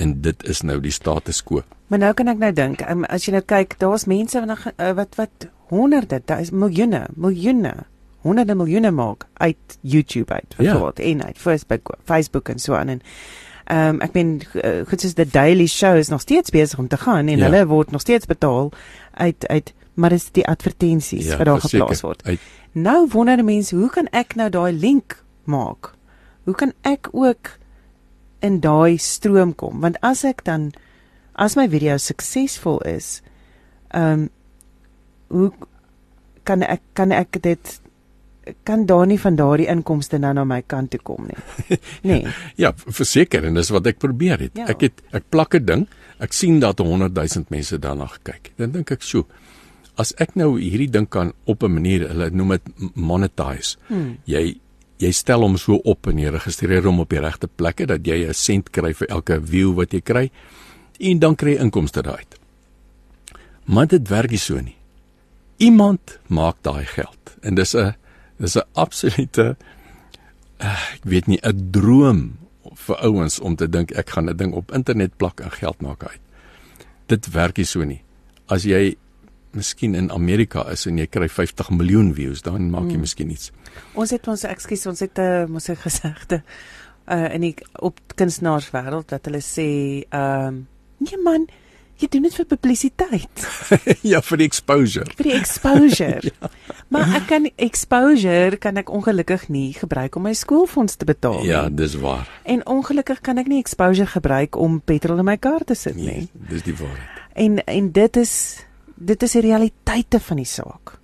en 0.00 0.20
dit 0.24 0.44
is 0.48 0.62
nou 0.62 0.78
die 0.80 0.92
status 0.92 1.42
quo. 1.44 1.64
Maar 1.92 2.00
nou 2.06 2.12
kan 2.16 2.30
ek 2.32 2.40
nou 2.40 2.52
dink, 2.56 2.84
um, 2.88 3.04
as 3.12 3.26
jy 3.26 3.34
nou 3.36 3.44
kyk, 3.44 3.76
daar's 3.80 4.06
mense 4.08 4.40
wat 4.40 4.68
wat 4.96 5.18
wat 5.20 5.48
honderde, 5.72 6.20
daar 6.24 6.40
is 6.40 6.52
miljoene, 6.52 7.06
miljoene 7.16 7.74
honderde 8.22 8.54
miljoene 8.54 8.90
maak 8.90 9.26
uit 9.34 9.78
YouTube 9.80 10.32
uit 10.32 10.54
byvoorbeeld 10.56 10.98
ja. 10.98 11.04
en 11.04 11.24
uit 11.24 11.38
Facebook 11.38 11.94
Facebook 12.04 12.48
en 12.48 12.58
so 12.58 12.74
aan 12.74 12.88
en 12.88 13.00
ehm 13.64 13.94
um, 13.94 14.00
ek 14.00 14.12
meen 14.12 14.40
uh, 14.58 14.82
goed 14.88 15.00
soos 15.00 15.14
the 15.14 15.26
daily 15.26 15.66
show 15.66 15.96
is 15.96 16.08
nog 16.08 16.20
steeds 16.20 16.50
besig 16.50 16.78
om 16.78 16.88
te 16.88 16.96
gaan 16.96 17.28
en 17.28 17.38
ja. 17.38 17.44
hulle 17.44 17.66
word 17.66 17.90
nog 17.90 18.00
steeds 18.00 18.26
betaal 18.26 18.72
uit 19.14 19.46
uit 19.46 19.72
maar 19.94 20.14
dis 20.14 20.30
die 20.32 20.44
advertensies 20.48 21.26
ja, 21.26 21.36
wat 21.36 21.46
daar 21.46 21.60
geplaas 21.60 22.00
word. 22.00 22.24
Uit. 22.24 22.40
Nou 22.72 23.08
wonder 23.12 23.44
mense, 23.44 23.76
hoe 23.76 23.90
kan 23.92 24.08
ek 24.16 24.36
nou 24.40 24.48
daai 24.52 24.72
link 24.72 25.18
maak? 25.44 25.92
Hoe 26.48 26.54
kan 26.56 26.72
ek 26.88 27.10
ook 27.12 27.56
in 28.40 28.60
daai 28.64 28.96
stroom 28.98 29.54
kom? 29.54 29.82
Want 29.84 30.00
as 30.00 30.24
ek 30.24 30.44
dan 30.48 30.70
as 31.32 31.56
my 31.56 31.68
video 31.68 31.98
suksesvol 32.00 32.80
is, 32.88 33.20
ehm 33.92 34.28
um, 34.28 34.30
hoe 35.32 35.52
kan 36.44 36.60
ek 36.60 36.82
kan 36.92 37.12
ek 37.16 37.38
dit 37.40 37.78
kan 38.62 38.86
daar 38.86 39.06
nie 39.06 39.18
van 39.20 39.36
daardie 39.38 39.68
inkomste 39.70 40.18
nou 40.18 40.32
na 40.34 40.44
my 40.44 40.62
kant 40.66 40.90
toe 40.90 41.00
kom 41.02 41.28
nie. 41.28 41.78
Nee. 42.08 42.26
ja, 42.56 42.72
verseker 42.74 43.44
en 43.46 43.54
dis 43.54 43.70
wat 43.70 43.86
ek 43.86 44.00
probeer 44.02 44.48
het. 44.48 44.56
Ja. 44.58 44.66
Ek 44.72 44.82
het 44.88 45.02
ek 45.14 45.28
plak 45.30 45.54
'n 45.54 45.64
ding. 45.64 45.86
Ek 46.18 46.32
sien 46.32 46.60
dat 46.60 46.78
100 46.78 47.14
000 47.14 47.46
mense 47.48 47.78
daarna 47.78 48.06
gekyk. 48.06 48.52
Dan 48.56 48.72
dink 48.72 48.90
ek 48.90 49.02
so. 49.02 49.26
As 49.96 50.14
ek 50.18 50.34
nou 50.34 50.58
hierdie 50.58 50.90
ding 50.90 51.08
kan 51.08 51.32
op 51.44 51.62
'n 51.62 51.72
manier, 51.72 52.08
hulle 52.08 52.30
noem 52.30 52.58
dit 52.58 52.66
monetize. 52.94 53.76
Hmm. 53.88 54.18
Jy 54.24 54.58
jy 54.98 55.10
stel 55.12 55.42
hom 55.42 55.56
so 55.56 55.80
op 55.84 56.06
en 56.06 56.18
jy 56.18 56.30
registreer 56.30 56.84
hom 56.86 57.00
op 57.00 57.10
die 57.10 57.20
regte 57.20 57.48
plekke 57.48 57.86
dat 57.86 58.06
jy 58.06 58.28
'n 58.28 58.34
sent 58.34 58.70
kry 58.70 58.92
vir 58.94 59.08
elke 59.08 59.40
view 59.40 59.74
wat 59.74 59.92
jy 59.92 60.00
kry 60.00 60.30
en 61.00 61.18
dan 61.18 61.34
kry 61.34 61.54
jy 61.54 61.60
inkomste 61.60 62.02
daaruit. 62.02 62.38
Maar 63.64 63.86
dit 63.86 64.08
werk 64.08 64.30
nie 64.30 64.38
so 64.38 64.60
nie. 64.60 64.76
Iemand 65.58 66.18
maak 66.28 66.56
daai 66.62 66.84
geld 66.84 67.36
en 67.42 67.54
dis 67.54 67.74
'n 67.74 67.94
Dis 68.42 68.58
'n 68.58 68.66
absolute 68.74 69.54
uh, 70.58 70.78
ek 70.94 71.04
weet 71.06 71.26
nie 71.30 71.38
'n 71.42 71.70
droom 71.70 72.38
vir 72.86 72.96
ouens 73.06 73.40
om 73.40 73.56
te 73.56 73.68
dink 73.68 73.90
ek 73.90 74.10
gaan 74.10 74.30
'n 74.30 74.36
ding 74.36 74.52
op 74.52 74.72
internet 74.72 75.16
plak 75.16 75.40
en 75.40 75.50
geld 75.50 75.80
maak 75.80 76.02
uit. 76.02 76.20
Dit 77.06 77.30
werk 77.30 77.56
nie 77.56 77.66
so 77.66 77.84
nie. 77.84 78.02
As 78.46 78.64
jy 78.64 78.96
miskien 79.52 79.94
in 79.94 80.10
Amerika 80.10 80.64
is 80.70 80.86
en 80.86 80.98
jy 80.98 81.06
kry 81.06 81.28
50 81.28 81.70
miljoen 81.70 82.14
views, 82.14 82.42
dan 82.42 82.70
maak 82.70 82.88
jy 82.88 82.96
hmm. 82.96 83.00
miskien 83.00 83.30
iets. 83.30 83.50
Ons 83.94 84.10
het 84.10 84.28
ons 84.28 84.44
ekskuus, 84.44 84.86
ons 84.86 85.00
het 85.00 85.18
'n 85.18 85.22
uh, 85.22 85.46
mos 85.46 85.68
'n 85.68 85.76
gesegde 85.76 86.42
uh 87.06 87.34
in 87.34 87.40
die 87.40 87.54
op 87.82 87.98
kunstenaarswêreld 88.14 89.08
dat 89.08 89.24
hulle 89.24 89.42
sê 89.42 90.06
ehm 90.08 90.46
um, 90.46 90.68
nee 90.98 91.18
man, 91.22 91.46
jy 92.00 92.08
doen 92.10 92.26
dit 92.26 92.34
vir 92.34 92.46
publisiteit. 92.50 93.44
ja, 94.12 94.20
vir 94.24 94.40
die 94.42 94.48
exposure. 94.48 95.06
Vir 95.18 95.28
die 95.28 95.36
exposure. 95.36 96.20
ja. 96.30 96.50
Maar 96.92 97.14
ek 97.20 97.28
kan 97.30 97.48
exposure 97.56 98.58
kan 98.62 98.80
ek 98.80 98.90
ongelukkig 98.92 99.48
nie 99.52 99.70
gebruik 99.76 100.16
om 100.18 100.26
my 100.28 100.34
skoolfonds 100.36 100.98
te 101.00 101.08
betaal 101.08 101.40
Ja, 101.46 101.66
nie. 101.68 101.78
dis 101.80 101.96
waar. 102.02 102.28
En 102.44 102.64
ongelukkig 102.66 103.22
kan 103.24 103.40
ek 103.40 103.48
nie 103.52 103.60
exposure 103.62 104.10
gebruik 104.12 104.58
om 104.60 104.80
petrol 104.80 105.22
in 105.22 105.28
my 105.30 105.38
kar 105.40 105.64
te 105.68 105.76
sit 105.78 105.96
nie. 105.96 106.26
Nee, 106.26 106.48
dis 106.52 106.66
die 106.66 106.76
waarheid. 106.76 107.22
En 107.32 107.62
en 107.64 107.92
dit 107.92 108.20
is 108.20 108.34
dit 108.96 109.22
is 109.22 109.38
die 109.38 109.44
realiteite 109.48 110.20
van 110.20 110.42
die 110.42 110.48
saak. 110.48 110.98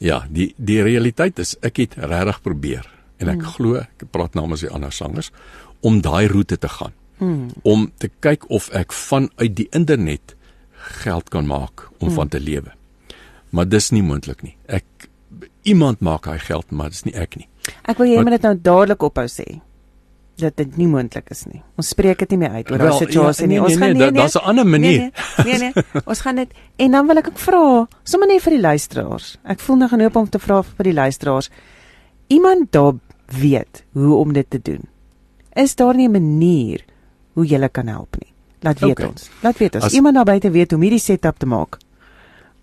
Ja, 0.00 0.22
die 0.30 0.52
die 0.56 0.80
realiteit 0.82 1.38
is 1.42 1.56
ek 1.66 1.82
het 1.82 1.98
regtig 1.98 2.40
probeer 2.44 2.86
en 3.20 3.28
ek 3.28 3.42
hmm. 3.42 3.52
glo 3.56 3.82
ek 3.82 4.06
praat 4.12 4.38
namens 4.38 4.64
die 4.64 4.72
ander 4.72 4.94
sangers 4.94 5.28
om 5.84 6.00
daai 6.04 6.28
roete 6.28 6.56
te 6.60 6.68
gaan. 6.68 6.94
Hmm. 7.20 7.48
Om 7.62 7.90
te 8.00 8.10
kyk 8.24 8.48
of 8.50 8.70
ek 8.76 8.92
vanuit 8.96 9.54
die 9.56 9.68
internet 9.76 10.34
geld 11.04 11.28
kan 11.28 11.46
maak 11.46 11.88
om 11.98 12.08
hmm. 12.08 12.16
van 12.16 12.28
te 12.32 12.40
lewe. 12.40 12.72
Maar 13.50 13.68
dis 13.68 13.90
nie 13.94 14.02
moontlik 14.02 14.42
nie. 14.42 14.56
Ek 14.66 15.08
iemand 15.68 16.00
maak 16.00 16.26
hy 16.30 16.38
geld, 16.40 16.70
maar 16.72 16.92
dis 16.92 17.04
nie 17.04 17.14
ek 17.14 17.36
nie. 17.36 17.48
Ek 17.84 17.98
wil 18.00 18.08
jy 18.08 18.22
moet 18.24 18.38
dit 18.38 18.46
nou 18.48 18.54
dadelik 18.56 19.04
ophou 19.04 19.26
sê 19.28 19.60
dat 20.40 20.56
dit 20.56 20.76
nie 20.80 20.86
moontlik 20.88 21.26
is 21.34 21.42
nie. 21.50 21.60
Ons 21.76 21.90
spreek 21.92 22.22
dit 22.22 22.30
nie 22.32 22.40
meer 22.40 22.54
uit 22.60 22.70
oor 22.72 22.80
daai 22.80 22.96
situasie 22.96 23.44
ja, 23.44 23.48
nee, 23.50 23.58
nie. 23.58 23.64
Ons 23.64 23.74
nee, 23.74 23.80
gaan 23.80 23.90
nee, 23.92 23.98
nee, 24.00 24.10
nee. 24.10 24.20
daar's 24.20 24.36
'n 24.40 24.46
ander 24.52 24.66
manier. 24.66 25.10
Nee, 25.44 25.44
nee, 25.44 25.58
nee. 25.76 26.02
Ons 26.04 26.22
gaan 26.24 26.40
dit 26.40 26.54
en 26.76 26.96
dan 26.96 27.06
wil 27.06 27.20
ek 27.20 27.28
ook 27.28 27.38
vra, 27.38 27.62
sommer 28.04 28.28
net 28.28 28.42
vir 28.42 28.56
die 28.56 28.64
luisteraars. 28.64 29.36
Ek 29.44 29.60
voel 29.60 29.76
nou 29.76 29.88
genoop 29.88 30.16
om 30.16 30.28
te 30.28 30.38
vra 30.38 30.62
vir 30.62 30.84
die 30.84 30.96
luisteraars. 30.96 31.50
Iemand 32.28 32.72
daar 32.72 32.94
weet 33.26 33.84
hoe 33.92 34.14
om 34.14 34.32
dit 34.32 34.50
te 34.50 34.60
doen. 34.62 34.88
Is 35.54 35.74
daar 35.76 35.94
nie 35.94 36.08
'n 36.08 36.12
manier 36.12 36.84
hoe 37.34 37.46
jy 37.46 37.68
kan 37.68 37.86
help 37.86 38.16
nie? 38.20 38.32
Laat 38.62 38.78
weet 38.80 38.90
Okay. 38.90 39.06
ons. 39.06 39.30
Laat 39.42 39.58
weet 39.58 39.74
ons. 39.74 39.84
As- 39.84 39.92
Iemand 39.92 40.14
daar 40.14 40.24
buite 40.24 40.50
weet 40.50 40.70
hoe 40.70 40.78
om 40.78 40.82
hierdie 40.84 41.00
setup 41.00 41.38
te 41.38 41.46
maak 41.46 41.78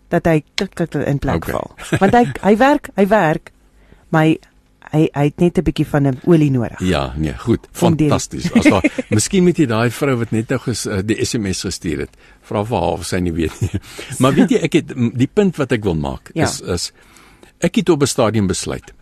dat 0.09 0.25
hy 0.25 0.43
tik 0.55 0.73
tik 0.75 0.93
in 0.93 1.19
plek 1.19 1.35
Okay. 1.35 1.51
val. 1.53 1.71
Want 1.99 2.13
hy 2.13 2.25
hy 2.41 2.57
werk, 2.57 2.89
hy 2.95 3.07
werk, 3.07 3.51
maar 4.09 4.23
hy 4.23 4.37
hy, 4.91 5.09
hy 5.13 5.23
het 5.25 5.39
net 5.39 5.57
'n 5.57 5.63
bietjie 5.63 5.85
van 5.87 6.07
'n 6.07 6.19
olie 6.25 6.51
nodig. 6.51 6.79
Ja, 6.79 7.13
nee, 7.17 7.33
goed. 7.37 7.67
Fantasties. 7.71 8.51
As 8.53 8.63
daar 8.63 8.83
Miskien 9.09 9.43
moet 9.43 9.57
jy 9.57 9.65
daai 9.65 9.89
vrou 9.91 10.15
wat 10.17 10.31
net 10.31 10.49
nou 10.49 10.59
ges, 10.59 10.85
uh, 10.85 11.01
die 11.03 11.25
SMS 11.25 11.61
gestuur 11.61 11.99
het, 11.99 12.09
vra 12.41 12.63
vir 12.63 12.77
haar 12.79 12.91
of 12.93 13.05
sy 13.05 13.17
nie 13.19 13.31
weet 13.33 13.61
nie. 13.61 13.69
Maar 14.19 14.33
weet 14.33 14.49
jy, 14.49 14.57
ek 14.63 14.73
het 14.73 14.87
die 15.17 15.27
punt 15.33 15.55
wat 15.57 15.71
ek 15.71 15.83
wil 15.83 15.95
maak 15.95 16.29
Ja. 16.33 16.43
is 16.43 16.61
is 16.61 16.91
ek 17.59 17.75
het 17.75 17.89
op 17.89 18.01
'n 18.01 18.07
stadium 18.07 18.47
besluit. 18.47 18.93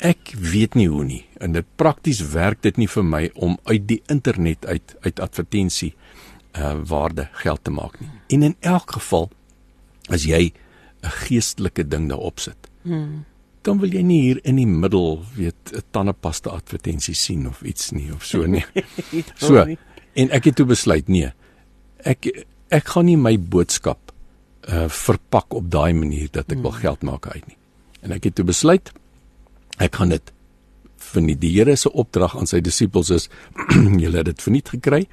Ek 0.00 0.34
weet 0.36 0.74
nie 0.74 0.88
hoe 0.88 1.04
nie 1.04 1.24
en 1.42 1.52
dit 1.56 1.66
prakties 1.76 2.20
werk 2.32 2.62
dit 2.62 2.76
nie 2.78 2.88
vir 2.88 3.04
my 3.04 3.22
om 3.34 3.56
uit 3.64 3.86
die 3.88 4.00
internet 4.12 4.66
uit 4.66 4.94
uit 5.02 5.20
advertensie 5.20 5.94
uh 6.58 6.74
waarde 6.88 7.28
geld 7.42 7.64
te 7.64 7.70
maak 7.72 8.00
nie. 8.00 8.10
En 8.36 8.42
in 8.42 8.56
elk 8.60 8.92
geval 8.98 9.30
as 10.08 10.24
jy 10.28 10.52
'n 11.02 11.10
geestelike 11.26 11.88
ding 11.88 12.08
daarop 12.08 12.40
sit, 12.40 12.68
Hmm. 12.82 13.24
dan 13.62 13.78
wil 13.78 13.88
jy 13.90 14.02
nie 14.02 14.20
hier 14.22 14.40
in 14.44 14.56
die 14.56 14.66
middel 14.66 15.24
weet 15.36 15.72
'n 15.72 15.82
tandepasta 15.90 16.50
advertensie 16.50 17.14
sien 17.14 17.46
of 17.48 17.62
iets 17.62 17.90
nie 17.90 18.12
of 18.12 18.24
so 18.24 18.46
nie. 18.46 18.64
So 19.36 19.64
en 20.14 20.30
ek 20.30 20.44
het 20.44 20.56
toe 20.56 20.66
besluit 20.66 21.08
nee. 21.08 21.32
Ek 22.04 22.44
ek 22.70 22.86
gaan 22.88 23.04
nie 23.06 23.16
my 23.16 23.38
boodskap 23.38 24.12
uh 24.68 24.88
verpak 24.88 25.54
op 25.54 25.70
daai 25.70 25.92
manier 25.94 26.28
dat 26.30 26.52
ek 26.52 26.58
wil 26.62 26.70
geld 26.70 27.02
maak 27.02 27.26
uit 27.26 27.46
nie. 27.46 27.56
En 28.02 28.12
ek 28.12 28.24
het 28.24 28.34
toe 28.34 28.44
besluit 28.44 28.92
ek 29.78 29.94
gaan 29.94 30.08
dit 30.08 30.32
vir 31.12 31.26
die, 31.28 31.36
die 31.38 31.52
Here 31.54 31.76
se 31.76 31.92
opdrag 31.92 32.36
aan 32.38 32.48
sy 32.50 32.60
disippels 32.64 33.10
is 33.14 33.28
julle 34.02 34.22
het 34.22 34.30
dit 34.30 34.42
verniet 34.42 34.72
gekry, 34.74 35.06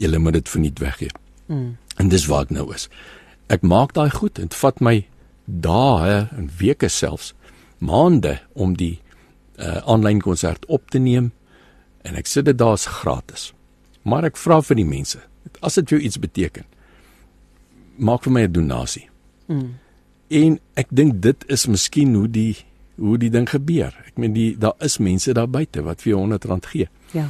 julle 0.00 0.18
moet 0.18 0.40
dit 0.40 0.48
verniet 0.48 0.82
weggee. 0.82 1.12
Mm. 1.46 1.76
En 2.00 2.08
dis 2.08 2.26
waar 2.30 2.48
ek 2.48 2.54
nou 2.56 2.68
is. 2.74 2.88
Ek 3.52 3.62
maak 3.62 3.94
daai 3.94 4.10
goed 4.10 4.38
en 4.40 4.48
dit 4.50 4.58
vat 4.62 4.80
my 4.80 4.96
dae 5.44 6.18
en 6.32 6.50
weke 6.58 6.88
selfs 6.88 7.32
maande 7.82 8.38
om 8.54 8.76
die 8.78 9.00
uh 9.60 9.82
aanlyn 9.90 10.22
konsert 10.22 10.64
op 10.72 10.90
te 10.90 10.98
neem 11.02 11.32
en 12.06 12.16
ek 12.18 12.30
sit 12.30 12.46
dit 12.48 12.58
daar's 12.58 12.86
gratis. 12.86 13.50
Maar 14.02 14.30
ek 14.30 14.40
vra 14.40 14.58
vir 14.64 14.80
die 14.80 14.88
mense, 14.88 15.20
as 15.62 15.78
dit 15.78 15.90
vir 15.90 15.98
jou 15.98 16.06
iets 16.08 16.18
beteken, 16.22 16.64
maak 17.98 18.24
vir 18.24 18.32
my 18.32 18.42
'n 18.46 18.52
donasie. 18.52 19.08
Mm. 19.46 19.74
En 20.28 20.58
ek 20.74 20.88
dink 20.90 21.20
dit 21.22 21.44
is 21.46 21.66
miskien 21.66 22.14
hoe 22.14 22.28
die 22.28 22.56
hoe 22.96 23.18
die 23.18 23.30
ding 23.30 23.48
gebeur. 23.48 23.94
Ek 24.06 24.18
meen 24.20 24.34
die 24.36 24.52
daar 24.58 24.76
is 24.84 24.98
mense 24.98 25.32
daar 25.36 25.50
buite 25.50 25.82
wat 25.82 26.02
vir 26.02 26.14
jou 26.14 26.22
R100 26.26 26.70
gee. 26.72 26.88
Ja. 27.12 27.28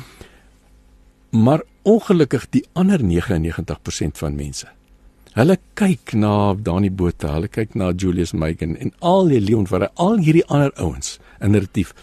Maar 1.31 1.63
ongelukkig 1.83 2.49
die 2.51 2.65
ander 2.73 3.03
99% 3.03 4.21
van 4.21 4.37
mense. 4.37 4.69
Hulle 5.33 5.57
kyk 5.75 6.13
na 6.13 6.53
Dani 6.55 6.91
Botha, 6.93 7.33
hulle 7.39 7.49
kyk 7.49 7.75
na 7.75 7.93
Julius 7.97 8.35
Megan 8.37 8.77
en 8.77 8.93
al 9.01 9.31
die 9.33 9.41
Leon 9.41 9.67
van 9.67 9.89
al 9.95 10.19
hierdie 10.21 10.45
ander 10.47 10.73
ouens 10.77 11.19
in 11.41 11.55
narratief. 11.57 11.95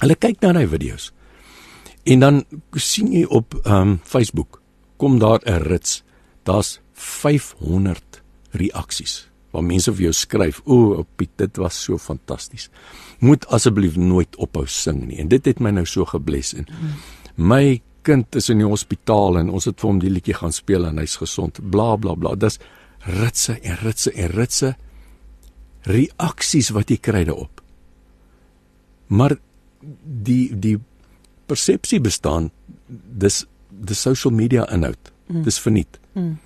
Hulle 0.00 0.16
kyk 0.16 0.40
na 0.40 0.54
daai 0.56 0.68
video's. 0.70 1.10
En 2.08 2.24
dan 2.24 2.44
sien 2.80 3.12
jy 3.12 3.26
op 3.28 3.58
ehm 3.60 3.76
um, 3.76 3.98
Facebook 4.04 4.62
kom 4.96 5.18
daar 5.18 5.40
'n 5.44 5.62
rits. 5.68 6.02
Daar's 6.44 6.80
500 6.92 8.22
reaksies 8.50 9.29
waar 9.50 9.64
mense 9.66 9.92
vir 9.92 10.08
jou 10.08 10.12
skryf: 10.12 10.60
"O, 10.64 10.74
oh, 10.74 11.04
Piet, 11.16 11.30
dit 11.36 11.56
was 11.56 11.82
so 11.82 11.98
fantasties. 11.98 12.70
Moet 13.18 13.46
asseblief 13.46 13.96
nooit 13.96 14.36
ophou 14.36 14.66
sing 14.66 15.06
nie." 15.06 15.18
En 15.18 15.28
dit 15.28 15.44
het 15.44 15.60
my 15.60 15.70
nou 15.70 15.86
so 15.86 16.04
gebless 16.04 16.54
en 16.54 16.66
my 17.36 17.80
kind 18.02 18.36
is 18.36 18.48
in 18.48 18.58
die 18.58 18.68
hospitaal 18.68 19.38
en 19.38 19.50
ons 19.50 19.64
het 19.64 19.80
vir 19.80 19.88
hom 19.88 19.98
die 20.00 20.10
liedjie 20.10 20.34
gaan 20.34 20.52
speel 20.52 20.86
en 20.88 20.98
hy's 20.98 21.16
gesond. 21.20 21.60
Bla 21.70 21.96
bla 21.96 22.14
bla. 22.14 22.34
Dis 22.34 22.58
ritse 23.00 23.58
en 23.60 23.76
ritse 23.82 24.12
en 24.12 24.30
ritse 24.34 24.74
reaksies 25.88 26.70
wat 26.76 26.90
jy 26.90 26.98
kry 27.00 27.24
daarop. 27.28 27.62
Maar 29.08 29.36
die 29.80 30.50
die 30.52 30.76
persepsie 31.50 32.00
bestaan 32.00 32.50
dis 32.86 33.44
die 33.68 33.96
social 33.96 34.34
media 34.34 34.66
inhoud. 34.70 35.12
Mm. 35.26 35.44
Dis 35.46 35.60
verniet. 35.62 35.98
Mm. 36.14 36.36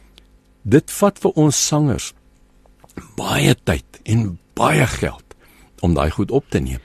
Dit 0.63 0.93
vat 1.01 1.19
vir 1.21 1.35
ons 1.41 1.67
sangers 1.69 2.13
baie 3.17 3.55
tyd 3.65 4.01
en 4.05 4.39
baie 4.55 4.87
geld 4.87 5.37
om 5.81 5.95
daai 5.95 6.11
goed 6.11 6.31
op 6.31 6.45
te 6.49 6.59
neem. 6.59 6.83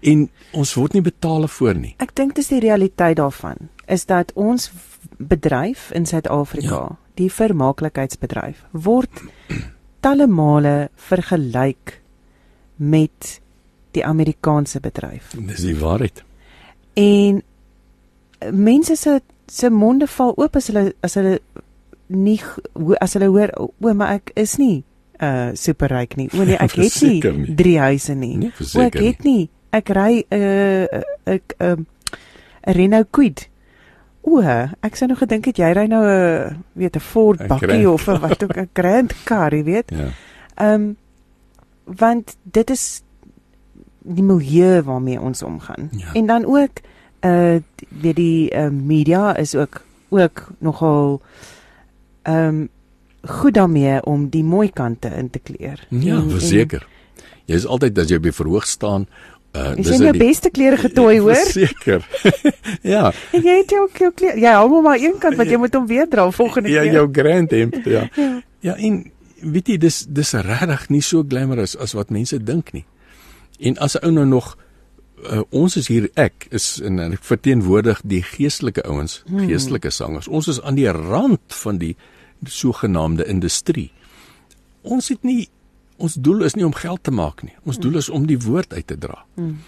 En 0.00 0.26
ons 0.52 0.74
word 0.74 0.96
nie 0.96 1.04
betaal 1.04 1.46
voor 1.48 1.78
nie. 1.78 1.94
Ek 2.02 2.14
dink 2.18 2.34
dis 2.36 2.50
die 2.50 2.60
realiteit 2.60 3.16
daarvan 3.20 3.70
is 3.86 4.06
dat 4.08 4.32
ons 4.38 4.70
bedryf 5.18 5.90
in 5.92 6.06
Suid-Afrika, 6.06 6.80
ja. 6.88 6.96
die 7.20 7.28
vermaaklikheidsbedryf, 7.30 8.64
word 8.72 9.22
talle 10.02 10.26
male 10.26 10.90
vergelyk 10.96 11.98
met 12.76 13.38
die 13.92 14.04
Amerikaanse 14.06 14.80
bedryf. 14.80 15.34
Dis 15.36 15.66
die 15.66 15.76
waarheid. 15.78 16.22
En 16.98 17.42
mense 18.50 18.96
se 18.96 19.20
se 19.52 19.68
monde 19.70 20.06
val 20.08 20.32
oop 20.40 20.56
as 20.56 20.70
hulle 20.70 20.94
as 21.04 21.14
hulle 21.18 21.36
nie 22.08 22.38
as 23.04 23.14
hulle 23.16 23.28
hoor 23.28 23.52
o, 23.60 23.68
maar 23.92 24.16
ek 24.16 24.32
is 24.40 24.56
nie 24.60 24.82
uh 25.22 25.50
superryk 25.54 26.16
nie. 26.16 26.28
O 26.34 26.44
nee, 26.44 26.58
ek 26.58 26.74
het 26.80 27.00
nie 27.02 27.20
nie. 27.20 27.54
drie 27.54 27.78
huise 27.78 28.14
nie. 28.14 28.36
Nee, 28.36 28.52
o, 28.74 28.80
ek 28.80 28.98
nie. 28.98 29.06
het 29.06 29.24
nie. 29.24 29.50
Ek 29.72 29.88
ry 29.88 30.24
'n 30.28 30.36
uh, 30.36 31.02
ek 31.24 31.54
'n 31.58 31.64
um, 31.70 31.86
'n 32.66 32.76
Renault 32.78 33.10
Kwid. 33.10 33.48
O, 34.22 34.38
ek 34.38 34.96
sou 34.96 35.08
nog 35.08 35.18
gedink 35.18 35.46
het 35.50 35.58
jy 35.58 35.70
ry 35.72 35.86
nou 35.86 36.02
'n 36.06 36.64
weet 36.74 36.96
'n 36.96 37.00
Ford 37.00 37.46
bakkie 37.48 37.90
of 37.90 38.08
'n 38.08 38.20
wat 38.20 38.42
ook 38.42 38.56
'n 38.56 38.70
Grand 38.72 39.14
car, 39.24 39.54
jy 39.54 39.64
weet. 39.64 39.90
Ja. 39.90 40.10
Ehm 40.54 40.74
um, 40.74 40.96
want 41.84 42.36
dit 42.42 42.70
is 42.70 43.02
die 44.02 44.22
milieu 44.22 44.82
waarmee 44.82 45.20
ons 45.20 45.42
omgaan. 45.42 45.88
Ja. 45.90 46.12
En 46.12 46.26
dan 46.26 46.44
ook 46.44 46.82
uh 47.20 47.58
weet 47.88 48.16
die 48.16 48.54
uh, 48.54 48.68
media 48.68 49.36
is 49.36 49.54
ook 49.54 49.82
ook 50.08 50.52
nogal 50.58 51.20
ehm 52.22 52.48
um, 52.48 52.68
goed 53.22 53.54
daarmee 53.54 54.02
om 54.04 54.28
die 54.28 54.44
mooi 54.44 54.70
kante 54.70 55.08
in 55.18 55.30
te 55.30 55.38
kleur. 55.38 55.78
Ja, 55.88 56.16
En- 56.16 56.22
en- 56.22 56.30
verseker. 56.30 56.86
Jy 57.46 57.54
is 57.54 57.66
altyd 57.66 57.98
as 57.98 58.08
jy 58.08 58.18
by 58.20 58.30
verhoog 58.32 58.66
staan, 58.66 59.06
uh 59.54 59.74
Is 59.76 59.88
jy 59.88 59.94
in 59.94 60.02
jou 60.02 60.16
beste 60.18 60.50
klere 60.50 60.76
getooi, 60.76 61.18
hoor? 61.20 61.34
Verseker. 61.34 62.06
ja, 62.94 63.12
En 63.32 63.42
jy 63.42 63.56
het 63.58 63.70
jou 63.70 63.88
jou 63.98 64.12
klere. 64.14 64.38
Jy 64.40 64.52
hou 64.54 64.68
hom 64.70 64.82
maar 64.84 64.98
een 64.98 65.18
kant 65.20 65.36
want 65.36 65.50
jy 65.50 65.56
moet 65.56 65.74
hom 65.74 65.86
weer 65.86 66.08
dra 66.08 66.30
volgende 66.30 66.68
ja, 66.70 66.82
keer. 66.82 66.92
jou 66.92 67.08
grand 67.12 67.50
hemp, 67.50 67.74
ja. 67.84 68.08
Ja. 68.16 68.42
Ja, 68.60 68.74
en 68.76 69.10
weet 69.42 69.68
jy, 69.68 69.76
dis 69.78 70.06
dis 70.08 70.32
regtig 70.32 70.88
nie 70.88 71.02
so 71.02 71.24
glamorous 71.28 71.76
as 71.76 71.92
wat 71.92 72.10
mense 72.10 72.38
dink 72.44 72.72
nie. 72.72 72.84
En 73.60 73.76
as 73.78 73.94
'n 73.98 74.04
ou 74.06 74.10
nou 74.12 74.26
nog 74.26 74.56
uh, 75.32 75.42
ons 75.50 75.76
is 75.76 75.88
hier 75.88 76.08
ek 76.16 76.46
is 76.50 76.80
en 76.80 76.98
ek 77.12 77.22
verteenwoordig 77.22 78.00
die 78.04 78.22
geestelike 78.22 78.82
ouens, 78.86 79.22
Hmm. 79.28 79.46
geestelike 79.48 79.90
sangers. 79.90 80.28
Ons 80.28 80.48
is 80.48 80.62
aan 80.62 80.74
die 80.74 80.88
rand 80.90 81.40
van 81.48 81.76
die 81.78 81.96
sogenaamde 82.46 83.26
industrie. 83.26 83.90
Ons 84.82 85.08
het 85.08 85.22
nie 85.22 85.48
ons 86.02 86.16
doel 86.18 86.42
is 86.42 86.56
nie 86.58 86.64
om 86.66 86.74
geld 86.74 87.02
te 87.06 87.12
maak 87.14 87.44
nie. 87.46 87.54
Ons 87.62 87.78
doel 87.78 88.00
is 88.00 88.08
om 88.10 88.24
die 88.26 88.38
woord 88.42 88.72
uit 88.74 88.86
te 88.86 88.96
dra. 88.98 89.20
Hmm. 89.36 89.60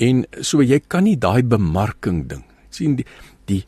En 0.00 0.24
so 0.40 0.62
jy 0.64 0.78
kan 0.80 1.04
nie 1.04 1.18
daai 1.20 1.42
bemarking 1.44 2.24
ding 2.30 2.46
sien 2.76 2.96
die 2.98 3.06
die 3.50 3.62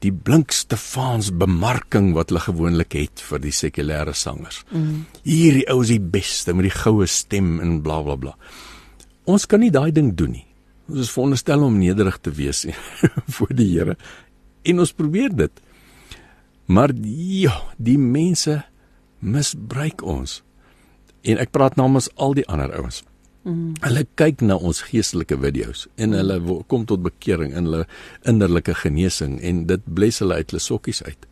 die 0.00 0.12
blink 0.16 0.54
Stefans 0.56 1.28
bemarking 1.36 2.14
wat 2.16 2.30
hulle 2.30 2.40
gewoonlik 2.40 2.94
het 2.96 3.20
vir 3.20 3.42
die 3.42 3.52
sekulêre 3.52 4.14
sangers. 4.16 4.62
Mm. 4.72 5.02
Hierdie 5.26 5.66
ou 5.68 5.82
is 5.84 5.90
die 5.92 6.00
beste 6.00 6.54
met 6.56 6.70
die 6.70 6.72
goue 6.72 7.04
stem 7.04 7.58
en 7.60 7.82
bla 7.84 7.98
bla 8.06 8.16
bla. 8.16 8.32
Ons 9.28 9.44
kan 9.44 9.60
nie 9.60 9.68
daai 9.74 9.92
ding 9.92 10.14
doen 10.16 10.32
nie. 10.38 10.46
Ons 10.88 11.04
is 11.04 11.12
veronderstel 11.12 11.66
om 11.66 11.76
nederig 11.76 12.16
te 12.24 12.32
wees 12.32 12.64
voor 13.36 13.52
die 13.52 13.68
Here. 13.74 13.98
En 14.64 14.80
ons 14.80 14.94
probeer 14.96 15.36
dit. 15.36 15.60
Maar 16.70 16.94
ja, 17.02 17.56
die 17.76 17.98
mense 17.98 18.60
misbruik 19.18 20.04
ons. 20.06 20.40
En 21.26 21.40
ek 21.42 21.50
praat 21.50 21.76
namens 21.76 22.08
al 22.14 22.36
die 22.38 22.46
ander 22.48 22.70
ouens. 22.78 23.02
Mm. 23.42 23.72
Hulle 23.80 24.04
kyk 24.20 24.44
na 24.44 24.58
ons 24.60 24.82
geestelike 24.90 25.38
video's 25.40 25.86
en 25.96 26.12
hulle 26.12 26.36
kom 26.68 26.84
tot 26.88 27.00
bekering 27.02 27.54
in 27.56 27.66
hulle 27.66 27.86
innerlike 28.28 28.74
genesing 28.82 29.38
en 29.40 29.64
dit 29.68 29.86
bless 29.88 30.20
hulle 30.20 30.36
uit 30.36 30.52
hulle 30.52 30.62
sokkies 30.62 31.00
uit. 31.06 31.24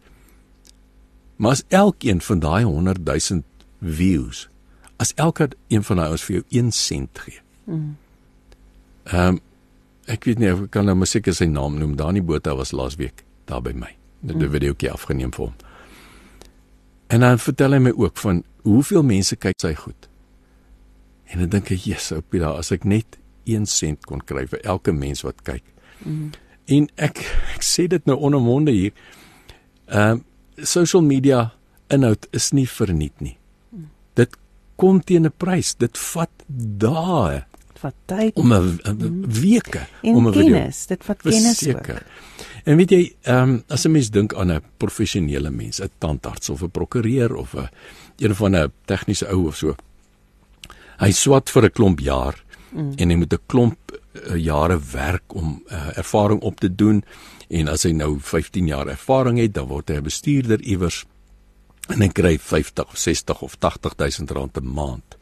Maar 1.37 1.59
as 1.59 1.65
elkeen 1.69 2.23
van 2.25 2.41
daai 2.43 2.65
100 2.65 3.05
000 3.05 3.45
views, 4.01 4.49
as 4.99 5.13
elke 5.15 5.51
een 5.69 5.85
van 5.85 6.01
daai 6.01 6.17
ons 6.17 6.25
vir 6.27 6.41
jou 6.41 6.47
1 6.65 6.73
sent 6.75 7.23
gee. 7.27 7.45
Mm. 7.69 7.95
Ehm 9.13 9.37
um, 9.37 9.45
ek 10.09 10.25
weet 10.25 10.41
nie 10.41 10.49
ek 10.49 10.71
kan 10.73 10.89
nou 10.89 11.05
seker 11.05 11.37
sy 11.37 11.45
naam 11.53 11.77
noem. 11.77 11.93
Dani 12.01 12.25
Botha 12.25 12.57
was 12.57 12.73
laasweek 12.73 13.27
daar 13.45 13.61
by 13.61 13.77
my. 13.77 13.98
'n 14.23 14.37
mm. 14.37 14.51
videoetjie 14.51 14.91
afgeneem 14.91 15.33
vir 15.33 15.45
hom. 15.45 15.55
En 17.09 17.21
dan 17.21 17.39
vertel 17.39 17.73
hy 17.73 17.79
my 17.79 17.93
ook 17.97 18.17
van 18.17 18.43
hoeveel 18.63 19.03
mense 19.03 19.37
kyk 19.37 19.61
sy 19.61 19.75
goed. 19.75 20.09
En 21.29 21.39
dan 21.39 21.49
dink 21.49 21.71
ek, 21.71 21.79
"Jesus, 21.79 22.19
op 22.19 22.31
daar 22.31 22.57
as 22.57 22.71
ek 22.71 22.85
net 22.85 23.19
1 23.45 23.67
sent 23.67 24.07
kon 24.07 24.21
kry 24.21 24.47
vir 24.47 24.61
elke 24.61 24.93
mens 24.93 25.23
wat 25.23 25.43
kyk." 25.43 25.63
Mm. 25.99 26.31
En 26.65 26.89
ek 26.97 27.19
ek 27.55 27.63
sê 27.63 27.87
dit 27.87 28.05
nou 28.05 28.19
onomwonde 28.19 28.71
hier. 28.71 28.93
Ehm 29.87 30.11
um, 30.11 30.25
social 30.57 31.03
media 31.03 31.53
inhoud 31.87 32.27
is 32.31 32.51
nie 32.51 32.69
verniet 32.69 33.21
nie. 33.21 33.37
Mm. 33.71 33.89
Dit 34.15 34.37
kom 34.77 35.01
teen 35.05 35.27
'n 35.27 35.33
prys. 35.37 35.75
Dit 35.75 35.99
vat 35.99 36.31
dae. 36.47 37.45
Vat 37.79 37.95
tyd 38.07 38.35
om 38.35 38.53
'n 38.53 38.79
mm. 38.85 39.25
weke 39.29 39.87
om 40.03 40.27
'n 40.27 40.33
video. 40.33 40.55
Kennis, 40.55 40.87
dit 40.87 41.05
vat 41.05 41.23
kennis 41.23 41.69
ook. 41.69 41.89
En 42.65 42.77
weet 42.77 42.91
jy, 42.91 43.03
ehm 43.23 43.43
um, 43.43 43.63
as 43.69 43.85
'n 43.85 43.91
mens 43.91 44.11
dink 44.11 44.35
aan 44.35 44.53
'n 44.53 44.63
professionele 44.77 45.51
mens, 45.51 45.81
'n 45.81 45.91
tandarts 45.99 46.49
of 46.49 46.63
'n 46.63 46.71
prokureur 46.71 47.35
of 47.35 47.55
'n 47.55 47.69
een 48.17 48.35
van 48.35 48.57
'n 48.57 48.73
tegniese 48.85 49.29
ou 49.29 49.47
of 49.47 49.57
so. 49.57 49.75
Hy 50.99 51.11
swat 51.11 51.51
vir 51.51 51.65
'n 51.65 51.71
klomp 51.71 52.01
jaar 52.01 52.45
mm. 52.73 52.93
en 52.97 53.11
hy 53.11 53.17
moet 53.17 53.33
'n 53.33 53.47
klomp 53.47 53.79
uh, 54.13 54.37
jare 54.37 54.81
werk 54.93 55.35
om 55.35 55.63
uh, 55.71 55.97
ervaring 55.99 56.41
op 56.41 56.61
te 56.61 56.75
doen 56.75 57.05
en 57.49 57.69
as 57.69 57.83
hy 57.83 57.93
nou 57.93 58.19
15 58.21 58.67
jaar 58.67 58.87
ervaring 58.87 59.39
het, 59.39 59.55
dan 59.55 59.67
word 59.67 59.89
hy 59.89 59.97
'n 59.97 60.03
bestuurder 60.03 60.61
iewers 60.61 61.05
en 61.89 62.01
hy 62.01 62.09
kry 62.09 62.39
50 62.39 62.89
of 62.89 62.99
60 62.99 63.43
of 63.43 63.57
80 63.59 63.97
000 63.97 64.29
rand 64.33 64.57
'n 64.57 64.73
maand. 64.75 65.17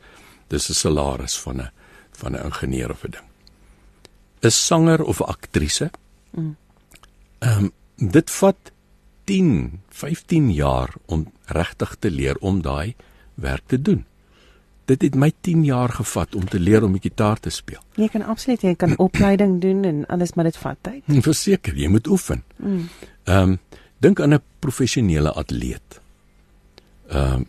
Dis 0.48 0.70
'n 0.70 0.74
salaris 0.74 1.38
van 1.38 1.60
'n 1.60 1.70
van 2.12 2.32
'n 2.32 2.44
ingenieur 2.44 2.90
of 2.90 3.04
'n 3.04 3.10
ding. 3.10 3.26
'n 4.42 4.50
Sanger 4.50 5.02
of 5.04 5.20
'n 5.20 5.28
aktrise 5.28 5.90
mm. 6.30 6.56
Ehm 7.38 7.64
um, 7.64 7.72
dit 7.96 8.30
vat 8.30 8.72
10, 9.24 9.80
15 9.88 10.52
jaar 10.52 10.92
om 11.06 11.26
regtig 11.44 11.96
te 11.98 12.10
leer 12.10 12.36
om 12.38 12.60
daai 12.62 12.94
werk 13.34 13.62
te 13.66 13.82
doen. 13.82 14.04
Dit 14.84 15.02
het 15.02 15.14
my 15.14 15.32
10 15.40 15.64
jaar 15.64 15.88
gevat 15.88 16.34
om 16.34 16.44
te 16.48 16.60
leer 16.60 16.84
om 16.84 16.92
die 16.92 17.00
gitaar 17.02 17.40
te 17.40 17.50
speel. 17.50 17.80
Jy 17.96 18.08
kan 18.12 18.22
absoluut 18.22 18.62
jy 18.62 18.74
kan 18.74 18.94
opleiding 19.02 19.58
doen 19.64 19.84
en 19.84 20.04
alles 20.06 20.34
maar 20.34 20.44
dit 20.44 20.56
vat 20.56 20.78
tyd. 20.80 21.02
Verseker, 21.24 21.74
jy 21.74 21.88
moet 21.88 22.06
oefen. 22.06 22.44
Mm. 22.56 22.88
Ehm 23.24 23.56
um, 23.56 23.58
dink 23.98 24.20
aan 24.20 24.34
'n 24.34 24.42
professionele 24.58 25.32
atleet. 25.32 26.00
Ehm 27.08 27.32
um, 27.32 27.46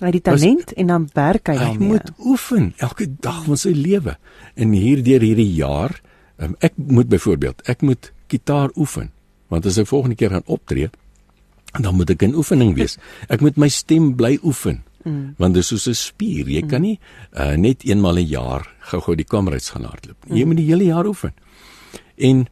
hy 0.00 0.10
die 0.10 0.20
talent 0.20 0.72
as, 0.72 0.76
en 0.76 0.86
dan 0.86 1.08
werk 1.12 1.46
hy 1.46 1.56
daarmee. 1.56 1.78
Hy 1.78 1.92
moet 1.92 2.10
oefen 2.18 2.72
elke 2.76 3.06
dag 3.20 3.44
van 3.44 3.56
sy 3.56 3.72
lewe. 3.72 4.16
En 4.54 4.72
hierdeur 4.72 5.20
hierdie 5.20 5.52
jaar, 5.54 6.00
um, 6.36 6.56
ek 6.58 6.72
moet 6.76 7.08
byvoorbeeld, 7.08 7.62
ek 7.68 7.80
moet 7.80 8.12
gitaar 8.28 8.70
oefen 8.76 9.10
want 9.48 9.66
as 9.66 9.78
ek 9.78 9.88
volgende 9.90 10.16
keer 10.16 10.30
gaan 10.30 10.46
optree 10.46 10.90
dan 11.80 11.94
moet 11.94 12.10
ek 12.10 12.22
in 12.22 12.34
oefening 12.34 12.74
wees 12.76 12.98
ek 13.32 13.40
moet 13.44 13.56
my 13.56 13.68
stem 13.68 14.14
bly 14.18 14.36
oefen 14.42 14.82
mm. 15.04 15.34
want 15.40 15.54
dit 15.54 15.62
is 15.62 15.70
soos 15.72 15.88
'n 15.88 15.98
spier 15.98 16.48
jy 16.48 16.62
mm. 16.62 16.70
kan 16.70 16.82
nie 16.82 16.98
uh, 17.32 17.54
net 17.56 17.84
eenmal 17.84 18.18
'n 18.18 18.28
jaar 18.28 18.68
gou-gou 18.90 19.16
die 19.16 19.28
kameruits 19.28 19.70
gaan 19.70 19.88
hardloop 19.88 20.18
mm. 20.26 20.36
jy 20.36 20.44
moet 20.44 20.60
die 20.62 20.70
hele 20.70 20.90
jaar 20.90 21.06
oefen 21.06 21.34
en 22.16 22.46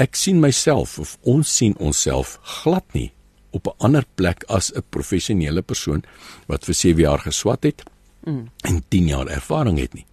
ek 0.00 0.16
sien 0.16 0.40
myself 0.40 0.98
of 0.98 1.18
ons 1.22 1.56
sien 1.56 1.74
onsself 1.78 2.38
glad 2.62 2.86
nie 2.94 3.10
op 3.50 3.66
'n 3.66 3.76
ander 3.78 4.04
plek 4.14 4.44
as 4.48 4.72
'n 4.72 4.82
professionele 4.90 5.62
persoon 5.62 6.02
wat 6.46 6.64
vir 6.64 6.74
7 6.74 7.02
jaar 7.02 7.18
geswat 7.18 7.62
het 7.64 7.82
mm. 8.26 8.46
en 8.64 8.82
10 8.88 9.06
jaar 9.06 9.26
ervaring 9.26 9.78
het 9.78 9.94
nie 9.94 10.06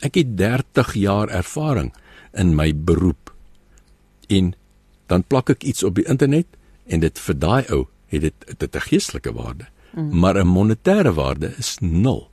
ek 0.00 0.14
het 0.14 0.36
30 0.36 0.94
jaar 0.94 1.28
ervaring 1.28 1.92
in 2.32 2.54
my 2.54 2.72
beroep 2.74 3.23
en 4.28 4.54
dan 5.06 5.24
plak 5.24 5.50
ek 5.50 5.62
iets 5.62 5.82
op 5.82 5.94
die 5.94 6.06
internet 6.08 6.46
en 6.86 7.00
dit 7.00 7.18
vir 7.18 7.38
daai 7.38 7.64
ou 7.72 7.86
het 8.12 8.22
dit 8.22 8.58
dit 8.58 8.76
'n 8.76 8.80
geestelike 8.80 9.32
waarde. 9.32 9.66
Mm. 9.94 10.18
Maar 10.18 10.38
'n 10.38 10.46
monetêre 10.46 11.14
waarde 11.14 11.54
is 11.58 11.78
nul. 11.80 12.30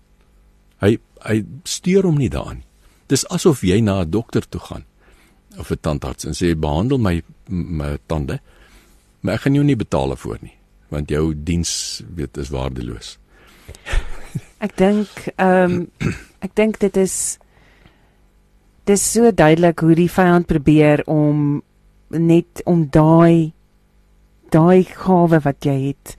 Hy 0.79 0.97
hy 1.21 1.45
steur 1.63 2.03
hom 2.03 2.17
nie 2.17 2.29
daaraan. 2.29 2.63
Dis 3.07 3.27
asof 3.27 3.61
jy 3.61 3.79
na 3.79 4.01
'n 4.01 4.09
dokter 4.09 4.49
toe 4.49 4.61
gaan 4.61 4.85
of 5.57 5.71
'n 5.71 5.77
tandarts 5.81 6.25
en 6.25 6.33
sê 6.33 6.59
behandel 6.59 6.97
my 6.97 7.21
my 7.47 7.97
tande. 8.05 8.39
Maar 9.19 9.33
ek 9.33 9.41
gaan 9.41 9.53
jou 9.53 9.65
nie 9.65 9.75
betaal 9.75 10.07
daarvoor 10.07 10.37
nie 10.41 10.57
want 10.91 11.09
jou 11.09 11.31
diens 11.35 12.03
weet 12.15 12.37
is 12.37 12.51
waardeloos. 12.51 13.17
ek 14.65 14.75
dink 14.77 15.07
ehm 15.35 15.87
um, 16.01 16.11
ek 16.45 16.55
dink 16.55 16.79
dit 16.79 16.97
is 16.97 17.37
dis 18.89 19.03
so 19.13 19.31
duidelik 19.31 19.79
hoe 19.79 19.95
die 19.95 20.11
vyand 20.11 20.49
probeer 20.49 21.03
om 21.05 21.61
net 22.17 22.61
om 22.65 22.87
daai 22.89 23.53
daai 24.51 24.83
gawe 24.83 25.39
wat 25.39 25.65
jy 25.65 25.77
het 25.91 26.17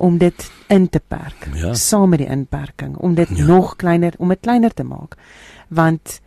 om 0.00 0.18
dit 0.18 0.50
in 0.68 0.88
te 0.88 1.00
perk 1.00 1.48
ja. 1.54 1.74
saam 1.74 2.10
met 2.10 2.22
die 2.22 2.30
inperking 2.30 2.96
om 2.96 3.14
dit 3.14 3.28
ja. 3.36 3.46
nog 3.46 3.76
kleiner 3.76 4.14
om 4.18 4.28
dit 4.28 4.40
kleiner 4.40 4.74
te 4.74 4.84
maak 4.84 5.16
want 5.68 6.20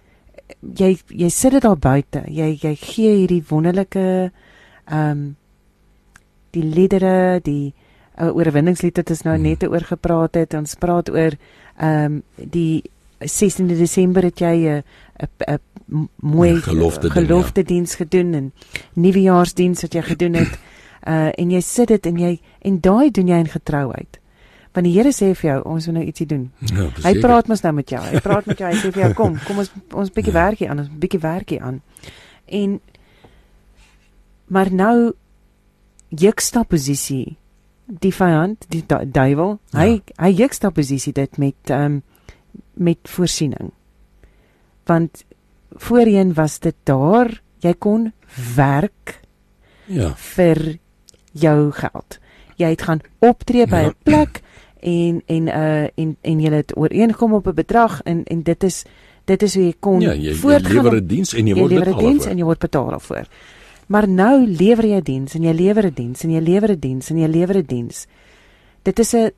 jy 0.62 0.93
jy 1.08 1.30
sit 1.30 1.56
dit 1.58 1.64
daar 1.64 1.80
buite 1.80 2.24
jy 2.28 2.54
jy 2.62 2.76
gee 2.80 3.16
hierdie 3.22 3.43
wonderlike 3.49 4.06
ehm 4.86 5.10
um, 5.10 5.24
die 6.54 6.64
liedere 6.64 7.39
die 7.41 7.74
uh, 8.22 8.30
oorwinningslied 8.30 8.99
wat 8.99 9.10
ons 9.10 9.24
nou 9.26 9.34
hmm. 9.36 9.45
net 9.47 9.64
oor 9.66 9.86
gepraat 9.88 10.38
het 10.38 10.54
ons 10.54 10.76
praat 10.78 11.10
oor 11.10 11.34
ehm 11.34 12.20
um, 12.20 12.20
die 12.38 12.84
16de 13.24 13.78
Desember 13.80 14.24
het 14.24 14.39
jy 14.39 14.56
'n 14.70 14.84
'n 15.47 15.60
mooi 16.16 16.56
gelofte, 16.62 17.10
gelofte 17.10 17.64
diens 17.64 17.91
ja. 17.91 17.98
gedoen 18.04 18.34
en 18.34 18.52
nuwejaarsdiens 18.94 19.82
wat 19.82 19.94
jy 19.94 20.02
gedoen 20.02 20.39
het. 20.44 20.60
Uh 21.04 21.34
en 21.36 21.50
jy 21.52 21.60
sit 21.60 21.89
dit 21.91 22.06
en 22.08 22.16
jy 22.16 22.30
en 22.64 22.78
daai 22.80 23.12
doen 23.12 23.28
jy 23.28 23.38
in 23.44 23.50
getrouheid. 23.52 24.20
Want 24.72 24.88
die 24.88 24.94
Here 24.96 25.12
sê 25.12 25.34
vir 25.36 25.50
jou, 25.50 25.58
ons 25.74 25.88
moet 25.89 25.98
nou 25.98 26.04
ietsie 26.08 26.28
doen. 26.30 26.46
Ja, 26.72 26.86
hy 27.04 27.12
praat 27.20 27.50
mos 27.52 27.62
nou 27.66 27.74
met 27.76 27.91
jou. 27.91 28.00
Hy 28.00 28.22
praat 28.24 28.48
met 28.48 28.62
jou. 28.62 28.70
Hy 28.72 28.80
sê 28.80 28.91
vir 28.96 29.04
jou, 29.04 29.10
kom, 29.20 29.36
kom 29.44 29.60
ons 29.62 29.74
ons 29.91 30.14
bietjie 30.16 30.32
ja. 30.32 30.38
werkie 30.38 30.70
aan, 30.72 30.80
ons 30.86 30.94
bietjie 31.04 31.20
werkie 31.20 31.60
aan. 31.60 31.82
En 32.48 32.80
maar 34.48 34.72
nou 34.72 34.96
juxtaposisie 36.24 37.36
die 37.86 38.14
vyand, 38.16 38.66
die 38.72 38.86
duiwel, 38.88 39.58
hy 39.76 39.88
ja. 39.98 40.18
hy 40.24 40.34
juxtaposisie 40.39 41.14
dit 41.20 41.39
met 41.41 41.74
ehm 41.74 42.00
um, 42.00 42.02
met 42.74 42.98
voorsiening. 43.10 43.70
Want 44.89 45.26
voorheen 45.76 46.34
was 46.34 46.60
dit 46.60 46.76
daar, 46.84 47.42
jy 47.60 47.74
kon 47.80 48.12
werk 48.56 49.22
ja 49.86 50.14
vir 50.36 50.78
jou 51.32 51.72
geld. 51.72 52.20
Jy 52.58 52.70
het 52.76 52.82
gaan 52.82 53.02
optree 53.20 53.68
by 53.68 53.76
'n 53.76 53.94
ja. 53.94 53.94
plek 54.04 54.42
en 54.80 55.22
en 55.26 55.48
uh 55.48 55.88
en 55.96 56.18
en 56.22 56.40
jy 56.40 56.52
het 56.52 56.78
ooreengekom 56.78 57.34
op 57.34 57.48
'n 57.48 57.54
bedrag 57.54 58.02
en 58.04 58.24
en 58.24 58.44
dit 58.44 58.64
is 58.64 58.84
dit 59.26 59.44
is 59.44 59.56
hoe 59.56 59.64
jy 59.64 59.76
kon 59.80 60.02
ja, 60.02 60.14
jy, 60.14 60.34
jy 60.34 60.60
lewer 60.60 60.96
'n 60.96 61.08
diens 61.08 61.34
en 61.34 61.48
jy, 61.48 61.54
jy 61.54 61.60
word 61.60 61.74
betaal 61.74 62.02
daarvoor. 62.02 62.30
en 62.30 62.38
jy 62.38 62.44
word 62.44 62.60
betaal 62.60 62.90
daarvoor. 62.90 63.28
Maar 63.88 64.10
nou 64.10 64.48
lewer 64.48 64.86
jy 64.86 64.98
'n 64.98 65.04
diens 65.04 65.34
en 65.36 65.44
jy 65.44 65.54
lewer 65.54 65.86
'n 65.86 65.94
diens 65.94 66.24
en 66.24 66.30
jy 66.30 66.40
lewer 66.42 66.72
'n 66.72 66.80
diens 66.80 67.10
en 67.10 67.18
jy 67.18 67.28
lewer 67.28 67.58
'n 67.58 67.66
diens. 67.66 68.08
Dit 68.84 69.00
is 69.00 69.14
'n 69.14 69.32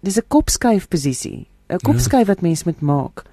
dis 0.00 0.16
'n 0.16 0.28
kopskuif 0.28 0.88
posisie. 0.88 1.46
'n 1.68 1.78
kopskuif 1.78 2.26
wat 2.26 2.40
mens 2.40 2.64
moet 2.64 2.80
maak 2.80 3.24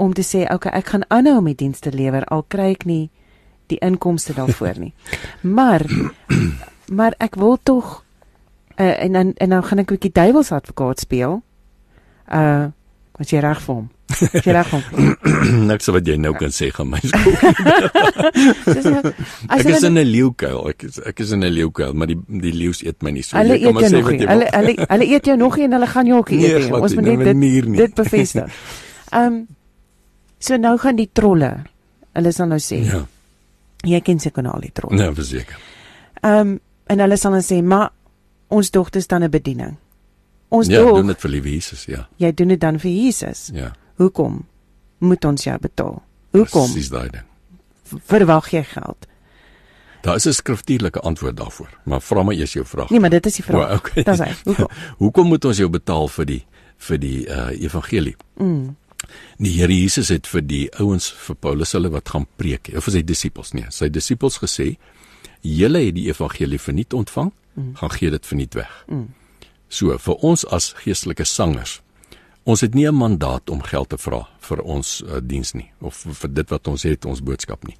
om 0.00 0.12
te 0.16 0.24
sê 0.24 0.46
okay 0.54 0.72
ek 0.80 0.92
gaan 0.94 1.04
aanhou 1.08 1.36
om 1.42 1.48
die 1.50 1.58
dienste 1.64 1.92
lewer 1.92 2.24
al 2.32 2.44
kry 2.48 2.70
ek 2.74 2.86
nie 2.88 3.10
die 3.72 3.78
inkomste 3.84 4.34
daarvoor 4.36 4.78
nie 4.80 4.92
maar 5.58 5.84
maar 6.90 7.14
ek 7.20 7.36
wil 7.38 7.58
tog 7.62 8.00
uh, 8.80 8.96
en 9.04 9.12
dan 9.18 9.32
en 9.36 9.48
nou 9.54 9.62
gaan 9.62 9.78
ek 9.84 9.90
'n 9.90 9.94
bietjie 9.96 10.12
duiwels 10.16 10.52
advokaat 10.52 11.00
speel 11.06 11.40
uh 12.32 12.68
As 13.20 13.28
jy 13.28 13.40
reg 13.44 13.58
vir 13.60 13.74
hom. 13.76 13.88
Jy 14.32 14.52
reg 14.56 14.68
vir 14.70 14.80
hom. 14.80 15.08
Niks 15.68 15.90
wat 15.92 16.06
jy 16.08 16.14
nou 16.16 16.30
kan 16.40 16.48
sê 16.56 16.70
gaan 16.72 16.88
my 16.88 17.00
skool. 17.10 17.34
Nou 18.86 19.10
Ek 19.58 19.66
is 19.68 19.84
in 19.84 19.98
'n 20.00 20.06
leeukuil. 20.08 20.60
Ek 20.72 20.86
is 20.88 20.96
ek 21.04 21.20
is 21.20 21.34
in 21.36 21.44
'n 21.44 21.52
leeukuil, 21.52 21.92
maar 21.92 22.08
die 22.08 22.16
die 22.16 22.54
leeu's 22.56 22.80
eet 22.80 23.02
my 23.04 23.12
nie. 23.12 23.22
So 23.26 23.36
hulle 23.36 23.58
eet 23.60 23.76
jou 23.76 23.90
nog 23.92 24.08
wat 24.08 24.16
nie. 24.16 24.26
Hulle 24.30 24.48
hulle 24.56 24.72
hulle 24.88 25.06
eet 25.12 25.28
jou 25.28 25.36
nog 25.36 25.56
nie 25.60 25.64
en 25.68 25.72
hulle 25.76 25.90
gaan 25.92 26.06
jou 26.08 26.18
ook 26.18 26.30
Nee, 26.30 26.48
eet. 26.48 26.64
glad 26.70 26.80
Ons 26.80 26.94
moet 26.94 27.04
net 27.04 27.14
nou 27.18 27.24
dit 27.24 27.36
manier 27.36 27.66
nie. 27.68 27.76
dit 27.76 27.94
bevestig. 27.94 28.48
Ehm 29.12 29.26
um, 29.26 29.46
so 30.40 30.56
nou 30.56 30.76
gaan 30.78 30.96
die 30.98 31.08
trolle. 31.12 31.50
Hulle 32.16 32.32
sal 32.32 32.48
nou 32.50 32.58
sê, 32.58 32.80
Ja, 32.84 33.04
jy 33.86 34.00
ken 34.00 34.18
seker 34.20 34.42
nou 34.42 34.54
al 34.56 34.60
die 34.66 34.72
trolle. 34.74 34.96
nee, 34.96 35.12
verseker. 35.14 35.56
Ehm 36.22 36.40
um, 36.40 36.58
en 36.90 36.98
hulle 36.98 37.16
sal 37.16 37.32
dan 37.32 37.42
sê, 37.46 37.62
"Maar 37.62 37.90
ons 38.48 38.70
dogter 38.70 39.02
staan 39.02 39.22
'n 39.22 39.30
bediening." 39.30 39.76
Ons 40.48 40.66
Ja, 40.66 40.80
dog, 40.82 40.96
doen 40.96 41.06
dit 41.06 41.20
vir 41.20 41.30
liewe 41.30 41.50
Jesus, 41.50 41.84
ja. 41.86 42.08
jy 42.18 42.32
doen 42.34 42.48
dit 42.48 42.60
dan 42.60 42.78
vir 42.78 42.90
Jesus. 42.90 43.50
Ja. 43.54 43.72
Hoekom 43.96 44.44
moet 44.98 45.24
ons 45.24 45.44
jou 45.44 45.58
betaal? 45.58 46.02
Hoekom 46.32 46.72
Presies 46.72 46.88
daai 46.90 47.08
ding. 47.10 47.22
verwag 48.06 48.50
jy 48.50 48.64
geld? 48.64 49.06
Daar 50.02 50.16
is 50.16 50.26
'n 50.26 50.32
skriftuurlike 50.32 51.00
antwoord 51.00 51.36
daarvoor, 51.36 51.68
maar 51.84 52.00
vra 52.00 52.22
my 52.22 52.34
eers 52.34 52.52
jou 52.52 52.64
vraag. 52.66 52.90
Nee, 52.90 53.00
maar 53.00 53.10
dit 53.10 53.26
is 53.26 53.34
die 53.36 53.44
vraag. 53.44 53.70
O, 53.70 53.74
okay. 53.74 54.02
Dis 54.02 54.18
hy. 54.18 54.32
Hoekom? 54.44 54.66
Hoekom 54.98 55.26
moet 55.28 55.44
ons 55.44 55.56
jou 55.56 55.68
betaal 55.68 56.08
vir 56.08 56.24
die 56.26 56.44
vir 56.78 56.98
die 56.98 57.26
uh 57.28 57.50
evangelie? 57.62 58.16
Mm. 58.36 58.76
Die 59.38 59.52
Here 59.56 59.72
Jesus 59.72 60.08
het 60.08 60.26
vir 60.26 60.42
die 60.42 60.68
ouens 60.80 61.10
vir 61.26 61.36
Paulus 61.36 61.72
hulle 61.72 61.90
wat 61.90 62.08
gaan 62.08 62.26
preek, 62.36 62.70
of 62.76 62.84
vir 62.84 62.92
sy 62.92 63.02
disippels 63.02 63.54
nee, 63.56 63.66
sy 63.70 63.88
disippels 63.88 64.38
gesê: 64.42 64.76
"Julle 65.42 65.80
het 65.86 65.94
die 65.94 66.08
evangelie 66.08 66.58
verniet 66.58 66.92
ontvang, 66.92 67.32
Mm. 67.54 67.74
gaan 67.76 67.90
gee 67.90 68.10
dit 68.10 68.26
verniet 68.26 68.54
weg." 68.54 68.84
Mm. 68.88 69.08
So 69.68 69.98
vir 69.98 70.14
ons 70.14 70.44
as 70.46 70.72
geestelike 70.72 71.24
sangers, 71.24 71.80
ons 72.44 72.60
het 72.60 72.74
nie 72.74 72.86
'n 72.86 72.94
mandaat 72.94 73.50
om 73.50 73.62
geld 73.62 73.88
te 73.88 73.98
vra 73.98 74.28
vir 74.40 74.62
ons 74.62 75.02
uh, 75.06 75.20
diens 75.22 75.52
nie 75.52 75.70
of 75.80 75.94
vir 75.94 76.34
dit 76.34 76.50
wat 76.50 76.68
ons 76.68 76.82
het, 76.82 77.04
ons 77.04 77.22
boodskap 77.22 77.66
nie. 77.66 77.76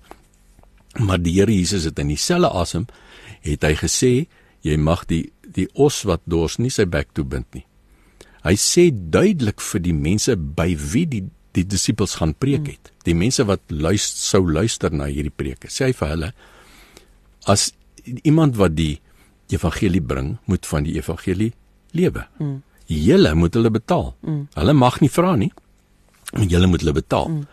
Maar 0.99 1.19
die 1.23 1.33
Here 1.33 1.53
Jesus 1.53 1.85
het 1.85 1.99
in 1.99 2.09
dieselfde 2.09 2.51
asem 2.51 2.87
het 3.41 3.63
hy 3.63 3.75
gesê 3.75 4.27
jy 4.63 4.77
mag 4.77 5.07
die 5.07 5.33
die 5.43 5.69
os 5.75 6.03
wat 6.03 6.21
dors 6.25 6.59
nie 6.59 6.71
sy 6.71 6.85
bek 6.85 7.09
toe 7.13 7.25
bind 7.25 7.47
nie. 7.55 7.65
Hy 8.45 8.57
sê 8.57 8.91
duidelik 8.91 9.61
vir 9.61 9.81
die 9.81 9.97
mense 9.97 10.37
by 10.37 10.75
wie 10.93 11.07
die 11.07 11.25
die 11.57 11.65
disippels 11.67 12.15
gaan 12.21 12.35
preek 12.39 12.69
het. 12.71 12.93
Die 13.05 13.15
mense 13.19 13.43
wat 13.49 13.61
luister 13.75 14.23
sou 14.23 14.45
luister 14.47 14.93
na 14.95 15.09
hierdie 15.11 15.35
preke. 15.35 15.67
Sê 15.67 15.89
hy 15.89 15.95
vir 15.99 16.13
hulle 16.13 16.29
as 17.51 17.73
iemand 18.23 18.55
wat 18.61 18.77
die 18.77 19.01
evangelie 19.51 20.03
bring, 20.03 20.37
moet 20.47 20.67
van 20.71 20.87
die 20.87 20.95
evangelie 20.95 21.51
lewe. 21.99 22.27
Mm. 22.39 22.61
Julle 22.87 23.35
moet 23.35 23.55
hulle 23.59 23.71
betaal. 23.71 24.13
Mm. 24.23 24.47
Hulle 24.55 24.75
mag 24.79 25.01
nie 25.03 25.11
vra 25.11 25.35
nie. 25.37 25.51
Maar 26.33 26.47
julle 26.55 26.71
moet 26.71 26.85
hulle 26.85 26.95
betaal. 26.95 27.29
Mm. 27.29 27.47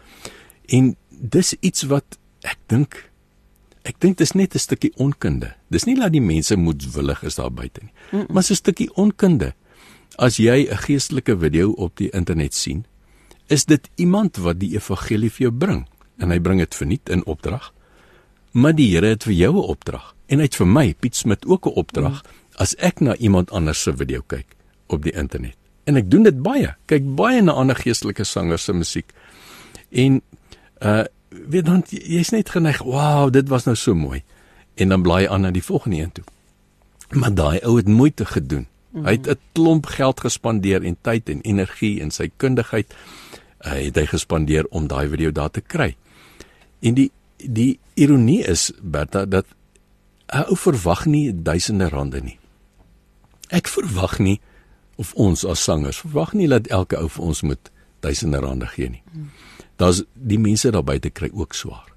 En 0.78 0.96
dis 1.10 1.54
iets 1.60 1.88
wat 1.90 2.20
ek 2.46 2.60
dink 2.70 3.04
ek 3.88 4.02
dink 4.04 4.18
dis 4.20 4.34
net 4.36 4.54
'n 4.54 4.60
stukkie 4.60 4.92
onkunde. 5.00 5.56
Dis 5.72 5.86
nie 5.86 5.96
dat 5.96 6.12
die 6.12 6.22
mense 6.22 6.56
moedwillig 6.56 7.24
is 7.24 7.36
daar 7.36 7.52
buite 7.52 7.82
nie, 7.82 7.94
Mm 8.12 8.20
-mm. 8.20 8.34
maar 8.34 8.44
'n 8.44 8.56
stukkie 8.56 8.94
onkunde. 8.94 9.54
As 10.18 10.38
jy 10.42 10.66
'n 10.66 10.78
geestelike 10.78 11.38
video 11.38 11.72
op 11.78 11.98
die 11.98 12.10
internet 12.10 12.54
sien, 12.54 12.86
is 13.48 13.66
dit 13.66 13.90
iemand 13.96 14.38
wat 14.38 14.60
die 14.60 14.74
evangelie 14.74 15.30
vir 15.30 15.44
jou 15.48 15.52
bring 15.52 15.86
en 16.18 16.32
hy 16.32 16.40
bring 16.40 16.60
dit 16.60 16.76
verniet 16.76 17.10
in 17.10 17.26
opdrag. 17.26 17.74
Maar 18.52 18.74
die 18.76 18.90
Here 18.96 19.08
het 19.08 19.24
vir 19.24 19.34
jou 19.34 19.54
'n 19.54 19.70
opdrag 19.70 20.16
en 20.26 20.38
hy 20.40 20.44
het 20.44 20.56
vir 20.56 20.68
my 20.68 20.96
Piet 21.00 21.16
Smit 21.16 21.46
ook 21.46 21.66
'n 21.66 21.78
opdrag 21.78 22.24
as 22.56 22.76
ek 22.76 23.00
na 23.00 23.16
iemand 23.16 23.52
anders 23.52 23.82
se 23.82 23.94
video 23.94 24.22
kyk 24.28 24.46
op 24.88 25.04
die 25.04 25.14
internet. 25.14 25.56
En 25.84 25.96
ek 25.96 26.10
doen 26.12 26.24
dit 26.24 26.42
baie. 26.42 26.76
Kyk 26.86 27.16
baie 27.16 27.42
na 27.42 27.52
ander 27.52 27.76
geestelike 27.76 28.24
sangers 28.24 28.64
se 28.64 28.74
musiek. 28.74 29.14
En 29.90 30.22
uh 30.82 31.04
weet 31.50 31.66
dan 31.66 31.84
jy's 31.90 32.30
net 32.30 32.50
geneig, 32.50 32.82
"Wow, 32.82 33.32
dit 33.32 33.48
was 33.48 33.64
nou 33.64 33.76
so 33.76 33.96
mooi." 33.96 34.24
En 34.76 34.90
dan 34.90 35.02
blaai 35.02 35.28
aan 35.28 35.42
na 35.42 35.52
die 35.52 35.64
volgende 35.64 35.98
een 35.98 36.12
toe. 36.12 36.24
Maar 37.10 37.34
daai 37.34 37.60
ou 37.60 37.78
het 37.78 37.88
moeite 37.88 38.26
gedoen. 38.26 38.68
Mm 38.98 39.04
-hmm. 39.04 39.10
Hy 39.10 39.12
het 39.12 39.28
'n 39.28 39.40
klomp 39.52 39.86
geld 39.86 40.20
gespandeer 40.20 40.84
en 40.84 40.98
tyd 41.02 41.30
en 41.30 41.42
energie 41.42 42.02
en 42.02 42.12
sy 42.12 42.32
kundigheid 42.38 42.94
uh, 43.66 43.72
het 43.72 43.96
hy 43.96 44.06
gespandeer 44.06 44.66
om 44.70 44.88
daai 44.88 45.10
video 45.10 45.32
daar 45.32 45.52
te 45.52 45.62
kry. 45.62 45.96
En 46.80 46.94
die 46.94 47.12
die 47.38 47.80
ironie 47.94 48.44
is 48.44 48.72
Bertha 48.82 49.26
dat 49.26 49.46
'n 50.34 50.44
ou 50.50 50.58
verwag 50.58 51.06
nie 51.06 51.42
duisende 51.42 51.90
rande 51.90 52.22
nie. 52.22 52.40
Ek 53.48 53.68
verwag 53.68 54.20
nie 54.20 54.42
of 54.96 55.14
ons 55.14 55.46
as 55.46 55.64
sangers 55.64 55.98
verwag 55.98 56.34
nie 56.34 56.48
dat 56.48 56.68
elke 56.68 56.98
ou 56.98 57.10
vir 57.10 57.24
ons 57.24 57.42
moet 57.42 57.72
duisende 58.00 58.40
rande 58.40 58.68
gee 58.68 58.90
nie. 58.90 59.04
Daar's 59.76 60.04
die 60.14 60.40
mense 60.40 60.72
daar 60.72 60.84
buite 60.84 61.10
kry 61.10 61.30
ook 61.34 61.54
swaar. 61.54 61.94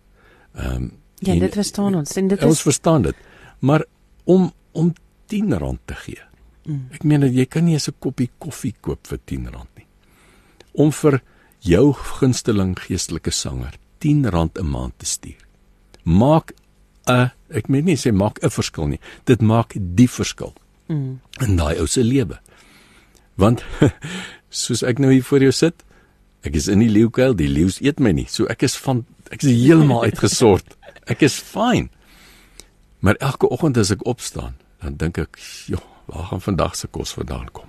Ehm 0.55 0.75
um, 0.75 0.99
Ja, 1.21 1.35
dit 1.37 1.53
verstaan 1.53 1.95
ons. 1.95 2.17
En 2.17 2.29
dit 2.29 2.43
ons 2.43 2.57
is 2.57 2.63
verstaan 2.63 3.03
dit. 3.03 3.17
Maar 3.59 3.85
om 4.25 4.53
om 4.73 4.93
10 5.27 5.59
rand 5.59 5.79
te 5.85 5.95
gee. 5.95 6.23
Mm. 6.65 6.89
Ek 6.93 7.05
meen 7.05 7.25
dat 7.25 7.35
jy 7.35 7.47
kan 7.47 7.65
nie 7.65 7.75
eens 7.75 7.89
'n 7.89 7.97
koppie 7.99 8.31
koffie 8.39 8.75
koop 8.81 9.07
vir 9.07 9.19
10 9.25 9.51
rand 9.51 9.71
nie. 9.77 9.87
Om 10.75 10.93
vir 10.93 11.23
jou 11.61 11.93
gunsteling 11.93 12.79
geestelike 12.79 13.31
sanger 13.31 13.75
10 13.99 14.31
rand 14.31 14.59
'n 14.59 14.67
maand 14.67 14.99
te 14.99 15.07
stuur. 15.07 15.41
Maak 16.05 16.53
'n 17.07 17.31
ek 17.51 17.69
meen 17.69 17.85
nie 17.85 17.97
sê 17.97 18.13
maak 18.13 18.39
'n 18.43 18.51
verskil 18.51 18.87
nie. 18.87 19.01
Dit 19.25 19.41
maak 19.41 19.75
die 19.77 20.09
verskil 20.09 20.55
mm. 20.89 21.21
in 21.41 21.57
daai 21.57 21.79
ou 21.81 21.87
se 21.87 22.03
lewe. 22.03 22.39
Want 23.37 23.65
soos 24.51 24.83
ek 24.83 24.99
nou 24.99 25.13
hier 25.13 25.25
voor 25.25 25.41
jou 25.41 25.53
sit, 25.53 25.85
ek 26.43 26.55
is 26.55 26.69
in 26.69 26.81
die 26.81 26.91
leeukuil, 26.91 27.35
die 27.37 27.49
leeu's 27.49 27.81
eet 27.81 28.01
my 28.01 28.13
nie. 28.13 28.27
So 28.29 28.47
ek 28.47 28.63
is 28.63 28.77
van 28.77 29.05
ek 29.31 29.43
is 29.43 29.51
heeltemal 29.51 30.05
uitgesort. 30.05 30.77
Ek 31.11 31.23
is 31.27 31.41
fyn. 31.43 31.89
Maar 33.03 33.17
elke 33.19 33.49
oggend 33.51 33.79
as 33.81 33.91
ek 33.91 34.05
opstaan, 34.07 34.55
dan 34.79 34.95
dink 34.95 35.19
ek, 35.19 35.39
"Joh, 35.67 35.83
waar 36.13 36.25
gaan 36.31 36.41
vandag 36.41 36.77
se 36.77 36.87
kos 36.87 37.13
vandaan 37.13 37.49
kom?" 37.53 37.65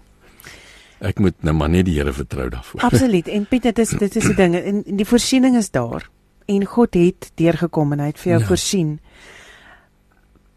Ek 1.01 1.19
moet 1.19 1.33
nou 1.43 1.53
maar 1.57 1.69
net 1.69 1.85
die 1.85 1.95
Here 1.97 2.13
vertrou 2.13 2.49
daarvoor. 2.49 2.81
Absoluut. 2.81 3.27
En 3.27 3.45
Piet, 3.49 3.63
dit 3.63 3.79
is 3.79 3.89
dit 3.89 4.15
is 4.15 4.23
die 4.23 4.35
ding 4.35 4.55
en 4.55 4.83
die 4.85 5.05
voorsiening 5.05 5.55
is 5.57 5.71
daar. 5.71 6.09
En 6.47 6.65
God 6.65 6.93
het 6.93 7.31
deurgekom 7.35 7.91
en 7.93 7.99
hy 7.99 8.05
het 8.11 8.19
vir 8.19 8.31
jou 8.33 8.39
Ja. 8.41 8.47
voorsien. 8.47 8.99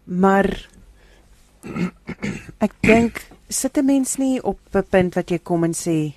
Maar 0.05 0.69
ek 2.61 2.73
dink 2.81 3.23
sit 3.49 3.79
'n 3.79 3.85
mens 3.87 4.17
nie 4.17 4.43
op 4.43 4.59
'n 4.75 4.83
punt 4.91 5.15
wat 5.15 5.31
jy 5.31 5.39
kom 5.39 5.65
en 5.65 5.73
sê 5.73 6.13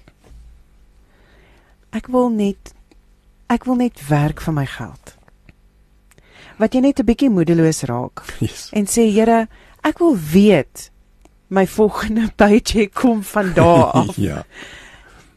ek 1.93 2.07
wil 2.07 2.29
net 2.29 2.73
ek 3.49 3.63
wil 3.65 3.75
net 3.75 4.07
werk 4.09 4.41
vir 4.41 4.53
my 4.53 4.65
geld. 4.65 5.15
Wat 6.59 6.73
jy 6.73 6.81
net 6.81 6.99
'n 6.99 7.05
bietjie 7.05 7.29
moedeloos 7.29 7.83
raak 7.83 8.23
Yes. 8.39 8.69
en 8.73 8.85
sê 8.85 9.09
Here, 9.11 9.47
ek 9.83 9.99
wil 9.99 10.17
weet 10.17 10.91
my 11.47 11.67
volgende 11.67 12.31
paycheck 12.39 12.93
kom 12.93 13.23
van 13.23 13.53
daar 13.53 13.83
af. 14.01 14.15
ja. 14.15 14.45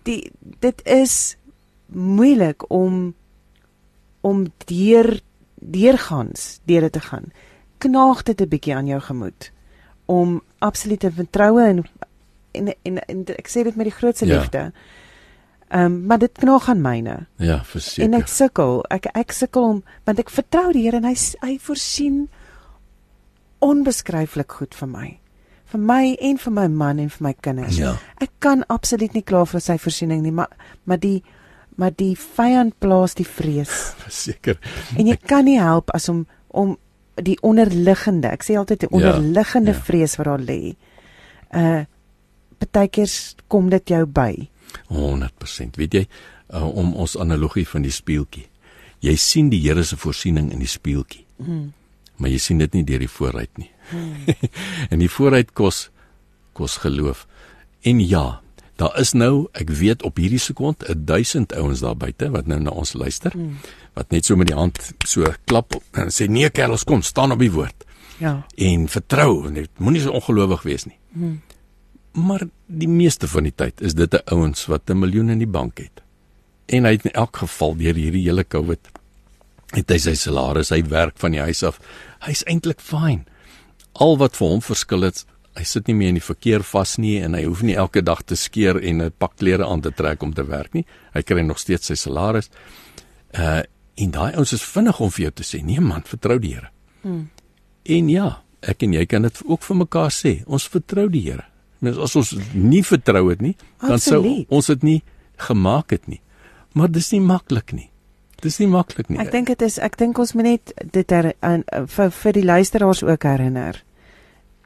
die 0.03 0.31
dit 0.61 0.83
is 0.87 1.37
moeilik 1.87 2.71
om 2.71 3.15
om 4.21 4.47
deur 4.65 5.21
deurgangs 5.61 6.61
deur 6.65 6.81
dit 6.81 6.93
te 6.93 7.01
gaan. 7.01 7.33
Knaag 7.79 8.23
dit 8.23 8.41
'n 8.41 8.49
bietjie 8.49 8.75
aan 8.75 8.87
jou 8.87 9.01
gemoed 9.01 9.51
om 10.07 10.43
absolute 10.59 11.11
vertroue 11.13 11.63
en 11.65 11.85
en 12.53 12.75
en, 12.83 12.99
en 13.07 13.25
ek 13.27 13.49
sê 13.49 13.63
dit 13.63 13.77
met 13.77 13.85
die 13.87 13.95
grootste 13.99 14.27
Ja. 14.27 14.39
liefde. 14.39 14.73
Ehm 15.69 15.85
um, 15.85 16.07
maar 16.07 16.19
dit 16.19 16.33
knaag 16.33 16.69
aan 16.69 16.81
myne. 16.81 17.27
Ja, 17.37 17.59
En 17.59 17.65
verseker. 17.65 18.15
ek 18.19 18.27
sukkel. 18.29 18.85
Ek 18.91 19.07
ek 19.15 19.33
sukkel 19.33 19.63
om 19.63 19.83
want 20.05 20.19
ek 20.19 20.31
vertrou 20.31 20.73
die 20.73 20.83
Here 20.83 20.97
en 20.97 21.05
hy 21.05 21.15
hy 21.41 21.59
voorsien 21.59 22.29
onbeskryflik 23.59 24.53
goed 24.53 24.75
vir 24.75 24.89
my. 24.89 25.20
Vir 25.71 25.81
my 25.81 26.17
en 26.21 26.39
vir 26.39 26.53
my 26.53 26.67
man 26.69 26.99
en 26.99 27.09
vir 27.11 27.23
my 27.29 27.33
kinders. 27.41 27.77
Ja. 27.79 27.93
Ek 28.21 28.31
kan 28.43 28.65
absoluut 28.69 29.15
nie 29.15 29.23
kla 29.23 29.45
vir 29.47 29.61
sy 29.63 29.77
voorsiening 29.79 30.23
nie, 30.23 30.33
maar 30.35 30.49
maar 30.85 30.99
die 30.99 31.23
maar 31.81 31.95
die 31.97 32.13
vyand 32.19 32.75
plaas 32.83 33.15
die 33.15 33.25
vrees. 33.25 33.71
Verseker. 34.05 34.59
En 34.99 35.07
jy 35.07 35.17
kan 35.17 35.45
nie 35.45 35.59
help 35.61 35.91
as 35.95 36.09
om 36.09 36.27
om 36.51 36.77
die 37.21 37.37
onderliggende, 37.45 38.29
ek 38.33 38.43
sê 38.43 38.57
altyd 38.59 38.81
die 38.81 38.89
Ja, 38.91 38.97
onderliggende 38.97 39.73
ja. 39.75 39.81
vrees 39.87 40.17
wat 40.19 40.27
daar 40.27 40.41
lê. 40.43 40.75
Uh 41.55 41.85
partykeer 42.61 43.09
kom 43.49 43.71
dit 43.73 43.89
jou 43.89 44.05
by. 44.07 44.49
100%. 44.93 45.77
Weet 45.81 45.95
jy, 45.97 46.03
uh, 46.53 46.67
om 46.77 46.93
ons 47.01 47.17
analogie 47.17 47.65
van 47.69 47.83
die 47.87 47.93
spieeltjie. 47.95 48.45
Jy 49.01 49.15
sien 49.17 49.49
die 49.49 49.63
Here 49.65 49.83
se 49.85 49.97
voorsiening 49.97 50.51
in 50.53 50.59
die 50.61 50.69
spieeltjie, 50.69 51.25
Hmm. 51.41 51.73
maar 52.21 52.29
jy 52.29 52.39
sien 52.39 52.59
dit 52.61 52.75
nie 52.75 52.83
deur 52.85 52.99
die 53.01 53.09
vooruit 53.09 53.59
nie. 53.59 53.71
Hmm. 53.91 54.25
en 54.91 54.99
die 54.99 55.11
vooruit 55.11 55.53
kos 55.53 55.91
kos 56.53 56.77
geloof. 56.83 57.27
En 57.83 58.01
ja, 58.01 58.41
daar 58.77 58.99
is 59.01 59.13
nou, 59.13 59.47
ek 59.53 59.71
weet 59.71 60.03
op 60.03 60.17
hierdie 60.17 60.39
sekond 60.39 60.85
1000 61.07 61.53
ouens 61.57 61.81
daar 61.81 61.97
buite 61.97 62.31
wat 62.31 62.47
nou 62.47 62.61
na 62.61 62.71
ons 62.71 62.93
luister, 62.93 63.33
Hmm. 63.33 63.57
wat 63.95 64.11
net 64.11 64.25
so 64.25 64.37
met 64.37 64.47
die 64.47 64.57
hand 64.57 64.79
so 65.07 65.27
klap 65.45 65.75
en 65.93 66.09
sê 66.11 66.29
nee 66.29 66.51
kerels 66.51 66.85
kom 66.85 67.03
staan 67.03 67.33
op 67.33 67.39
die 67.39 67.51
woord 67.53 67.85
Ja. 68.19 68.47
en 68.57 68.89
vertrou, 68.89 69.51
moenie 69.79 70.01
so 70.01 70.11
ongelowig 70.11 70.63
wees 70.63 70.85
nie. 70.85 70.99
Hmm. 71.13 71.41
Maar 72.13 72.43
die 72.67 72.89
meeste 72.89 73.29
van 73.29 73.43
die 73.43 73.55
tyd 73.55 73.81
is 73.81 73.95
dit 73.95 74.13
'n 74.15 74.23
ouens 74.35 74.67
wat 74.67 74.91
'n 74.91 74.99
miljoen 74.99 75.31
in 75.31 75.39
die 75.39 75.47
bank 75.47 75.79
het. 75.79 76.03
En 76.67 76.85
hy 76.85 76.91
het 76.93 77.05
in 77.05 77.13
elk 77.13 77.37
geval 77.37 77.77
deur 77.77 77.95
hierdie 77.95 78.23
hele 78.23 78.45
COVID 78.45 78.89
het 79.71 79.91
hy 79.91 79.99
sy 79.99 80.15
salaris, 80.15 80.71
hy 80.71 80.83
werk 80.83 81.19
van 81.19 81.31
die 81.31 81.41
huis 81.41 81.63
af. 81.63 81.79
Hy's 82.21 82.43
eintlik 82.45 82.81
fyn. 82.81 83.27
Al 83.93 84.17
wat 84.19 84.37
vir 84.37 84.49
hom 84.49 84.61
verskil 84.63 85.03
het, 85.03 85.25
hy 85.59 85.65
sit 85.67 85.89
nie 85.89 85.97
meer 85.99 86.13
in 86.13 86.21
die 86.21 86.25
verkeer 86.25 86.63
vas 86.67 86.97
nie 86.99 87.19
en 87.21 87.35
hy 87.35 87.43
hoef 87.45 87.63
nie 87.67 87.77
elke 87.79 88.03
dag 88.07 88.23
te 88.23 88.37
skeer 88.39 88.79
en 88.79 89.03
'n 89.03 89.13
pak 89.19 89.37
klere 89.37 89.67
aan 89.67 89.81
te 89.81 89.91
trek 89.91 90.23
om 90.23 90.33
te 90.35 90.45
werk 90.45 90.75
nie. 90.75 90.87
Hy 91.15 91.23
kry 91.23 91.43
nog 91.43 91.59
steeds 91.59 91.87
sy 91.87 91.95
salaris. 91.95 92.51
Uh 93.35 93.63
en 94.01 94.11
daai 94.11 94.33
ouens 94.35 94.53
is 94.53 94.63
vinnig 94.63 95.01
om 95.01 95.11
vir 95.11 95.23
jou 95.23 95.31
te 95.31 95.43
sê, 95.43 95.63
nee 95.63 95.81
man, 95.81 96.03
vertrou 96.03 96.39
die 96.39 96.55
Here. 96.55 96.71
Hmm. 97.03 97.29
En 97.85 98.09
ja, 98.09 98.43
ek 98.63 98.83
en 98.83 98.93
jy 98.93 99.07
kan 99.07 99.23
dit 99.23 99.41
ook 99.45 99.63
vir 99.63 99.77
mekaar 99.77 100.11
sê. 100.11 100.43
Ons 100.47 100.69
vertrou 100.69 101.09
die 101.09 101.21
Here. 101.21 101.45
Mens 101.81 101.99
as 101.99 102.17
ons 102.17 102.33
nie 102.55 102.83
vertrou 102.83 103.29
het 103.29 103.43
nie, 103.43 103.57
dan 103.81 103.99
sou 103.99 104.47
ons 104.49 104.67
dit 104.67 104.83
nie 104.83 105.03
gemaak 105.37 105.91
het 105.91 106.09
nie. 106.09 106.21
Maar 106.73 106.89
dis 106.89 107.13
nie 107.13 107.21
maklik 107.21 107.73
nie. 107.73 107.90
Dis 108.41 108.59
nie 108.61 108.69
maklik 108.71 109.09
nie. 109.09 109.19
Ek 109.21 109.33
dink 109.33 109.51
dit 109.53 109.63
is 109.63 109.79
ek 109.83 109.99
dink 110.01 110.19
ons 110.19 110.35
moet 110.35 110.49
net 110.49 110.73
dit 110.95 111.13
er, 111.13 111.33
an, 111.45 111.65
vir 111.95 112.13
vir 112.17 112.37
die 112.37 112.45
luisteraars 112.45 113.03
ook 113.05 113.27
herinner 113.29 113.83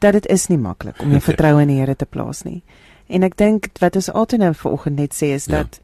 dat 0.05 0.13
dit 0.13 0.27
is 0.33 0.49
nie 0.51 0.59
maklik 0.61 1.01
om 1.03 1.15
jou 1.15 1.21
vertroue 1.31 1.63
in 1.65 1.73
die 1.73 1.79
Here 1.81 1.97
te 1.97 2.07
plaas 2.07 2.45
nie. 2.45 2.63
En 3.09 3.25
ek 3.27 3.37
dink 3.41 3.69
wat 3.83 3.97
ons 4.01 4.11
altyd 4.13 4.45
nou 4.45 4.53
vanoggend 4.57 5.01
net 5.01 5.17
sê 5.17 5.35
is 5.37 5.49
dat 5.51 5.79
ja. 5.79 5.83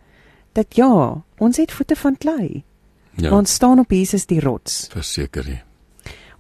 dat 0.61 0.77
ja, 0.77 0.93
ons 1.39 1.61
het 1.61 1.73
voete 1.73 1.97
van 1.97 2.17
klei. 2.19 2.63
Ja. 3.21 3.33
Ons 3.37 3.55
staan 3.55 3.83
op 3.83 3.93
Jesus 3.93 4.27
die 4.27 4.41
rots. 4.41 4.89
Verseker 4.93 5.47
jy. 5.47 5.61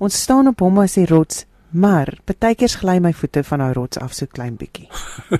Ons 0.00 0.16
staan 0.22 0.48
op 0.48 0.62
hom 0.64 0.78
as 0.80 0.96
die 0.96 1.06
rots, 1.06 1.44
maar 1.70 2.14
partykeers 2.24 2.78
gly 2.80 2.98
my 3.04 3.12
voete 3.12 3.42
van 3.44 3.62
daai 3.62 3.74
rots 3.76 4.00
af 4.00 4.14
so 4.16 4.26
klein 4.26 4.56
bietjie. 4.58 4.88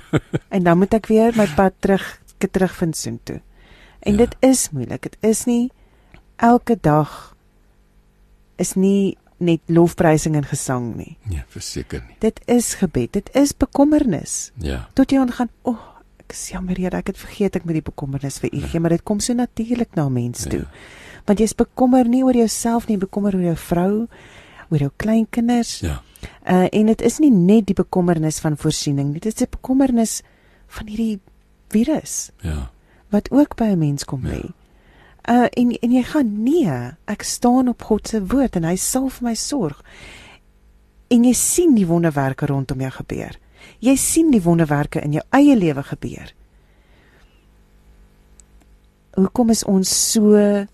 en 0.55 0.67
dan 0.67 0.77
moet 0.77 0.93
ek 0.99 1.09
weer 1.11 1.35
my 1.37 1.47
pad 1.55 1.77
terug 1.81 2.05
terugvind 2.41 2.97
soontoe. 2.97 3.41
En 4.01 4.15
ja. 4.17 4.25
dit 4.25 4.35
is 4.39 4.69
moeilik. 4.73 5.01
Dit 5.01 5.17
is 5.21 5.43
nie 5.45 5.69
elke 6.41 6.77
dag 6.81 7.35
is 8.61 8.75
nie 8.77 9.17
net 9.41 9.61
lofprysing 9.73 10.35
en 10.37 10.45
gesang 10.45 10.91
nie. 10.95 11.15
Nee, 11.29 11.41
verseker 11.49 12.03
nie. 12.05 12.17
Dit 12.21 12.41
is 12.45 12.75
gebed. 12.77 13.13
Dit 13.17 13.31
is 13.37 13.55
bekommernis. 13.57 14.51
Ja. 14.61 14.83
Tot 14.93 15.13
jy 15.13 15.21
aangaan, 15.21 15.49
o, 15.65 15.73
oh, 15.73 16.01
ek 16.21 16.35
is 16.35 16.43
jammer 16.53 16.77
Here, 16.77 16.97
ek 17.01 17.13
het 17.13 17.21
vergeet 17.21 17.57
ek 17.57 17.65
moet 17.65 17.79
die 17.79 17.87
bekommernis 17.89 18.37
vir 18.43 18.51
U 18.53 18.59
gee, 18.59 18.75
ja. 18.77 18.83
maar 18.83 18.93
dit 18.93 19.03
kom 19.03 19.19
so 19.19 19.33
natuurlik 19.33 19.95
na 19.97 20.09
mens 20.09 20.45
toe. 20.45 20.65
Ja 20.65 20.99
want 21.25 21.41
jy's 21.41 21.55
bekommer 21.57 22.07
nie 22.09 22.23
oor 22.25 22.37
jouself 22.37 22.87
nie, 22.89 22.97
bekommer 23.01 23.35
oor 23.37 23.51
jou 23.51 23.57
vrou, 23.67 23.91
oor 24.71 24.85
jou 24.85 24.91
kleinkinders. 25.01 25.79
Ja. 25.85 25.99
Uh 26.45 26.67
en 26.69 26.91
dit 26.91 27.01
is 27.01 27.19
nie 27.21 27.31
net 27.33 27.67
die 27.69 27.77
bekommernis 27.77 28.39
van 28.43 28.57
voorsiening 28.57 29.11
nie, 29.11 29.21
dit 29.21 29.33
is 29.33 29.41
die 29.41 29.49
bekommernis 29.49 30.21
van 30.77 30.89
hierdie 30.89 31.19
virus. 31.73 32.31
Ja. 32.45 32.69
Wat 33.11 33.31
ook 33.31 33.55
by 33.57 33.73
'n 33.73 33.79
mens 33.79 34.05
kom 34.05 34.25
lê. 34.25 34.41
Ja. 34.41 34.53
Uh 35.29 35.45
en 35.51 35.71
en 35.77 35.91
jy 35.93 36.01
gaan 36.03 36.31
nee, 36.43 36.77
ek 37.05 37.23
staan 37.23 37.69
op 37.69 37.83
God 37.83 38.07
se 38.07 38.21
woord 38.25 38.55
en 38.57 38.65
hy 38.65 38.75
sal 38.75 39.09
vir 39.09 39.27
my 39.29 39.35
sorg. 39.37 39.83
En 41.11 41.25
jy 41.27 41.33
sien 41.37 41.75
die 41.75 41.85
wonderwerke 41.85 42.47
rondom 42.49 42.81
jou 42.81 42.91
gebeur. 43.01 43.37
Jy 43.81 43.95
sien 43.99 44.31
die 44.33 44.41
wonderwerke 44.41 45.01
in 45.01 45.13
jou 45.13 45.23
eie 45.37 45.55
lewe 45.55 45.83
gebeur. 45.83 46.33
Hoekom 49.17 49.51
is 49.53 49.63
ons 49.67 49.91
so 49.91 50.65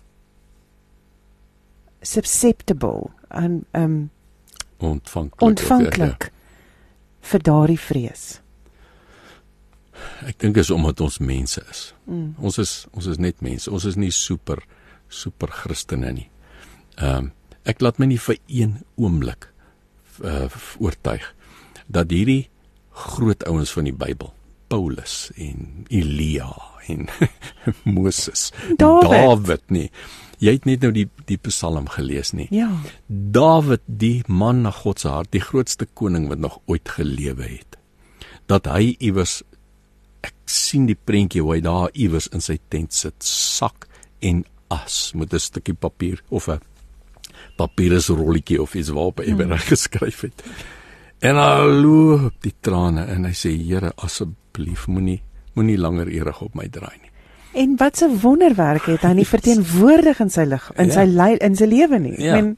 susceptible 2.00 3.10
aan 3.28 3.64
um 3.76 4.10
ontvanklik 4.78 5.42
ontvanklik 5.42 6.28
ja, 6.28 6.30
ja. 6.30 7.26
vir 7.32 7.42
daardie 7.42 7.80
vrees. 7.80 8.38
Ek 10.28 10.38
dink 10.42 10.58
is 10.60 10.70
omdat 10.74 11.00
ons 11.04 11.18
mense 11.18 11.62
is. 11.70 11.82
Mm. 12.06 12.34
Ons 12.38 12.58
is 12.62 12.74
ons 12.92 13.06
is 13.06 13.20
net 13.22 13.42
mense. 13.44 13.70
Ons 13.70 13.86
is 13.88 13.96
nie 13.96 14.12
super 14.14 14.62
super 15.08 15.52
Christene 15.52 16.12
nie. 16.12 16.28
Ehm 16.98 17.28
um, 17.28 17.32
ek 17.68 17.82
laat 17.84 17.98
my 18.00 18.06
nie 18.08 18.20
vir 18.22 18.38
een 18.48 18.78
oomblik 18.96 19.50
uh, 20.24 20.48
oortuig 20.80 21.26
dat 21.84 22.08
hierdie 22.08 22.48
groot 22.96 23.44
ouens 23.44 23.74
van 23.76 23.84
die 23.84 23.92
Bybel, 23.92 24.30
Paulus 24.72 25.28
en 25.36 25.84
Elia 25.92 26.48
en 26.88 27.10
Moses, 27.98 28.48
David, 28.80 29.10
David 29.12 29.66
nie 29.68 29.90
Jy 30.38 30.54
het 30.54 30.66
net 30.68 30.84
nou 30.86 30.92
die 30.94 31.08
die 31.26 31.38
Psalm 31.48 31.88
gelees 31.90 32.30
nie. 32.36 32.46
Ja. 32.54 32.70
Dawid, 33.08 33.82
die 33.86 34.22
man 34.30 34.62
na 34.62 34.70
God 34.74 35.02
se 35.02 35.10
hart, 35.10 35.32
die 35.34 35.42
grootste 35.42 35.88
koning 35.98 36.28
wat 36.30 36.38
nog 36.38 36.60
ooit 36.70 36.88
gelewe 36.94 37.48
het. 37.48 37.78
Dat 38.46 38.70
hy 38.70 38.94
iewers 39.02 39.40
ek 40.24 40.34
sien 40.50 40.86
die 40.86 40.98
prentjie 40.98 41.42
hoe 41.42 41.54
hy 41.56 41.60
daar 41.64 41.90
iewers 41.94 42.28
in 42.32 42.40
sy 42.44 42.58
tent 42.68 42.92
sit, 42.92 43.16
sak 43.22 43.88
en 44.20 44.44
as 44.68 45.12
met 45.14 45.32
'n 45.32 45.38
stukkie 45.38 45.74
papier 45.74 46.22
of 46.28 46.48
'n 46.48 46.60
papierus 47.56 48.08
rolletjie 48.08 48.62
of 48.62 48.74
iets 48.74 48.88
waarop 48.88 49.18
hy 49.18 49.32
hmm. 49.32 49.58
geskryf 49.72 50.20
het. 50.20 50.42
En 51.20 51.36
hy 51.36 51.66
loop 51.82 52.42
die 52.42 52.54
trane 52.60 53.06
en 53.06 53.24
hy 53.24 53.34
sê 53.34 53.50
Here, 53.50 53.92
asseblief 53.96 54.86
moenie 54.86 55.22
moenie 55.54 55.78
langer 55.78 56.08
erig 56.08 56.40
op 56.42 56.54
my 56.54 56.68
draai 56.68 56.94
nie. 57.02 57.10
En 57.52 57.76
wat 57.76 58.02
'n 58.02 58.20
wonderwerk 58.20 58.86
het 58.86 59.02
hy 59.02 59.12
nie 59.12 59.26
verteenwoordig 59.36 60.20
in 60.20 60.30
sy 60.30 60.44
lig 60.44 60.70
in 60.76 60.86
ja. 60.86 60.92
sy 60.92 61.04
lei 61.04 61.36
in 61.36 61.56
sy 61.56 61.64
lewe 61.64 61.98
nie. 61.98 62.14
Ja. 62.22 62.34
Men 62.34 62.56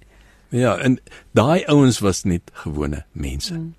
Ja, 0.51 0.77
en 0.83 0.99
daai 1.31 1.65
ouens 1.71 2.01
was 2.03 2.25
net 2.27 2.51
gewone 2.53 3.05
mense. 3.13 3.55
Mm. 3.55 3.75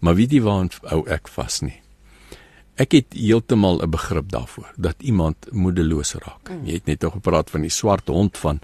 Maar 0.00 0.14
weet 0.14 0.32
jy 0.32 0.40
waar 0.40 0.68
ou 0.90 1.02
ek 1.10 1.28
vas 1.28 1.60
nie? 1.60 1.83
Ek 2.74 2.92
het 2.92 3.14
heeltemal 3.14 3.82
'n 3.82 3.90
begrip 3.90 4.30
daarvoor 4.30 4.72
dat 4.76 4.94
iemand 4.98 5.36
moedeloos 5.50 6.14
raak. 6.14 6.50
Mm. 6.50 6.66
Jy 6.66 6.72
het 6.72 6.86
net 6.86 7.04
al 7.04 7.10
gepraat 7.10 7.50
van 7.50 7.60
die 7.60 7.70
swart 7.70 8.08
hond 8.08 8.38
van 8.38 8.60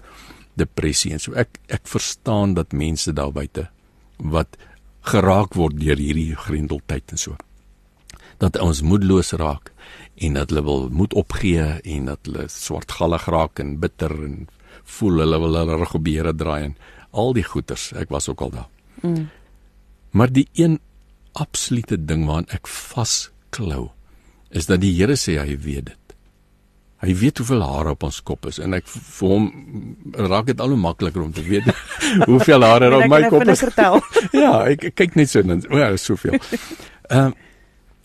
depressie 0.53 1.11
en 1.11 1.19
so. 1.19 1.33
Ek 1.33 1.59
ek 1.67 1.87
verstaan 1.87 2.53
dat 2.53 2.71
mense 2.71 3.13
daar 3.13 3.31
buite 3.31 3.69
wat 4.17 4.57
geraak 5.01 5.53
word 5.53 5.79
deur 5.79 5.97
hierdie 5.97 6.35
grendeltyd 6.35 7.11
en 7.11 7.17
so. 7.17 7.35
Dat 8.37 8.59
ons 8.59 8.81
moedeloos 8.81 9.31
raak 9.31 9.71
en 10.15 10.33
dat 10.33 10.49
hulle 10.49 10.63
wil 10.63 10.89
moet 10.89 11.13
opgee 11.13 11.79
en 11.81 12.05
dat 12.05 12.19
hulle 12.23 12.47
swartgallig 12.47 13.25
raak 13.25 13.59
en 13.59 13.79
bitter 13.79 14.11
en 14.11 14.47
voel 14.83 15.23
hulle 15.23 15.39
wil 15.39 15.55
hulle 15.55 15.87
Here 16.03 16.35
draai 16.35 16.63
en 16.63 16.75
al 17.11 17.33
die 17.33 17.43
goeters 17.43 17.91
ek 17.93 18.09
was 18.09 18.29
ook 18.29 18.41
al 18.41 18.49
daar. 18.49 18.69
Mm. 19.01 19.29
Maar 20.11 20.31
die 20.31 20.47
een 20.53 20.79
absolute 21.31 22.05
ding 22.05 22.25
waaraan 22.25 22.49
ek 22.49 22.67
vasklou 22.67 23.91
is 24.51 24.67
dat 24.69 24.81
die 24.83 24.93
Here 24.95 25.15
sê 25.19 25.37
hy 25.39 25.55
weet 25.59 25.91
dit. 25.91 26.15
Hy 27.01 27.15
weet 27.17 27.39
hoeveel 27.41 27.63
hare 27.65 27.95
op 27.95 28.03
ons 28.05 28.19
kop 28.21 28.45
is 28.51 28.59
en 28.61 28.75
ek 28.77 28.85
vir 28.91 29.31
hom 29.31 29.47
raak 30.29 30.51
dit 30.51 30.59
al 30.61 30.75
hoe 30.75 30.81
makliker 30.81 31.23
om 31.23 31.31
te 31.33 31.41
weet 31.45 31.65
hoeveel 32.29 32.61
hare 32.61 32.91
op 32.99 33.07
my 33.09 33.23
kop 33.31 33.47
is. 33.49 33.63
ja, 34.43 34.51
ek, 34.69 34.91
ek 34.91 34.99
kyk 34.99 35.17
net 35.17 35.31
so 35.31 35.41
dan 35.41 35.63
o 35.71 35.79
ja, 35.81 35.89
soveel. 35.97 36.37
Ehm 37.11 37.31
um, 37.31 37.39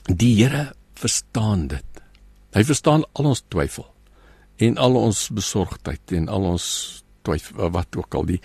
die 0.06 0.36
Here 0.38 0.70
verstaan 0.94 1.66
dit. 1.66 2.02
Hy 2.54 2.62
verstaan 2.62 3.02
al 3.18 3.32
ons 3.32 3.42
twyfel 3.50 3.88
en 4.62 4.78
al 4.80 4.96
ons 4.96 5.26
besorgdheid 5.34 6.14
en 6.16 6.28
al 6.32 6.46
ons 6.54 6.66
twyfel 7.26 7.72
wat 7.74 7.98
ook 7.98 8.14
al 8.16 8.28
die 8.30 8.38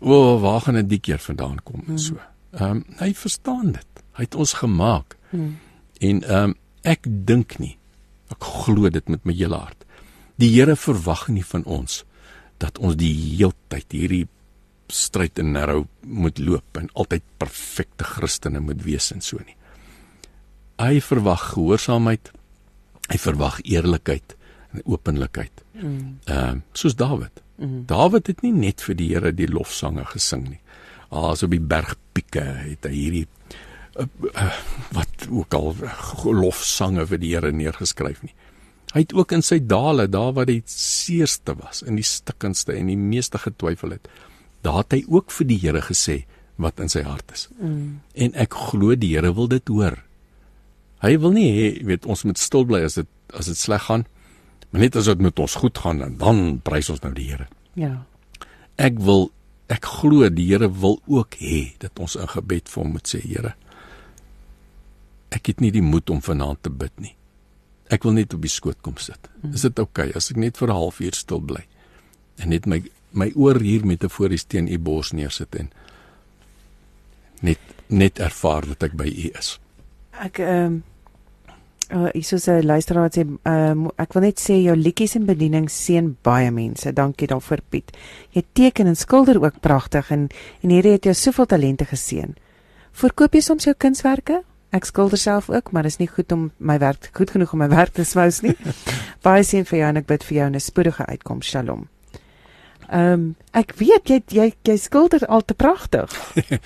o 0.00 0.16
oh, 0.16 0.40
waar 0.42 0.64
gaan 0.64 0.80
dit 0.80 0.88
die 0.96 1.02
keer 1.10 1.20
vandaan 1.20 1.60
kom 1.62 1.84
en 1.86 2.00
so. 2.00 2.18
Ehm 2.56 2.80
um, 2.80 2.82
hy 2.98 3.12
verstaan 3.14 3.76
dit. 3.76 4.02
Hy 4.18 4.26
het 4.26 4.34
ons 4.34 4.56
gemaak. 4.58 5.14
Hmm. 5.30 5.54
En 6.00 6.24
ehm 6.24 6.50
um, 6.50 6.56
ek 6.82 7.06
dink 7.06 7.58
nie 7.58 7.76
ek 8.30 8.46
glo 8.64 8.90
dit 8.92 9.08
met 9.10 9.24
my 9.26 9.34
hele 9.34 9.58
hart. 9.58 9.86
Die 10.40 10.50
Here 10.54 10.76
verwag 10.78 11.28
nie 11.28 11.44
van 11.44 11.64
ons 11.68 12.04
dat 12.60 12.78
ons 12.78 12.96
die 13.00 13.12
heeltyd 13.12 13.96
hierdie 13.96 14.26
stryd 14.90 15.38
en 15.40 15.54
narrow 15.54 15.86
moet 16.02 16.38
loop 16.42 16.78
en 16.78 16.90
altyd 16.98 17.24
perfekte 17.40 18.06
Christene 18.06 18.62
moet 18.62 18.82
wees 18.84 19.10
en 19.14 19.22
so 19.24 19.40
nie. 19.42 19.56
Hy 20.80 21.00
verwag 21.04 21.50
gehoorsaamheid, 21.54 22.30
hy 23.10 23.18
verwag 23.20 23.60
eerlikheid 23.64 24.36
en 24.74 24.84
openlikheid. 24.86 25.64
Ehm 25.76 25.86
mm. 25.86 26.10
uh, 26.30 26.54
soos 26.72 26.96
Dawid. 26.96 27.42
Mm. 27.60 27.84
Dawid 27.90 28.30
het 28.32 28.42
nie 28.46 28.54
net 28.56 28.82
vir 28.86 28.96
die 28.96 29.10
Here 29.12 29.32
die 29.36 29.50
lofsange 29.50 30.06
gesing 30.14 30.46
nie. 30.48 30.60
Ah, 31.10 31.34
so 31.34 31.48
op 31.48 31.54
die 31.54 31.62
bergpieke 31.62 32.44
het 32.70 32.86
hy 32.86 32.94
hierdie 32.94 33.26
wat 34.96 35.26
ook 35.30 35.54
al 35.54 35.74
lofsange 36.24 37.06
vir 37.10 37.20
die 37.22 37.32
Here 37.34 37.52
neergeskryf 37.52 38.22
nie. 38.24 38.34
Hy 38.94 39.04
het 39.04 39.14
ook 39.14 39.32
in 39.36 39.44
sy 39.46 39.60
dale, 39.62 40.08
daar 40.10 40.32
waar 40.34 40.50
hy 40.50 40.60
seerste 40.66 41.54
was, 41.58 41.84
in 41.86 41.98
die 42.00 42.06
stikkendste 42.06 42.74
en 42.74 42.90
die 42.90 42.98
meeste 42.98 43.38
getwyfel 43.38 43.94
het, 43.94 44.08
daar 44.66 44.82
het 44.82 44.98
hy 44.98 45.02
ook 45.08 45.30
vir 45.34 45.50
die 45.50 45.58
Here 45.62 45.82
gesê 45.86 46.24
wat 46.60 46.80
in 46.82 46.90
sy 46.92 47.04
hart 47.06 47.30
is. 47.32 47.46
Mm. 47.60 48.00
En 48.14 48.34
ek 48.38 48.56
glo 48.70 48.96
die 48.98 49.14
Here 49.14 49.32
wil 49.36 49.48
dit 49.50 49.72
hoor. 49.72 50.00
Hy 51.00 51.14
wil 51.22 51.32
nie 51.32 51.48
hê 51.56 51.68
weet 51.86 52.08
ons 52.10 52.26
moet 52.28 52.38
stil 52.38 52.66
bly 52.68 52.82
as 52.84 52.98
dit 53.00 53.08
as 53.30 53.46
dit 53.46 53.56
sleg 53.56 53.86
gaan. 53.86 54.04
Maar 54.70 54.82
net 54.84 54.96
as 54.98 55.06
dit 55.06 55.22
met 55.22 55.38
ons 55.38 55.54
goed 55.62 55.78
gaan 55.78 56.02
dan 56.02 56.16
dan 56.20 56.40
prys 56.66 56.90
ons 56.92 57.00
nou 57.06 57.12
die 57.14 57.30
Here. 57.30 57.46
Ja. 57.78 57.94
Ek 58.76 58.98
wil 59.00 59.30
ek 59.70 59.86
glo 60.02 60.28
die 60.34 60.50
Here 60.50 60.68
wil 60.82 60.98
ook 61.06 61.38
hê 61.40 61.70
dat 61.80 61.96
ons 62.02 62.18
in 62.18 62.28
gebed 62.28 62.68
vir 62.68 62.82
hom 62.82 62.96
moet 62.98 63.08
sê 63.08 63.22
Here 63.22 63.54
ek 65.30 65.46
het 65.46 65.60
nie 65.60 65.70
die 65.70 65.84
moed 65.84 66.10
om 66.10 66.22
vanaand 66.22 66.62
te 66.62 66.70
bid 66.70 66.92
nie. 67.00 67.14
Ek 67.90 68.04
wil 68.06 68.12
net 68.12 68.34
op 68.34 68.42
die 68.42 68.50
skoot 68.50 68.78
kom 68.82 68.96
sit. 69.02 69.30
Is 69.52 69.62
dit 69.66 69.78
oukei 69.78 70.10
okay, 70.10 70.16
as 70.16 70.30
ek 70.30 70.36
net 70.36 70.56
vir 70.56 70.68
'n 70.68 70.76
halfuur 70.76 71.14
stil 71.14 71.40
bly 71.40 71.64
en 72.40 72.48
net 72.48 72.66
my 72.66 72.82
my 73.12 73.32
oor 73.34 73.58
hier 73.58 73.86
metafories 73.86 74.44
teen 74.44 74.68
u 74.68 74.78
bors 74.78 75.12
neersit 75.12 75.54
en 75.58 75.70
net 77.42 77.58
net 77.88 78.20
ervaar 78.22 78.68
dat 78.70 78.82
ek 78.82 78.94
by 78.94 79.08
u 79.08 79.30
is. 79.38 79.58
Ek 80.12 80.38
ehm 80.38 80.66
um, 80.66 80.82
uh, 81.90 82.10
ek 82.14 82.24
sou 82.24 82.38
sê 82.38 82.60
luisteraar 82.62 83.10
sê 83.10 83.24
ehm 83.24 83.86
um, 83.86 83.88
ek 83.98 84.14
wil 84.14 84.22
net 84.28 84.38
sê 84.38 84.60
jou 84.62 84.76
liedjies 84.76 85.16
en 85.18 85.26
bediening 85.26 85.66
seën 85.70 86.12
baie 86.22 86.50
mense. 86.50 86.92
Dankie 86.92 87.26
daarvoor 87.26 87.64
Piet. 87.70 87.90
Jy 88.32 88.44
teken 88.52 88.86
en 88.86 88.96
skilder 88.96 89.42
ook 89.42 89.60
pragtig 89.60 90.10
en 90.10 90.28
en 90.62 90.70
hierdie 90.70 90.92
het 90.92 91.04
jou 91.04 91.14
soveel 91.14 91.46
talente 91.46 91.84
geseën. 91.84 92.36
Verkoop 92.92 93.34
jy 93.34 93.40
soms 93.40 93.64
jou 93.64 93.74
kunswerke? 93.74 94.42
Ek 94.70 94.86
skilder 94.86 95.18
self 95.18 95.48
ook, 95.50 95.72
maar 95.72 95.82
dit 95.82 95.90
is 95.90 95.98
nie 95.98 96.08
goed 96.08 96.32
om 96.32 96.50
my 96.58 96.78
werk 96.78 97.10
goed 97.16 97.30
genoeg 97.34 97.52
om 97.52 97.58
my 97.58 97.68
werk 97.72 97.96
te 97.96 98.04
smous 98.06 98.38
nie. 98.44 98.54
baie 99.26 99.42
seën 99.42 99.66
vir 99.66 99.80
jou 99.80 99.88
en 99.88 99.98
ek 99.98 100.06
bid 100.06 100.26
vir 100.28 100.36
jou 100.36 100.46
'n 100.50 100.60
spoedige 100.62 101.06
uitkoms. 101.06 101.48
Shalom. 101.50 101.88
Ehm 102.90 103.12
um, 103.12 103.24
ek 103.52 103.74
weet 103.82 104.10
jy 104.10 104.20
jy 104.30 104.52
jy 104.62 104.76
skilder 104.78 105.26
al 105.26 105.42
te 105.42 105.54
pragtig. 105.54 106.14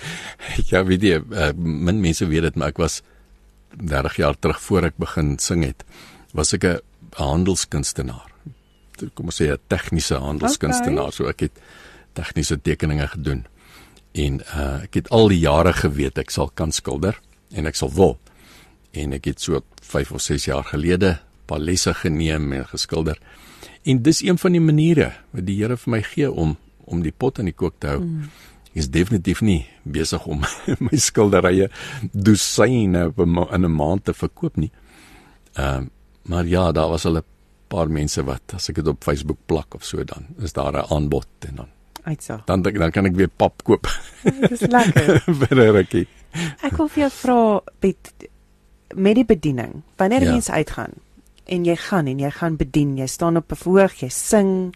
ja, 0.71 0.83
weet 0.85 1.01
jy, 1.01 1.17
uh, 1.17 1.51
min 1.57 2.01
mense 2.01 2.25
weet 2.25 2.45
dit, 2.45 2.55
maar 2.55 2.73
ek 2.73 2.77
was 2.77 3.01
30 3.73 4.15
jaar 4.21 4.37
terug 4.39 4.61
voor 4.61 4.83
ek 4.83 4.97
begin 4.97 5.37
sing 5.39 5.65
het, 5.65 5.83
was 6.33 6.53
ek 6.53 6.63
'n 6.63 6.79
handelskunstenaar. 7.17 8.29
Kom 9.13 9.25
ons 9.25 9.41
sê 9.41 9.49
'n 9.49 9.59
tegniese 9.67 10.21
handelskunstenaar, 10.21 11.09
okay. 11.09 11.17
so 11.17 11.27
ek 11.27 11.39
het 11.39 11.57
tegniese 12.13 12.61
tekeninge 12.61 13.07
gedoen. 13.07 13.45
En 14.13 14.41
uh 14.53 14.83
ek 14.83 14.93
het 14.93 15.09
al 15.09 15.27
die 15.27 15.41
jare 15.41 15.73
geweet 15.73 16.17
ek 16.17 16.29
sal 16.29 16.49
kan 16.53 16.71
skilder 16.71 17.17
en 17.55 17.65
ek 17.65 17.79
sal 17.79 17.91
wil. 17.95 18.17
En 18.91 19.15
ek 19.15 19.31
het 19.31 19.43
so 19.43 19.61
5 19.81 20.11
of 20.11 20.21
6 20.21 20.49
jaar 20.51 20.63
gelede 20.63 21.17
paar 21.45 21.61
lesse 21.61 21.93
geneem 21.93 22.51
en 22.53 22.67
geskilder. 22.67 23.19
En 23.85 24.01
dis 24.01 24.23
een 24.25 24.37
van 24.41 24.51
die 24.51 24.63
maniere 24.63 25.11
wat 25.31 25.45
die 25.45 25.57
Here 25.61 25.77
vir 25.77 25.91
my 25.91 26.01
gee 26.01 26.31
om 26.31 26.57
om 26.85 27.01
die 27.01 27.11
pot 27.11 27.39
in 27.41 27.49
die 27.49 27.57
kook 27.57 27.79
te 27.79 27.95
hou. 27.95 28.01
Mm 28.03 28.29
is 28.75 28.89
definitief 28.91 29.39
nie 29.41 29.61
besig 29.87 30.25
om 30.27 30.41
my 30.85 30.99
skilderye 30.99 31.69
dosyne 32.11 33.07
in 33.15 33.61
'n 33.63 33.71
maand 33.71 34.03
te 34.05 34.13
verkoop 34.13 34.57
nie. 34.57 34.71
Ehm 35.55 35.83
uh, 35.83 35.87
maar 36.25 36.45
ja, 36.45 36.71
daar 36.71 36.89
was 36.89 37.05
al 37.05 37.17
'n 37.17 37.23
paar 37.67 37.89
mense 37.89 38.23
wat 38.23 38.53
as 38.53 38.69
ek 38.69 38.75
dit 38.75 38.87
op 38.87 39.03
Facebook 39.03 39.37
plak 39.45 39.75
of 39.75 39.85
so 39.85 40.03
dan 40.03 40.25
is 40.41 40.53
daar 40.53 40.73
'n 40.73 40.91
aanbod 40.91 41.27
en 41.47 41.55
dan 41.55 41.69
uitsa. 42.03 42.41
Dan 42.45 42.61
dan 42.61 42.91
kan 42.91 43.05
ek 43.05 43.15
weer 43.15 43.29
pap 43.29 43.63
koop. 43.63 43.87
Dis 44.49 44.61
lekker. 44.61 45.23
Vir 45.39 45.71
rukkie. 45.71 46.07
Ek 46.61 46.77
wil 46.77 46.87
vir 46.87 47.05
jou 47.05 47.11
vra 47.11 47.61
met 47.81 48.13
met 48.95 49.15
die 49.15 49.25
bediening. 49.25 49.81
Wanneer 49.97 50.23
ja. 50.23 50.31
mense 50.31 50.51
uitgaan 50.51 50.93
en 51.45 51.65
jy 51.65 51.75
gaan 51.77 52.07
en 52.07 52.19
jy 52.19 52.29
gaan 52.31 52.55
bedien, 52.57 52.97
jy 52.97 53.07
staan 53.07 53.37
op 53.37 53.51
'n 53.51 53.55
verhoog, 53.55 53.93
jy 54.01 54.09
sing. 54.09 54.75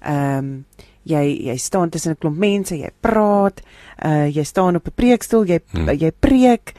Ehm 0.00 0.38
um, 0.38 0.64
jy 1.06 1.24
jy 1.46 1.56
staan 1.56 1.90
tussen 1.90 2.12
'n 2.12 2.18
klomp 2.18 2.38
mense, 2.38 2.74
jy 2.74 2.90
praat, 3.00 3.62
uh 4.04 4.26
jy 4.26 4.44
staan 4.44 4.76
op 4.76 4.86
'n 4.86 4.94
preekstoel, 4.94 5.44
jy 5.44 5.60
hmm. 5.70 5.88
jy 5.88 6.12
preek. 6.12 6.74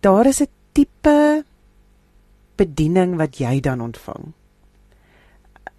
Daar 0.00 0.26
is 0.26 0.40
'n 0.40 0.48
tipe 0.72 1.44
bediening 2.56 3.16
wat 3.16 3.38
jy 3.38 3.60
dan 3.60 3.80
ontvang. 3.80 4.32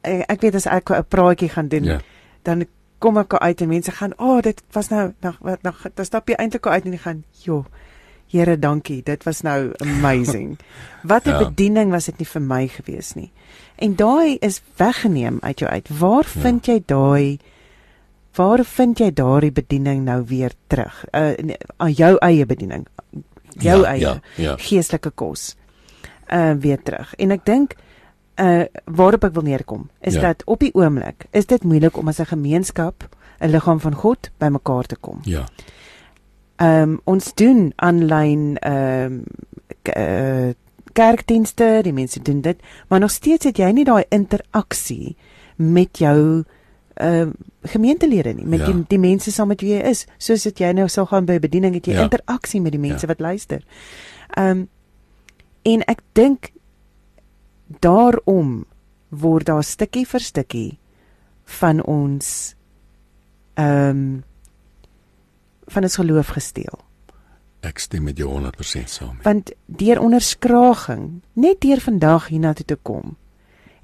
Ek, 0.02 0.26
ek 0.30 0.42
weet 0.42 0.56
as 0.56 0.66
ek 0.66 0.90
'n 0.92 1.04
praatjie 1.08 1.50
gaan 1.50 1.68
doen, 1.68 1.84
ja. 1.84 2.00
dan 2.44 2.66
kom 3.00 3.18
ek 3.18 3.34
uit 3.34 3.62
en 3.62 3.68
mense 3.68 3.92
gaan, 3.92 4.14
"O, 4.18 4.36
oh, 4.36 4.42
dit 4.42 4.62
was 4.72 4.90
nou 4.90 5.14
nog 5.22 5.38
wat 5.42 5.62
nog 5.62 5.86
dan 5.94 6.06
stap 6.06 6.28
jy 6.28 6.36
eintlik 6.36 6.68
uit 6.68 6.86
en 6.86 6.92
jy 6.92 6.98
gaan, 6.98 7.24
"Jo, 7.32 7.66
Here, 8.30 8.60
dankie. 8.60 9.04
Dit 9.04 9.24
was 9.24 9.42
nou 9.42 9.74
amazing." 9.78 10.60
wat 11.04 11.26
'n 11.26 11.30
ja. 11.30 11.38
bediening 11.38 11.92
was 11.92 12.06
dit 12.06 12.18
nie 12.18 12.28
vir 12.28 12.42
my 12.42 12.68
gewees 12.68 13.14
nie. 13.14 13.32
En 13.76 13.96
daai 13.96 14.38
is 14.40 14.62
weggeneem 14.76 15.38
uit 15.42 15.60
jou 15.60 15.72
uit. 15.72 15.90
Waar 16.00 16.28
ja. 16.34 16.42
vind 16.42 16.66
jy 16.66 16.84
daai 16.86 17.40
waar 18.36 18.64
vind 18.64 19.00
jy 19.00 19.12
daardie 19.14 19.52
bediening 19.52 20.04
nou 20.04 20.24
weer 20.28 20.52
terug? 20.68 21.06
Uh 21.12 21.56
aan 21.78 21.92
jou 21.92 22.18
eie 22.18 22.46
bediening. 22.46 22.88
Jou 23.60 23.82
ja, 23.82 23.88
eie 23.92 24.00
ja, 24.00 24.20
ja. 24.36 24.56
geestelike 24.58 25.10
kos. 25.10 25.56
Uh 26.32 26.54
weer 26.60 26.82
terug. 26.84 27.16
En 27.16 27.32
ek 27.32 27.46
dink 27.46 27.76
uh 28.40 28.66
waarop 28.86 29.24
ek 29.24 29.34
wil 29.34 29.44
neerkom 29.44 29.90
is 30.00 30.14
ja. 30.14 30.22
dat 30.22 30.44
op 30.46 30.60
die 30.60 30.74
oomblik 30.74 31.26
is 31.32 31.46
dit 31.46 31.64
moeilik 31.64 31.98
om 31.98 32.08
as 32.08 32.20
'n 32.20 32.26
gemeenskap 32.26 33.08
'n 33.40 33.50
liggaam 33.50 33.80
van 33.80 33.94
God 33.94 34.32
bymekaar 34.38 34.86
te 34.86 34.96
kom. 34.96 35.20
Ja. 35.24 35.46
Ehm 36.56 36.82
um, 36.82 37.00
ons 37.04 37.34
doen 37.34 37.74
aanlyn 37.76 38.58
ehm 38.58 39.14
um, 39.14 39.24
uh, 39.98 40.54
kerkdienste, 40.94 41.80
die 41.84 41.94
mense 41.94 42.22
doen 42.22 42.42
dit, 42.42 42.58
maar 42.88 43.00
nog 43.00 43.12
steeds 43.12 43.46
het 43.46 43.58
jy 43.58 43.72
nie 43.72 43.86
daai 43.86 44.04
interaksie 44.10 45.16
met 45.56 45.98
jou 45.98 46.44
uh 47.02 47.28
gemeentelede 47.62 48.34
nie 48.34 48.46
met 48.46 48.60
ja. 48.60 48.66
die 48.66 48.84
die 48.88 49.00
mense 49.00 49.32
saam 49.32 49.48
met 49.48 49.62
wie 49.62 49.74
jy 49.74 49.82
is 49.90 50.06
soos 50.18 50.44
dit 50.44 50.60
jy 50.60 50.72
nou 50.76 50.88
sal 50.88 51.06
gaan 51.06 51.26
by 51.28 51.40
bediening 51.40 51.74
het 51.76 51.88
jy 51.88 51.94
ja. 51.94 52.06
interaksie 52.08 52.62
met 52.62 52.72
die 52.72 52.80
mense 52.80 53.08
ja. 53.08 53.12
wat 53.12 53.20
luister. 53.20 53.64
Um 54.40 54.68
en 55.64 55.84
ek 55.92 56.02
dink 56.14 56.52
daarom 57.80 58.66
word 59.10 59.46
daar 59.46 59.64
stukkie 59.64 60.06
vir 60.08 60.20
stukkie 60.20 60.80
van 61.60 61.84
ons 61.86 62.56
um 63.60 64.24
van 65.70 65.86
ons 65.86 65.96
geloof 66.02 66.32
gesteel. 66.34 66.80
Ek 67.62 67.78
stem 67.78 68.08
met 68.08 68.18
jou 68.18 68.30
100% 68.32 68.90
saam. 68.90 69.20
Want 69.22 69.52
deur 69.66 70.00
onderskraging, 70.02 71.20
net 71.38 71.60
deur 71.62 71.82
vandag 71.84 72.30
hiernatoe 72.32 72.66
te 72.66 72.78
kom, 72.82 73.18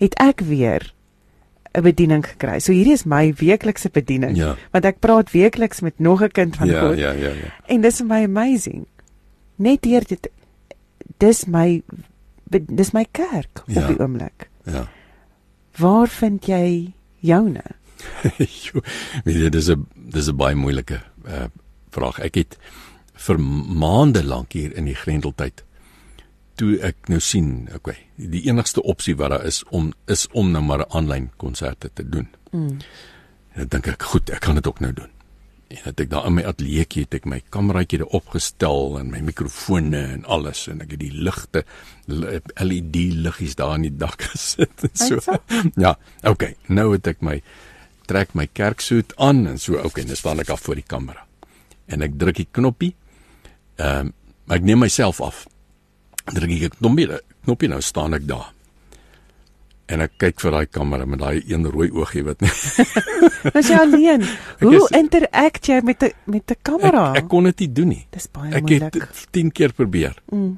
het 0.02 0.16
ek 0.18 0.42
weer 0.42 0.96
'n 1.76 1.84
bediening 1.84 2.24
gekry. 2.26 2.60
So 2.60 2.72
hierdie 2.72 2.96
is 2.96 3.04
my 3.04 3.34
weeklikse 3.38 3.90
bediening 3.90 4.38
ja. 4.38 4.56
want 4.72 4.86
ek 4.86 5.00
praat 5.00 5.32
weekliks 5.32 5.82
met 5.82 6.00
nog 6.00 6.24
'n 6.24 6.32
kind 6.32 6.56
van 6.56 6.68
ja, 6.68 6.82
God. 6.82 6.98
Ja, 6.98 7.12
ja, 7.12 7.30
ja. 7.30 7.52
En 7.68 7.82
dis 7.82 8.02
my 8.02 8.24
amazing. 8.24 8.86
Net 9.56 9.86
hier 9.86 10.04
dit 10.08 10.30
dis 11.18 11.46
my 11.46 11.84
dis 12.52 12.92
my 12.94 13.06
kerk 13.12 13.64
ja. 13.66 13.82
op 13.82 13.88
die 13.88 14.00
oomblik. 14.00 14.50
Ja. 14.64 14.88
Waar 15.78 16.08
vind 16.08 16.46
jy 16.46 16.94
joune? 17.20 17.64
Weet 19.26 19.38
jy 19.40 19.50
dis 19.50 19.70
'n 19.70 19.88
dis 19.96 20.28
'n 20.30 20.38
baie 20.38 20.56
moeilike 20.56 21.02
uh, 21.28 21.48
vraag. 21.90 22.20
Ek 22.20 22.36
het 22.36 22.58
vir 23.14 23.40
maande 23.40 24.24
lank 24.24 24.54
hier 24.54 24.76
in 24.76 24.86
die 24.86 24.96
Grendeltyd 24.96 25.64
toe 26.56 26.78
ek 26.80 27.10
nou 27.12 27.20
sien, 27.20 27.68
okay, 27.76 27.98
die 28.16 28.46
enigste 28.48 28.84
opsie 28.84 29.16
wat 29.20 29.34
daar 29.34 29.46
is 29.48 29.64
om 29.76 29.92
is 30.12 30.28
om 30.32 30.52
nou 30.52 30.64
maar 30.64 30.86
'n 30.86 30.92
aanlyn 30.98 31.32
konserte 31.38 31.90
te 31.94 32.10
doen. 32.10 32.28
Mm. 32.52 32.80
En 33.56 33.68
dan 33.68 33.68
dink 33.68 33.88
ek, 33.88 34.04
goed, 34.04 34.30
ek 34.30 34.40
kan 34.40 34.56
dit 34.56 34.68
ook 34.68 34.80
nou 34.80 34.94
doen. 34.94 35.12
En 35.74 35.82
het 35.82 36.02
ek 36.04 36.10
daar 36.12 36.28
in 36.30 36.36
my 36.38 36.44
ateljeeetjie 36.46 37.06
het 37.08 37.16
ek 37.20 37.28
my 37.30 37.40
kameraatjie 37.54 38.00
daar 38.04 38.18
opgestel 38.20 39.00
en 39.00 39.10
my 39.14 39.22
mikrofone 39.26 40.02
en 40.16 40.26
alles 40.30 40.68
en 40.72 40.84
ek 40.86 40.94
het 40.94 41.02
die 41.02 41.14
ligte 41.14 41.64
LED 42.06 42.94
liggies 43.26 43.58
daar 43.58 43.78
in 43.80 43.88
die 43.88 43.96
dak 43.98 44.22
gesit 44.30 44.86
en 44.86 44.94
so. 44.94 45.40
Ja, 45.74 45.96
okay, 46.24 46.54
nou 46.68 46.92
het 46.94 47.10
ek 47.10 47.26
my 47.26 47.40
trek 48.06 48.36
my 48.38 48.46
kerksoet 48.46 49.16
aan 49.18 49.48
en 49.50 49.58
so, 49.58 49.80
okay, 49.82 50.06
dan 50.06 50.20
staan 50.20 50.44
ek 50.44 50.54
af 50.54 50.62
voor 50.62 50.78
die 50.78 50.86
kamera. 50.86 51.26
En 51.90 52.06
ek 52.06 52.20
druk 52.22 52.38
die 52.44 52.52
knoppie. 52.52 52.94
Ehm 53.82 54.12
um, 54.12 54.14
ek 54.46 54.62
neem 54.62 54.84
myself 54.86 55.18
af 55.26 55.48
druk 56.34 56.52
ek 56.54 56.78
knoppie 56.78 57.08
knoppie 57.46 57.70
nou 57.70 57.82
staan 57.82 58.14
ek 58.18 58.28
daar 58.30 58.52
en 59.92 60.02
ek 60.06 60.16
kyk 60.22 60.42
vir 60.42 60.56
daai 60.56 60.68
kamera 60.72 61.06
met 61.06 61.22
daai 61.22 61.44
een 61.46 61.66
rooi 61.70 61.90
oogie 61.94 62.24
wat 62.26 62.42
net 62.42 62.56
As 63.58 63.70
jy 63.70 63.78
alleen? 63.78 64.24
Hoe 64.64 64.74
is, 64.80 64.88
interact 64.98 65.68
jy 65.70 65.78
met 65.86 66.00
die 66.02 66.12
met 66.26 66.48
die 66.50 66.58
kamera? 66.66 67.12
Ek, 67.14 67.26
ek 67.26 67.28
kon 67.30 67.46
dit 67.46 67.66
nie 67.66 67.72
doen 67.78 67.92
nie. 67.94 68.04
Dis 68.16 68.26
baie 68.34 68.50
ek 68.58 68.66
moeilik. 68.66 68.96
ek 68.98 69.12
het 69.14 69.36
10 69.38 69.52
keer 69.54 69.76
probeer. 69.78 70.16
Mm. 70.34 70.56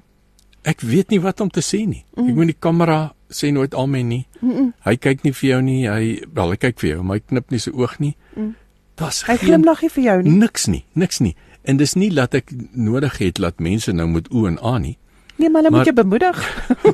ek 0.68 0.82
weet 0.84 1.12
nie 1.12 1.20
wat 1.24 1.42
om 1.44 1.52
te 1.52 1.64
sê 1.64 1.84
nie. 1.88 2.06
Mm. 2.16 2.30
ek 2.30 2.40
moet 2.40 2.52
die 2.54 2.60
kamera 2.60 3.00
sê 3.32 3.52
nooit 3.52 3.76
almen 3.76 4.08
nie. 4.08 4.24
Mm 4.40 4.54
-mm. 4.54 4.70
hy 4.88 4.96
kyk 4.96 5.24
nie 5.24 5.34
vir 5.34 5.50
jou 5.50 5.62
nie. 5.62 5.82
Hy 5.90 6.24
wel 6.34 6.56
hy 6.56 6.58
kyk 6.64 6.80
vir 6.80 6.90
jou 6.90 7.04
maar 7.04 7.20
hy 7.20 7.24
knip 7.28 7.52
nie 7.52 7.60
sy 7.60 7.72
oog 7.76 8.00
nie. 8.00 8.16
Mm. 8.36 8.56
das 8.96 9.24
hy 9.28 9.36
glimlag 9.38 9.82
nie 9.82 9.92
vir 9.92 10.04
jou 10.04 10.22
nie. 10.24 10.32
Niks 10.32 10.68
nie 10.68 10.86
niks 10.94 11.20
nie. 11.20 11.36
En 11.64 11.78
dis 11.78 11.94
nie 11.96 12.10
dat 12.16 12.34
ek 12.34 12.52
nodig 12.72 13.18
het 13.18 13.44
dat 13.44 13.60
mense 13.60 13.92
nou 13.92 14.08
moet 14.08 14.32
o 14.32 14.48
en 14.48 14.58
a 14.64 14.78
nie 14.80 14.98
Nee, 15.38 15.50
maar 15.50 15.64
hulle 15.64 15.76
moet 15.76 15.86
jou 15.86 15.96
bemoedig. 15.96 16.38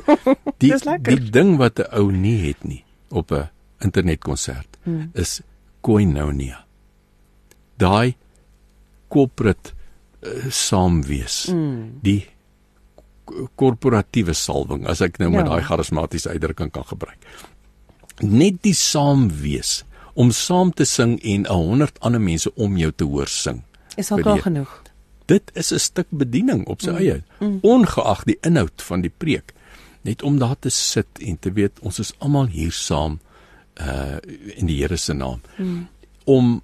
die. 0.62 0.74
Die 1.02 1.30
ding 1.30 1.56
wat 1.56 1.78
'n 1.78 1.88
ou 1.96 2.12
nie 2.12 2.46
het 2.46 2.64
nie 2.64 2.84
op 3.08 3.32
'n 3.32 3.48
internetkonsert 3.78 4.76
hmm. 4.82 5.10
is 5.12 5.40
koinonia. 5.80 6.64
Daai 7.76 8.16
corporate 9.08 9.72
uh, 10.22 10.50
saamwees. 10.50 11.46
Hmm. 11.50 11.98
Die 12.02 12.26
korporatiewe 13.56 14.34
salwing 14.36 14.86
as 14.86 15.00
ek 15.00 15.18
nou 15.18 15.30
ja. 15.30 15.36
met 15.36 15.48
daai 15.48 15.64
charismatiese 15.64 16.28
uitdrukking 16.28 16.70
kan 16.70 16.84
gebruik. 16.84 17.20
Net 18.20 18.60
die 18.62 18.76
saamwees 18.76 19.82
om 20.14 20.30
saam 20.30 20.72
te 20.72 20.84
sing 20.84 21.18
en 21.22 21.46
'n 21.46 21.52
100 21.52 22.00
ander 22.00 22.20
mense 22.20 22.54
om 22.54 22.76
jou 22.76 22.92
te 22.92 23.04
hoor 23.04 23.28
sing. 23.28 23.62
Is 23.96 24.10
al 24.10 24.18
klaar 24.18 24.42
genoeg. 24.42 24.82
Dit 25.26 25.50
is 25.54 25.72
'n 25.72 25.78
stuk 25.78 26.06
bediening 26.10 26.66
op 26.66 26.80
sy 26.80 26.90
Mm. 26.90 26.96
eie, 26.96 27.22
Mm. 27.40 27.58
ongeag 27.62 28.24
die 28.24 28.38
inhoud 28.42 28.82
van 28.82 29.00
die 29.00 29.12
preek. 29.18 29.52
Net 30.02 30.22
om 30.22 30.38
daar 30.38 30.56
te 30.58 30.68
sit 30.70 31.06
en 31.20 31.38
te 31.38 31.52
weet 31.52 31.80
ons 31.80 31.98
is 31.98 32.12
almal 32.18 32.46
hier 32.46 32.72
saam 32.72 33.18
uh 33.80 34.16
in 34.56 34.66
die 34.66 34.76
Here 34.82 34.96
se 34.96 35.12
naam. 35.12 35.40
Mm. 35.58 35.88
Om 36.24 36.62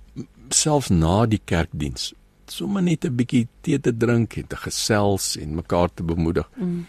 selfs 0.48 0.88
na 0.88 1.26
die 1.26 1.40
kerkdiens 1.44 2.12
sommer 2.46 2.82
net 2.82 3.04
'n 3.04 3.14
bietjie 3.16 3.46
tee 3.62 3.80
te 3.80 3.96
drink 3.96 4.36
en 4.36 4.46
te 4.46 4.56
gesels 4.56 5.36
en 5.36 5.54
mekaar 5.54 5.88
te 5.94 6.02
bemoedig. 6.02 6.48
Mm. 6.56 6.86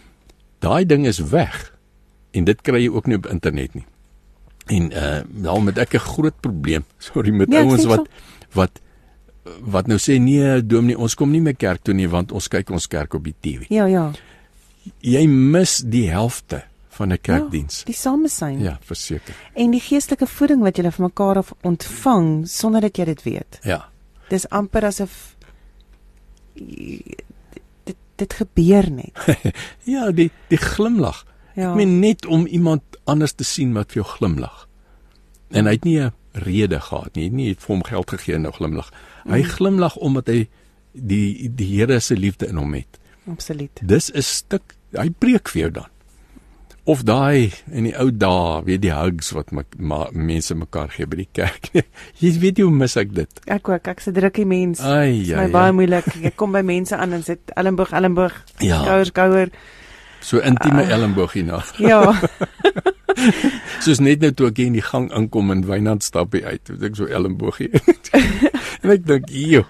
Daai 0.59 0.85
ding 0.85 1.05
is 1.05 1.19
weg. 1.19 1.73
En 2.31 2.43
dit 2.43 2.61
kry 2.61 2.81
jy 2.83 2.89
ook 2.89 3.07
nie 3.07 3.15
op 3.17 3.27
internet 3.27 3.73
nie. 3.73 3.85
En 4.65 4.91
uh 4.91 5.21
daarom 5.43 5.65
het 5.67 5.77
ek 5.77 5.93
'n 5.93 5.99
groot 5.99 6.39
probleem, 6.39 6.83
sorry 6.97 7.31
met 7.31 7.47
Nee, 7.49 7.59
ek 7.59 7.65
ouens 7.65 7.85
wat 7.85 8.07
wat 8.53 8.79
wat 9.43 9.87
nou 9.87 9.97
sê 9.97 10.19
nee, 10.21 10.61
dominee, 10.61 10.97
ons 10.97 11.15
kom 11.17 11.31
nie 11.31 11.41
meer 11.41 11.55
kerk 11.57 11.83
toe 11.83 11.95
nie 11.97 12.09
want 12.09 12.31
ons 12.31 12.47
kyk 12.51 12.69
ons 12.69 12.87
kerk 12.87 13.15
op 13.17 13.23
die 13.25 13.35
TV. 13.41 13.65
Ja, 13.73 13.87
ja. 13.89 14.11
Jy 15.01 15.25
mis 15.29 15.79
die 15.85 16.07
helfte 16.09 16.63
van 17.01 17.11
'n 17.13 17.21
kerkdiens. 17.21 17.79
Ja, 17.79 17.85
die 17.85 17.95
samesyn. 17.95 18.59
Ja, 18.59 18.77
verseker. 18.81 19.35
En 19.53 19.71
die 19.71 19.79
geestelike 19.79 20.27
voeding 20.27 20.61
wat 20.61 20.77
jy 20.77 20.91
van 20.91 21.05
mekaar 21.05 21.37
af 21.37 21.53
ontvang 21.61 22.47
sonder 22.47 22.81
dat 22.81 22.97
jy 22.97 23.05
dit 23.05 23.23
weet. 23.23 23.59
Ja. 23.63 23.89
Dis 24.29 24.49
amper 24.49 24.85
asof 24.85 25.35
dit 26.53 27.95
dit 28.15 28.33
gebeur 28.33 28.91
net. 28.91 29.13
ja, 29.93 30.11
die 30.11 30.31
die 30.47 30.57
glimlag. 30.57 31.25
Ja. 31.55 31.71
Ek 31.71 31.75
meen 31.75 31.99
net 31.99 32.25
om 32.25 32.45
iemand 32.45 32.81
anders 33.03 33.33
te 33.33 33.43
sien 33.43 33.73
wat 33.73 33.91
vir 33.91 34.03
jou 34.03 34.09
glimlag. 34.17 34.67
En 35.49 35.65
hy 35.65 35.71
het 35.71 35.83
nie 35.83 35.99
'n 35.99 36.13
rede 36.33 36.79
gehad 36.79 37.15
nie, 37.15 37.23
hy 37.23 37.29
het 37.29 37.33
nie 37.33 37.53
vir 37.55 37.67
hom 37.67 37.83
geld 37.83 38.09
gegee 38.09 38.35
en 38.35 38.41
nou 38.41 38.51
glimlag. 38.53 38.91
Hy 39.25 39.41
Mm. 39.41 39.49
glimlag 39.49 39.95
omdat 39.97 40.27
hy 40.27 40.47
die 40.93 41.49
die 41.55 41.67
Here 41.79 41.99
se 41.99 42.15
liefde 42.15 42.47
in 42.47 42.55
hom 42.57 42.73
het. 42.73 42.99
Absoluut. 43.29 43.79
Dis 43.81 44.11
'n 44.13 44.21
stuk 44.21 44.75
hy 44.97 45.09
preek 45.09 45.47
vir 45.49 45.61
jou 45.61 45.71
dan. 45.71 45.85
Of 46.83 47.03
daai 47.03 47.51
in 47.71 47.83
die 47.83 47.93
ou 47.99 48.09
dae, 48.11 48.63
weet 48.65 48.81
die 48.81 48.91
hugs 48.91 49.31
wat 49.31 49.51
my, 49.51 49.61
ma, 49.77 50.07
mense 50.11 50.55
mekaar 50.55 50.89
gee 50.89 51.05
by 51.05 51.15
die 51.15 51.27
kerk. 51.31 51.69
Jy 52.21 52.31
weet 52.39 52.57
jy 52.57 52.63
hoe 52.63 52.73
mis 52.73 52.97
ek 52.97 53.13
dit. 53.13 53.29
Ek 53.45 53.69
ook, 53.69 53.87
ek's 53.87 54.07
'n 54.07 54.13
drukkie 54.13 54.45
mens. 54.45 54.79
Ai 54.81 55.21
ja. 55.25 55.37
my 55.37 55.43
ja. 55.45 55.51
baie 55.53 55.71
moeilik. 55.71 56.05
Ek 56.25 56.35
kom 56.35 56.51
by 56.51 56.61
mense 56.65 56.97
aan 56.97 57.13
en 57.13 57.23
sit 57.23 57.39
elmboog 57.55 57.91
elmboog, 57.93 58.33
Ja. 58.59 58.81
skouer 58.81 59.05
skouer. 59.05 59.49
So 60.21 60.37
intieme 60.39 60.83
Ah. 60.83 60.89
elmboog 60.91 61.33
hierna. 61.33 61.63
Ja. 61.91 62.13
Soos 63.83 63.99
net 63.99 64.21
nou 64.23 64.31
toe 64.31 64.47
ek 64.47 64.57
hier 64.57 64.67
in 64.71 64.73
die 64.77 64.85
gang 64.85 65.09
inkom 65.17 65.51
en 65.51 65.65
Wynand 65.67 66.03
stap 66.03 66.33
uit, 66.37 66.67
het 66.67 66.83
ek 66.83 66.95
so 66.95 67.05
elmboogie. 67.05 67.69
en 68.83 68.89
ek 68.93 69.05
dink, 69.05 69.29
"Jo, 69.29 69.63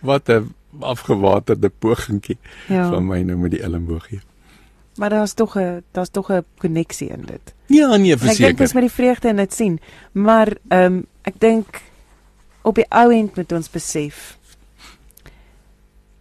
wat 0.00 0.28
'n 0.28 0.54
afgewaterde 0.80 1.68
pogingkie 1.68 2.38
Ja. 2.68 2.88
van 2.90 3.06
my 3.06 3.22
nou 3.22 3.36
met 3.38 3.50
die 3.50 3.62
elmboogie." 3.62 4.20
Maar 4.98 5.10
daar's 5.10 5.34
tog 5.34 5.56
'n 5.56 5.82
daar's 5.92 6.10
tog 6.10 6.30
'n 6.32 6.44
koneksie 6.58 7.08
in 7.08 7.22
dit. 7.22 7.54
Ja, 7.66 7.96
nee, 7.96 8.12
En 8.12 8.18
Ek 8.18 8.20
dink 8.20 8.20
verseker. 8.20 8.60
ons 8.60 8.72
met 8.72 8.82
die 8.82 8.92
vreugde 8.92 9.28
in 9.28 9.36
dit 9.36 9.52
sien. 9.54 9.80
Maar 10.12 10.48
ehm 10.68 10.84
um, 10.92 11.06
ek 11.22 11.34
dink 11.40 11.80
op 12.62 12.74
die 12.74 12.86
ou 12.90 13.12
end 13.12 13.36
moet 13.36 13.52
ons 13.52 13.70
besef 13.70 14.36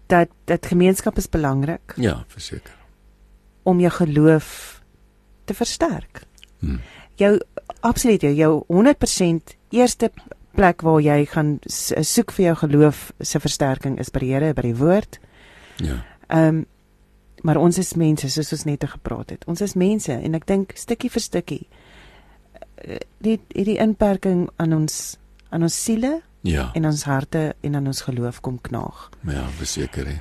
dat 0.08 0.28
dat 0.46 0.66
gemeenskap 0.66 1.18
is 1.18 1.30
belangrik 1.30 1.94
Ja, 1.96 2.24
verseker. 2.28 2.76
Om 3.68 3.80
jou 3.84 3.91
geloof 3.91 4.47
te 5.45 5.53
versterk. 5.53 6.24
Hmm. 6.59 6.80
Jou 7.20 7.34
absoluut 7.86 8.22
jou, 8.22 8.34
jou 8.34 8.63
100% 8.72 9.55
eerste 9.76 10.11
plek 10.55 10.82
waar 10.82 11.01
jy 11.01 11.26
gaan 11.26 11.57
s- 11.65 11.93
soek 12.13 12.32
vir 12.32 12.45
jou 12.45 12.55
geloof 12.63 13.11
se 13.22 13.39
versterking 13.39 13.99
is 13.99 14.09
by 14.09 14.20
die 14.24 14.32
Here, 14.34 14.53
by 14.53 14.61
die 14.61 14.76
woord. 14.76 15.20
Ja. 15.84 16.03
Ehm 16.30 16.47
um, 16.47 16.65
maar 17.43 17.57
ons 17.61 17.78
is 17.78 17.93
mense 17.93 18.30
soos 18.34 18.49
ons 18.51 18.63
net 18.65 18.84
gepraat 18.89 19.30
het. 19.30 19.43
Ons 19.47 19.61
is 19.61 19.76
mense 19.78 20.11
en 20.11 20.34
ek 20.36 20.47
dink 20.49 20.72
stukkie 20.76 21.09
vir 21.13 21.22
stukkie 21.22 21.68
eh, 22.82 22.97
die 23.22 23.38
hierdie 23.53 23.78
inperking 23.80 24.47
aan 24.57 24.74
ons 24.74 25.18
aan 25.49 25.61
ons 25.63 25.84
siele 25.84 26.22
Ja. 26.41 26.72
en 26.76 26.86
ons 26.86 27.03
harte 27.03 27.55
en 27.61 27.76
aan 27.76 27.88
ons 27.88 28.01
geloof 28.01 28.41
kom 28.41 28.57
knaag. 28.61 29.09
Ja, 29.28 29.45
verseker 29.59 30.05
hè. 30.07 30.18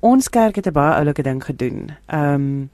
Ons 0.00 0.28
kerk 0.28 0.56
het 0.56 0.66
'n 0.66 0.72
baie 0.72 0.94
oulike 1.00 1.22
ding 1.22 1.44
gedoen. 1.44 1.90
Ehm 2.06 2.34
um, 2.34 2.70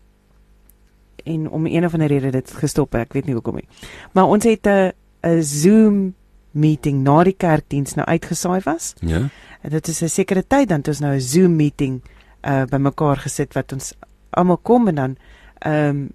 en 1.24 1.48
om 1.50 1.66
een 1.66 1.84
of 1.84 1.92
ander 1.92 2.08
rede 2.08 2.30
dit 2.30 2.50
gestop, 2.50 2.94
ek 2.94 3.12
weet 3.12 3.26
nie 3.26 3.34
hoekom 3.34 3.54
nie. 3.54 3.68
Maar 4.12 4.24
ons 4.26 4.44
het 4.44 4.66
'n 4.66 4.92
'n 5.22 5.42
Zoom 5.42 6.14
meeting 6.50 7.02
na 7.02 7.22
die 7.24 7.34
kerkdiens 7.36 7.94
nou 7.94 8.06
uitgesaai 8.06 8.60
was. 8.64 8.94
Ja. 9.00 9.28
En 9.62 9.70
dit 9.70 9.88
is 9.88 10.02
'n 10.02 10.08
sekere 10.08 10.44
tyd 10.46 10.68
dan 10.68 10.78
het 10.78 10.88
ons 10.88 11.00
nou 11.00 11.14
'n 11.14 11.20
Zoom 11.20 11.56
meeting 11.56 12.02
uh 12.42 12.64
bymekaar 12.64 13.16
gesit 13.16 13.54
wat 13.54 13.72
ons 13.72 13.94
almal 14.30 14.56
kom 14.62 14.88
en 14.88 14.94
dan 14.94 15.16
ehm 15.58 15.88
um, 15.88 16.08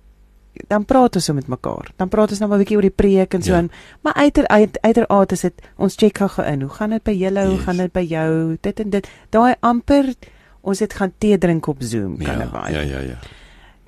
dan 0.67 0.85
praat 0.85 1.15
ons 1.15 1.25
so 1.25 1.33
met 1.33 1.47
mekaar. 1.47 1.91
Dan 1.95 2.09
praat 2.09 2.29
ons 2.29 2.39
nou 2.39 2.51
'n 2.53 2.57
bietjie 2.57 2.75
oor 2.75 2.81
die 2.81 2.89
preek 2.95 3.33
en 3.33 3.41
so 3.43 3.51
Ja. 3.51 3.57
en 3.57 3.71
maar 4.01 4.13
uiter 4.13 4.47
uit, 4.47 4.77
uiteraard 4.81 5.31
is 5.31 5.41
dit 5.41 5.53
ons 5.77 5.95
check 5.95 6.17
gou 6.17 6.47
in. 6.47 6.61
Hoe 6.61 6.69
gaan 6.69 6.89
dit 6.89 7.03
by 7.03 7.11
julle? 7.11 7.45
Hoe 7.45 7.55
Yes. 7.55 7.63
gaan 7.63 7.77
dit 7.77 7.91
by 7.91 8.05
jou? 8.09 8.57
Dit 8.61 8.79
en 8.79 8.89
dit. 8.89 9.07
Daai 9.29 9.55
amper 9.59 10.13
ons 10.61 10.79
het 10.79 10.93
gaan 10.93 11.11
tee 11.17 11.37
drink 11.37 11.67
op 11.67 11.77
Zoom 11.79 12.17
kan 12.17 12.25
Ja, 12.37 12.39
dit 12.39 12.51
baie. 12.51 12.73
ja, 12.73 12.81
ja, 12.81 12.99
ja. 12.99 13.17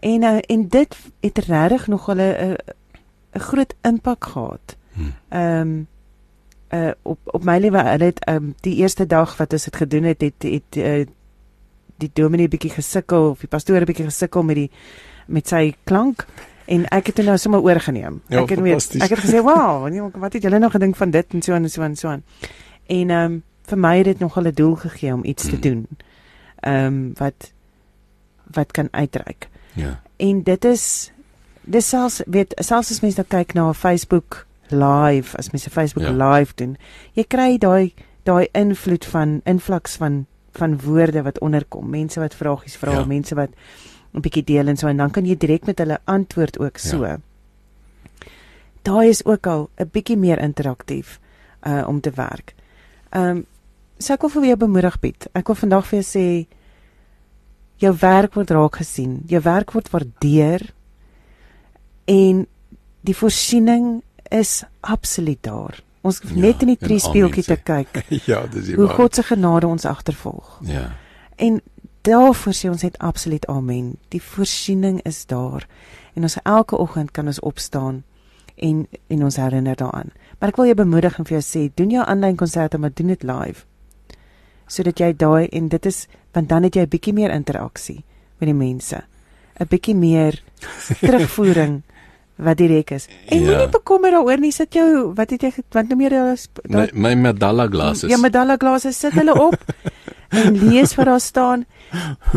En 0.02 0.24
uh, 0.24 0.38
en 0.42 0.68
dit 0.68 0.98
het 1.22 1.38
regtig 1.38 1.88
nog 1.88 2.10
'n 2.10 2.20
'n 2.20 2.56
'n 3.34 3.40
groot 3.40 3.74
impak 3.82 4.26
gehad. 4.26 4.78
Hm. 4.94 5.02
Ehm 5.30 5.62
um, 5.62 5.88
uh 6.74 6.92
op 7.02 7.20
op 7.24 7.44
my 7.44 7.60
lewe 7.60 7.84
hulle 7.84 8.04
het 8.04 8.30
um, 8.30 8.56
die 8.60 8.76
eerste 8.76 9.06
dag 9.08 9.38
wat 9.38 9.54
ons 9.54 9.64
dit 9.64 9.76
gedoen 9.76 10.04
het 10.04 10.22
het 10.22 10.40
het 10.40 10.76
uh, 10.78 11.06
die 11.98 12.10
dominee 12.14 12.48
bietjie 12.48 12.72
gesukkel 12.72 13.30
of 13.30 13.40
die 13.40 13.48
pastoor 13.48 13.86
bietjie 13.86 14.06
gesukkel 14.06 14.44
met 14.44 14.56
die 14.56 14.72
met 15.28 15.48
sy 15.48 15.76
klank 15.84 16.26
en 16.66 16.86
ek 16.90 17.12
het 17.12 17.16
dit 17.16 17.26
nou 17.26 17.38
sommer 17.38 17.62
oorgeneem. 17.62 18.22
Ja, 18.28 18.42
ek 18.42 18.50
het 18.50 18.60
weet, 18.60 18.96
ek 19.04 19.10
het 19.10 19.20
gesê, 19.20 19.42
"Wow, 19.44 19.88
nee, 19.92 20.02
wat 20.02 20.34
het 20.34 20.44
julle 20.44 20.60
nou 20.60 20.72
gedink 20.72 20.96
van 20.96 21.12
dit 21.12 21.34
en 21.34 21.42
so 21.42 21.54
en 21.54 21.70
so 21.70 21.82
en 21.82 21.96
so." 21.96 22.08
aan." 22.08 22.24
En 22.88 23.10
ehm 23.10 23.32
um, 23.32 23.44
vir 23.64 23.78
my 23.78 23.98
het 23.98 24.06
dit 24.06 24.20
nogal 24.20 24.44
'n 24.44 24.54
doel 24.54 24.76
gegee 24.76 25.14
om 25.14 25.24
iets 25.24 25.44
te 25.44 25.50
Hmm. 25.50 25.62
doen. 25.62 25.88
Ehm 26.60 26.86
um, 26.86 27.12
wat 27.14 27.54
wat 28.52 28.72
kan 28.72 28.88
uitreik. 28.92 29.51
Ja. 29.74 30.02
En 30.18 30.44
dit 30.44 30.66
is 30.66 31.12
dis 31.62 31.90
selfs 31.90 32.22
weet 32.26 32.54
selfs 32.58 32.92
as 32.92 33.02
mense 33.02 33.18
nou 33.18 33.28
kyk 33.28 33.54
na 33.54 33.70
'n 33.70 33.74
Facebook 33.74 34.48
live, 34.70 35.38
as 35.38 35.52
mense 35.52 35.70
Facebook 35.70 36.06
Ja. 36.06 36.12
ja. 36.12 36.32
live 36.38 36.54
doen, 36.56 36.78
jy 37.14 37.24
kry 37.28 37.58
daai 37.58 37.94
daai 38.24 38.48
invloed 38.54 39.06
van 39.06 39.42
invloeks 39.44 39.96
van 39.96 40.26
van 40.52 40.80
woorde 40.80 41.22
wat 41.22 41.40
onderkom, 41.40 41.90
mense 41.90 42.20
wat 42.20 42.36
vragies 42.36 42.76
vra, 42.76 42.92
Ja. 42.92 43.00
ja. 43.00 43.06
mense 43.06 43.36
wat 43.36 43.50
'n 44.14 44.20
bietjie 44.22 44.44
deel 44.44 44.68
en 44.68 44.78
so 44.78 44.88
en 44.88 44.98
dan 44.98 45.12
kan 45.12 45.26
jy 45.26 45.38
direk 45.38 45.66
met 45.66 45.78
hulle 45.78 46.00
antwoord 46.06 46.60
ook 46.60 46.78
so. 46.78 47.02
Ja. 47.04 47.08
Ja. 47.08 47.18
Daai 48.82 49.10
is 49.10 49.26
ook 49.26 49.48
al 49.48 49.70
'n 49.78 49.90
bietjie 49.92 50.18
meer 50.18 50.40
interaktief 50.40 51.20
uh 51.68 51.84
om 51.88 52.02
te 52.02 52.12
werk. 52.12 52.54
Ehm 53.10 53.28
um, 53.30 53.46
so 53.98 54.14
ek 54.14 54.22
wil 54.22 54.30
vir 54.30 54.46
jou 54.46 54.58
bemoedig 54.58 55.00
Piet. 55.00 55.28
Ek 55.34 55.48
wil 55.48 55.56
vandag 55.56 55.86
vir 55.88 56.00
jou 56.02 56.20
sê 56.20 56.48
jou 57.82 57.92
werk 58.02 58.38
word 58.38 58.54
raak 58.54 58.80
gesien. 58.82 59.22
Jou 59.30 59.42
werk 59.46 59.74
word 59.76 59.90
waardeer 59.94 60.68
en 62.12 62.46
die 63.06 63.16
voorsiening 63.18 64.02
is 64.32 64.62
absoluut 64.82 65.42
daar. 65.44 65.82
Ons 66.02 66.22
hoef 66.22 66.34
Ja, 66.34 66.42
net 66.48 66.64
in 66.66 66.74
die 66.74 67.00
speeltjie 67.00 67.44
te 67.46 67.58
kyk 67.58 68.02
ja, 68.30 68.42
dis 68.50 68.72
die 68.72 68.76
hoe 68.76 68.88
waarheid. 68.88 69.00
God 69.00 69.16
se 69.16 69.24
genade 69.24 69.68
ons 69.68 69.86
agtervolg. 69.86 70.60
Ja. 70.66 70.92
En 71.38 71.62
daarvoor 72.08 72.56
sê 72.58 72.70
ons 72.70 72.86
net 72.86 72.98
absoluut 72.98 73.46
amen. 73.50 73.96
Die 74.10 74.22
voorsiening 74.22 75.02
is 75.06 75.26
daar. 75.30 75.68
En 76.14 76.26
ons 76.26 76.38
elke 76.44 76.78
oggend 76.78 77.12
kan 77.12 77.30
ons 77.30 77.40
opstaan 77.40 78.04
en 78.56 78.88
en 79.08 79.24
ons 79.24 79.36
herinner 79.36 79.76
daaraan. 79.76 80.14
Maar 80.40 80.50
ek 80.50 80.58
wil 80.58 80.72
jou 80.72 80.78
bemoedig 80.82 81.18
en 81.18 81.26
vir 81.26 81.38
jou 81.40 81.46
sê, 81.46 81.68
doen 81.76 81.94
jou 81.94 82.06
aanlyn 82.06 82.38
konserte, 82.38 82.78
maar 82.78 82.94
doen 82.94 83.14
dit 83.14 83.24
live. 83.24 83.66
Sodat 84.72 85.00
jy 85.04 85.10
daai 85.20 85.50
en 85.52 85.66
dit 85.68 85.86
is 85.90 86.06
want 86.34 86.48
dan 86.50 86.64
het 86.64 86.76
jy 86.76 86.82
'n 86.86 86.90
bietjie 86.90 87.14
meer 87.14 87.32
interaksie 87.36 88.04
met 88.40 88.48
die 88.48 88.54
mense. 88.56 89.02
'n 89.60 89.66
Bietjie 89.70 89.96
meer 89.96 90.40
terugvoering 91.08 91.82
wat 92.38 92.58
direk 92.58 92.92
is. 92.92 93.08
En 93.28 93.40
Ja. 93.40 93.46
moenie 93.50 93.70
bekommer 93.70 94.12
daaroor 94.12 94.38
nie, 94.40 94.52
sit 94.52 94.74
jou 94.74 95.14
wat 95.16 95.30
het 95.30 95.42
jy 95.42 95.52
wat 95.72 95.88
noem 95.90 96.02
jy 96.02 96.10
daai 96.10 96.36
My, 96.70 96.90
my 96.94 97.14
medalla 97.16 97.68
glasses. 97.68 98.10
Ja, 98.10 98.18
medalla 98.18 98.56
glase 98.58 98.92
sit 98.94 99.12
hulle 99.14 99.34
op 99.42 99.56
en 100.30 100.58
lees 100.70 100.96
wat 100.96 101.06
daar 101.06 101.20
staan. 101.20 101.66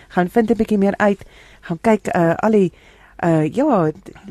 Gaan 0.08 0.28
vind 0.28 0.50
'n 0.50 0.56
bietjie 0.56 0.78
meer 0.78 0.96
uit. 0.96 1.24
Gaan 1.60 1.78
kyk 1.80 2.12
uh 2.14 2.34
al 2.36 2.50
die 2.50 2.72
uh 3.24 3.46
ja, 3.48 3.90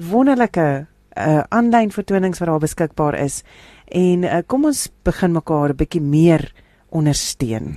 wonderlike 0.10 0.88
uh 1.18 1.44
aanlyn 1.50 1.92
vertonings 1.92 2.40
wat 2.40 2.48
daar 2.48 2.60
beskikbaar 2.60 3.20
is. 3.20 3.44
En 3.88 4.24
uh, 4.24 4.40
kom 4.46 4.66
ons 4.66 4.90
begin 5.04 5.32
mekaar 5.32 5.70
'n 5.70 5.76
bietjie 5.76 6.02
meer 6.02 6.52
ondersteun. 6.90 7.76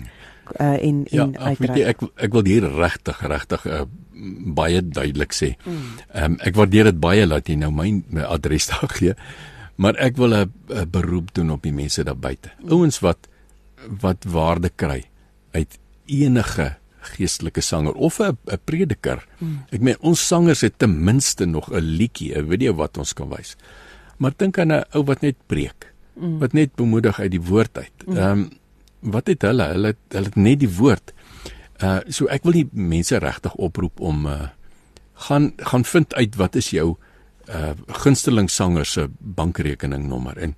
Uh 0.61 0.85
en 0.85 1.07
Ja, 1.11 1.23
en 1.23 1.57
weet 1.59 1.77
jy, 1.77 1.85
ek 1.87 2.03
ek 2.17 2.33
wil 2.33 2.45
hier 2.45 2.69
regtig 2.69 3.21
regtig 3.27 3.67
uh, 3.67 3.83
baie 4.55 4.83
duidelik 4.83 5.33
sê. 5.33 5.55
Ehm 5.67 6.25
um, 6.25 6.39
ek 6.41 6.55
waardeer 6.55 6.91
dit 6.91 7.01
baie 7.01 7.27
dat 7.27 7.49
jy 7.49 7.57
nou 7.61 7.71
my, 7.73 8.03
my 8.09 8.23
adres 8.23 8.67
daar 8.73 8.89
gee. 8.89 9.15
Maar 9.77 9.97
ek 9.97 10.17
wil 10.17 10.35
'n 10.35 10.53
beroep 10.91 11.35
doen 11.35 11.51
op 11.51 11.63
die 11.63 11.73
mense 11.73 12.05
daar 12.05 12.19
buite. 12.19 12.51
Ouens 12.69 13.01
wat 13.01 13.29
wat 14.01 14.25
waarde 14.29 14.71
kry 14.77 15.05
uit 15.53 15.79
enige 16.07 16.77
geestelike 17.01 17.61
sanger 17.61 17.93
of 17.95 18.21
'n 18.21 18.37
prediker. 18.65 19.27
Ek 19.71 19.81
meen 19.81 19.97
ons 20.01 20.27
sangers 20.27 20.61
het 20.61 20.79
ten 20.79 21.05
minste 21.05 21.47
nog 21.47 21.73
'n 21.73 21.81
liedjie, 21.81 22.37
'n 22.37 22.49
video 22.49 22.75
wat 22.75 22.99
ons 22.99 23.13
kan 23.13 23.29
wys. 23.29 23.57
Maar 24.19 24.33
dink 24.37 24.59
aan 24.59 24.73
'n 24.73 24.85
ou 24.93 25.05
wat 25.05 25.21
net 25.21 25.37
preek, 25.47 25.93
wat 26.15 26.53
net 26.53 26.75
bemoedig 26.75 27.21
uit 27.21 27.31
die 27.31 27.41
woord 27.43 27.79
uit. 27.79 27.97
Ehm 28.09 28.31
um, 28.31 28.51
wat 29.01 29.27
het 29.27 29.43
hulle? 29.43 29.65
Hulle 29.65 29.87
het, 29.87 29.97
hulle 30.09 30.25
het 30.25 30.37
net 30.37 30.61
die 30.61 30.77
woord. 30.77 31.13
Uh 31.83 32.01
so 32.09 32.29
ek 32.29 32.45
wil 32.45 32.53
die 32.53 32.69
mense 32.73 33.19
regtig 33.19 33.55
oproep 33.57 34.01
om 34.01 34.27
uh 34.27 34.49
gaan 35.29 35.53
gaan 35.57 35.85
vind 35.85 36.15
uit 36.15 36.37
wat 36.37 36.55
is 36.57 36.71
jou 36.71 36.97
uh 37.49 37.73
gunsteling 38.05 38.49
sanger 38.51 38.87
se 38.87 39.09
bankrekeningnommer 39.19 40.39
en 40.39 40.55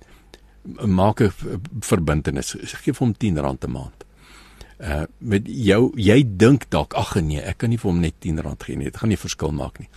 maak 0.87 1.21
'n 1.21 1.31
verbintenis. 1.79 2.55
Geef 2.59 2.97
hom 2.97 3.13
R10 3.13 3.39
'n 3.63 3.71
maand. 3.71 4.05
Uh 4.79 5.03
met 5.17 5.43
jou 5.45 5.91
jy 5.95 6.23
dink 6.37 6.69
dalk 6.69 6.93
ag 6.93 7.15
nee, 7.15 7.41
ek 7.41 7.57
kan 7.57 7.69
nie 7.69 7.77
vir 7.77 7.91
hom 7.91 7.99
net 7.99 8.13
R10 8.19 8.63
gee 8.65 8.75
nie. 8.75 8.85
Dit 8.85 8.97
gaan 8.97 9.09
nie 9.09 9.17
verskil 9.17 9.51
maak 9.51 9.79
nie. 9.79 9.89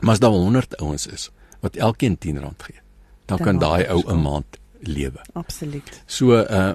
Maar 0.00 0.12
as 0.12 0.20
daar 0.20 0.30
100 0.30 0.76
ouens 0.76 1.06
is 1.06 1.30
wat 1.60 1.76
elkeen 1.76 2.16
R10 2.16 2.40
gee, 2.58 2.80
dan, 3.26 3.38
kan 3.38 3.58
daai 3.58 3.88
ou. 3.88 4.02
'n 4.06 4.22
maand 4.22 4.58
lewe. 4.80 5.20
Absoluut. 5.32 6.02
So 6.06 6.36
uh 6.36 6.74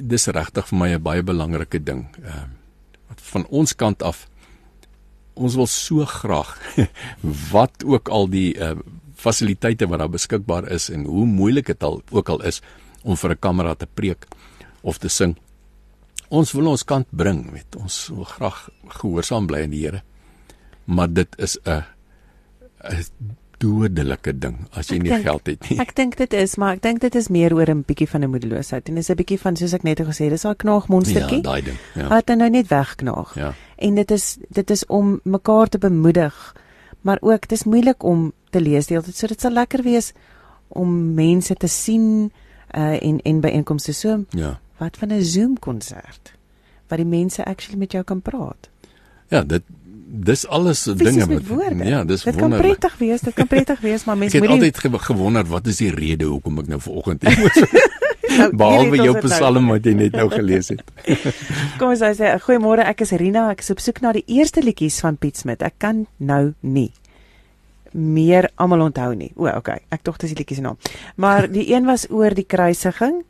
dis 0.00 0.26
regtig 0.26 0.68
vir 0.68 0.78
my 0.78 0.94
'n 0.94 1.02
baie 1.02 1.22
belangrike 1.22 1.82
ding. 1.82 2.06
Uh 2.22 2.32
wat 2.32 2.65
van 3.14 3.46
ons 3.46 3.74
kant 3.74 4.02
af 4.02 4.28
ons 5.36 5.54
wil 5.54 5.66
so 5.66 6.04
graag 6.04 6.56
wat 7.52 7.84
ook 7.84 8.08
al 8.08 8.28
die 8.28 8.52
uh 8.56 8.76
fasiliteite 9.16 9.86
wat 9.88 9.98
daar 9.98 10.12
beskikbaar 10.12 10.66
is 10.68 10.90
en 10.92 11.06
hoe 11.08 11.24
moeilik 11.26 11.66
dit 11.66 11.82
al 11.82 12.02
ook 12.12 12.28
al 12.28 12.42
is 12.44 12.60
om 13.02 13.16
vir 13.16 13.30
'n 13.30 13.38
kamera 13.40 13.74
te 13.74 13.86
preek 13.86 14.26
of 14.82 14.98
te 14.98 15.08
sing. 15.08 15.36
Ons 16.28 16.52
wil 16.52 16.66
ons 16.66 16.84
kant 16.84 17.06
bring, 17.10 17.50
weet 17.52 17.76
ons 17.76 18.08
wil 18.08 18.24
graag 18.24 18.68
gehoorsaam 18.88 19.46
bly 19.46 19.62
aan 19.62 19.70
die 19.70 19.84
Here. 19.84 20.02
Maar 20.84 21.12
dit 21.12 21.38
is 21.38 21.58
'n 21.64 21.84
dodelike 23.58 24.32
ding 24.38 24.56
as 24.72 24.88
jy 24.88 24.96
Ek 24.96 25.02
nie 25.02 25.10
dink- 25.10 25.24
geld 25.24 25.46
het 25.46 25.70
nie. 25.70 25.78
Ek 25.80 25.94
dink 25.96 26.16
dit 26.16 26.32
is, 26.32 26.56
maar 26.56 26.74
ek 26.74 26.82
dink 26.82 27.00
dit 27.00 27.14
is 27.14 27.28
meer 27.28 27.54
oor 27.54 27.70
'n 27.70 27.82
bietjie 27.86 28.08
van 28.08 28.22
'n 28.24 28.30
moedeloosheid 28.30 28.88
en 28.88 28.94
dis 28.94 29.08
'n 29.10 29.14
bietjie 29.16 29.38
van 29.40 29.56
soos 29.56 29.72
ek 29.72 29.82
net 29.82 29.98
gesê 30.00 30.24
het, 30.24 30.30
dis 30.30 30.42
daai 30.42 30.54
knaagmonstertjie. 30.56 31.36
Ja, 31.36 31.42
daai 31.42 31.62
ding. 31.62 31.78
Ja. 31.94 32.08
Wat 32.08 32.28
hy 32.28 32.34
nou 32.34 32.50
net 32.50 32.68
wegknaag. 32.68 33.34
Ja. 33.34 33.54
En 33.78 33.94
dit 33.94 34.10
is 34.10 34.36
dit 34.50 34.70
is 34.70 34.86
om 34.86 35.20
mekaar 35.24 35.68
te 35.68 35.78
bemoedig, 35.78 36.54
maar 37.02 37.18
ook 37.20 37.48
dis 37.48 37.64
moeilik 37.64 38.02
om 38.02 38.32
te 38.50 38.60
lees 38.60 38.86
deeltyd. 38.86 39.16
So 39.16 39.26
dit 39.26 39.40
sal 39.40 39.50
lekker 39.52 39.82
wees 39.82 40.12
om 40.68 41.14
mense 41.14 41.54
te 41.54 41.66
sien 41.68 42.32
uh 42.76 43.02
en 43.02 43.20
en 43.22 43.40
byeenkomste 43.40 43.92
so 43.94 44.24
Ja. 44.30 44.58
wat 44.78 44.96
van 44.96 45.12
'n 45.12 45.22
Zoom 45.22 45.58
konsert 45.58 46.32
waar 46.88 46.98
die 46.98 47.06
mense 47.06 47.44
actually 47.44 47.78
met 47.78 47.92
jou 47.92 48.04
kan 48.04 48.20
praat. 48.22 48.68
Ja, 49.28 49.42
dit 49.42 49.62
dis 50.24 50.46
alles 50.46 50.82
Fisies 50.82 50.98
dinge 51.02 51.26
met 51.26 51.46
woorde. 51.48 51.84
Ja, 51.84 52.04
dis 52.04 52.22
dit 52.22 52.34
kan 52.34 52.50
wonderlik. 52.50 52.78
prettig 52.78 52.98
wees, 52.98 53.20
dit 53.20 53.34
kan 53.34 53.46
prettig 53.46 53.80
wees, 53.80 54.04
maar 54.04 54.14
Ek 54.14 54.20
mense 54.20 54.36
het 54.36 54.44
moet 54.44 54.58
nie 54.58 54.70
altyd 54.70 54.78
ge 54.78 54.98
gewonder 55.06 55.44
wat 55.44 55.66
is 55.66 55.76
die 55.76 55.90
rede 55.90 56.24
hoekom 56.24 56.58
ek 56.58 56.68
nou 56.72 56.80
vanoggend 56.80 57.22
hier 57.26 57.38
moes 57.38 57.62
Nou, 58.36 58.50
behalwe 58.56 58.96
het 58.96 59.04
jou 59.04 59.14
dit 59.14 59.22
nou. 59.22 59.32
psalm 59.32 59.68
wat 59.70 59.84
jy 59.86 59.92
net 59.96 60.16
nou 60.18 60.26
gelees 60.32 60.68
het. 60.68 60.82
Kom 61.78 61.92
ons 61.94 62.02
sê 62.18 62.32
goeiemôre, 62.42 62.84
ek 62.84 63.04
is 63.06 63.14
Rina, 63.16 63.46
ek 63.54 63.62
is 63.64 63.70
op 63.72 63.80
soek 63.80 64.02
na 64.04 64.12
die 64.16 64.24
eerste 64.26 64.64
liedjies 64.64 64.98
van 65.04 65.16
Piet 65.20 65.38
Smit. 65.40 65.62
Ek 65.62 65.78
kan 65.78 66.04
nou 66.18 66.52
nie 66.60 66.90
meer 67.96 68.50
almal 68.60 68.88
onthou 68.90 69.14
nie. 69.16 69.30
O, 69.40 69.48
okay. 69.48 69.80
Ek 69.94 70.02
dink 70.04 70.18
dis 70.20 70.34
die 70.34 70.40
liedjie 70.42 70.58
se 70.58 70.66
naam. 70.66 70.76
Maar 71.16 71.48
die 71.52 71.68
een 71.72 71.86
was 71.88 72.08
oor 72.10 72.34
die 72.36 72.44
kruisiging. 72.44 73.22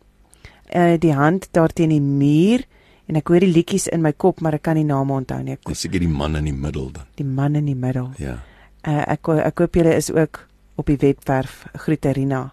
Uh 0.75 0.97
die 0.99 1.15
hand 1.15 1.47
daar 1.55 1.71
teen 1.71 1.93
die 1.95 2.03
muur 2.03 2.65
en 3.09 3.17
ek 3.17 3.29
hoor 3.29 3.41
die 3.41 3.53
liedjies 3.53 3.87
in 3.89 4.03
my 4.03 4.13
kop, 4.13 4.41
maar 4.41 4.55
ek 4.55 4.63
kan 4.63 4.75
nie 4.77 4.85
name 4.85 5.13
onthou 5.13 5.43
nie. 5.43 5.53
Ek 5.53 5.77
seker 5.77 6.01
die 6.01 6.09
man 6.09 6.37
in 6.37 6.45
die 6.45 6.53
middel 6.53 6.91
dan. 6.93 7.05
die 7.17 7.25
man 7.25 7.55
in 7.57 7.67
die 7.67 7.75
middel. 7.75 8.11
Ja. 8.19 8.39
Uh 8.87 9.05
ek 9.13 9.29
ek 9.29 9.59
hoop 9.59 9.75
julle 9.75 9.95
is 9.97 10.11
ook 10.11 10.47
op 10.77 10.87
die 10.87 10.97
webwerf 11.01 11.67
Groete 11.75 12.13
Rina. 12.13 12.53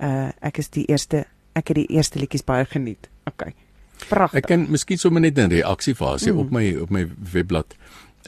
Uh 0.00 0.30
ek 0.40 0.58
is 0.58 0.68
die 0.70 0.84
eerste 0.88 1.24
ek 1.54 1.68
het 1.68 1.76
die 1.76 1.86
eerste 1.96 2.18
liedjies 2.18 2.44
baie 2.44 2.64
geniet. 2.64 3.08
Okay. 3.26 3.54
Pragtig. 4.08 4.38
Ek 4.42 4.46
kan 4.46 4.66
miskien 4.70 4.98
sommer 4.98 5.20
net 5.20 5.38
in 5.38 5.50
reaksiefasie 5.50 6.32
Mm. 6.32 6.38
op 6.38 6.50
my 6.50 6.76
op 6.82 6.90
my 6.90 7.06
webblad 7.32 7.74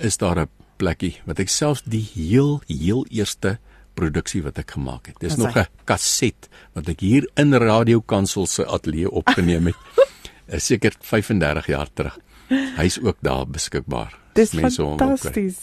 is 0.01 0.17
daar 0.17 0.39
'n 0.41 0.49
plekkie 0.79 1.17
wat 1.27 1.39
ek 1.41 1.49
selfs 1.49 1.83
die 1.85 2.01
heel 2.15 2.63
heel 2.69 3.05
eerste 3.11 3.59
produksie 3.95 4.43
wat 4.43 4.59
ek 4.59 4.71
gemaak 4.71 5.07
het. 5.07 5.17
Dis 5.21 5.37
Wat 5.37 5.55
nog? 5.55 5.57
'n 5.57 5.67
kaset 5.85 6.49
wat 6.75 6.89
ek 6.89 7.01
hier 7.01 7.29
in 7.37 7.53
Radio 7.55 8.01
Kansel 8.01 8.47
se 8.47 8.65
ateljee 8.67 9.11
opgeneem 9.11 9.67
het. 9.67 9.75
Is 10.49 10.67
seker 10.67 10.95
35 11.01 11.67
jaar 11.67 11.89
terug. 11.93 12.19
Hy's 12.49 12.99
ook 13.03 13.17
daar 13.21 13.47
beskikbaar. 13.47 14.17
Dis 14.33 14.51
fantasties. 14.55 15.59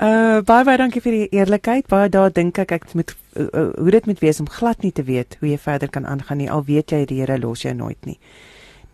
Uh 0.00 0.40
baie 0.46 0.64
baie 0.64 0.78
dankie 0.80 1.02
vir 1.04 1.14
die 1.14 1.28
eerlikheid. 1.38 1.86
Baie 1.90 2.08
daar 2.08 2.32
dink 2.34 2.58
ek 2.58 2.72
ek 2.78 2.86
moet 2.98 3.12
uh, 3.36 3.46
uh, 3.46 3.64
hoe 3.76 3.90
dit 3.94 4.06
moet 4.06 4.22
wees 4.22 4.40
om 4.40 4.48
glad 4.48 4.82
nie 4.82 4.92
te 4.92 5.04
weet 5.04 5.36
hoe 5.40 5.50
jy 5.50 5.58
verder 5.58 5.90
kan 5.90 6.06
aangaan 6.06 6.40
nie. 6.42 6.50
Al 6.50 6.64
weet 6.64 6.94
jy 6.94 7.04
die 7.06 7.20
Here 7.20 7.38
los 7.38 7.62
jou 7.62 7.74
nooit 7.74 7.98
nie. 8.06 8.18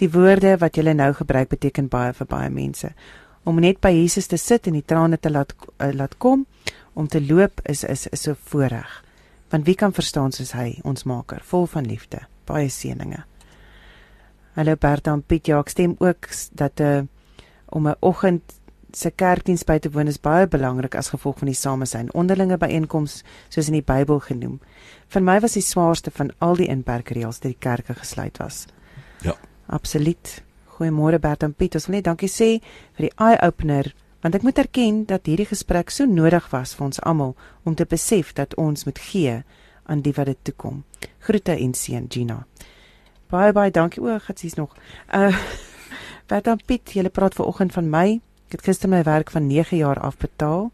Die 0.02 0.10
woorde 0.10 0.56
wat 0.60 0.76
jy 0.76 0.92
nou 0.92 1.12
gebruik 1.14 1.48
beteken 1.48 1.88
baie 1.88 2.12
vir 2.12 2.26
baie 2.26 2.50
mense. 2.50 2.90
Om 3.44 3.60
net 3.60 3.80
by 3.80 3.92
Jesus 3.92 4.26
te 4.26 4.36
sit 4.40 4.66
en 4.66 4.76
die 4.76 4.84
trane 4.84 5.20
te 5.20 5.30
laat 5.30 5.54
uh, 5.78 5.92
laat 5.92 6.18
kom, 6.18 6.46
om 6.94 7.08
te 7.08 7.20
loop 7.20 7.60
is 7.64 7.84
is 7.84 8.06
is 8.06 8.26
so 8.26 8.34
voorreg. 8.50 9.02
Want 9.50 9.66
wie 9.66 9.76
kan 9.76 9.92
verstaan 9.92 10.32
soos 10.32 10.52
hy, 10.52 10.80
ons 10.82 11.04
Maker, 11.04 11.40
vol 11.44 11.66
van 11.66 11.86
liefde, 11.86 12.24
baie 12.48 12.68
seëninge. 12.68 13.24
Hallo 14.54 14.76
Bertha 14.78 15.10
en 15.10 15.22
Piet, 15.26 15.48
ja, 15.50 15.58
ek 15.58 15.72
stem 15.72 15.96
ook 15.98 16.28
dat 16.54 16.78
'n 16.78 16.82
uh, 16.82 17.02
om 17.74 17.88
'n 17.88 17.96
oggend 18.00 18.42
se 18.92 19.10
kerkdiens 19.10 19.64
by 19.64 19.78
te 19.78 19.90
woon 19.90 20.06
is 20.06 20.20
baie 20.20 20.46
belangrik 20.46 20.94
as 20.94 21.08
gevolg 21.08 21.38
van 21.38 21.46
die 21.46 21.56
samesyn, 21.58 22.14
onderlinge 22.14 22.56
byeenkoms 22.56 23.24
soos 23.48 23.66
in 23.66 23.72
die 23.72 23.82
Bybel 23.82 24.20
genoem. 24.20 24.60
Vir 25.08 25.22
my 25.22 25.40
was 25.40 25.52
die 25.52 25.62
swaarste 25.62 26.10
van 26.10 26.30
al 26.38 26.56
die 26.56 26.68
inperkreëls 26.68 27.40
dat 27.40 27.50
die 27.50 27.58
kerke 27.58 27.94
gesluit 27.94 28.38
was. 28.38 28.66
Ja. 29.22 29.34
Absoluut. 29.66 30.42
Goeiemôre 30.66 31.18
Bert 31.18 31.42
en 31.42 31.54
Piet. 31.54 31.74
Ons 31.74 31.86
wil 31.86 31.96
net 31.96 32.04
dankie 32.04 32.28
sê 32.28 32.60
vir 32.96 33.08
die 33.08 33.16
eye 33.16 33.38
opener 33.42 33.94
want 34.20 34.34
ek 34.34 34.42
moet 34.42 34.58
erken 34.58 35.04
dat 35.04 35.26
hierdie 35.26 35.46
gesprek 35.46 35.90
so 35.90 36.06
nodig 36.06 36.46
was 36.50 36.74
vir 36.74 36.84
ons 36.84 37.00
almal 37.00 37.34
om 37.64 37.74
te 37.74 37.84
besef 37.84 38.32
dat 38.32 38.54
ons 38.54 38.84
moet 38.84 38.98
gee 38.98 39.42
aan 39.82 40.00
die 40.00 40.12
wat 40.12 40.26
dit 40.26 40.38
toekom. 40.42 40.84
Groete 41.18 41.52
en 41.52 41.74
seën 41.74 42.06
Gina. 42.08 42.46
Baie 43.30 43.52
baie 43.52 43.70
dankie 43.70 44.02
o, 44.02 44.18
gatsies 44.18 44.54
nog. 44.54 44.74
Uh 45.14 45.34
Bert 46.26 46.46
en 46.48 46.56
Piet, 46.66 46.88
julle 46.96 47.10
praat 47.12 47.34
ver 47.34 47.44
oggend 47.44 47.72
van 47.72 47.90
my. 47.90 48.20
Ek 48.48 48.52
het 48.56 48.62
gister 48.64 48.88
my 48.88 49.02
werk 49.04 49.30
van 49.30 49.46
9 49.46 49.76
jaar 49.76 49.98
afbetaal. 50.00 50.70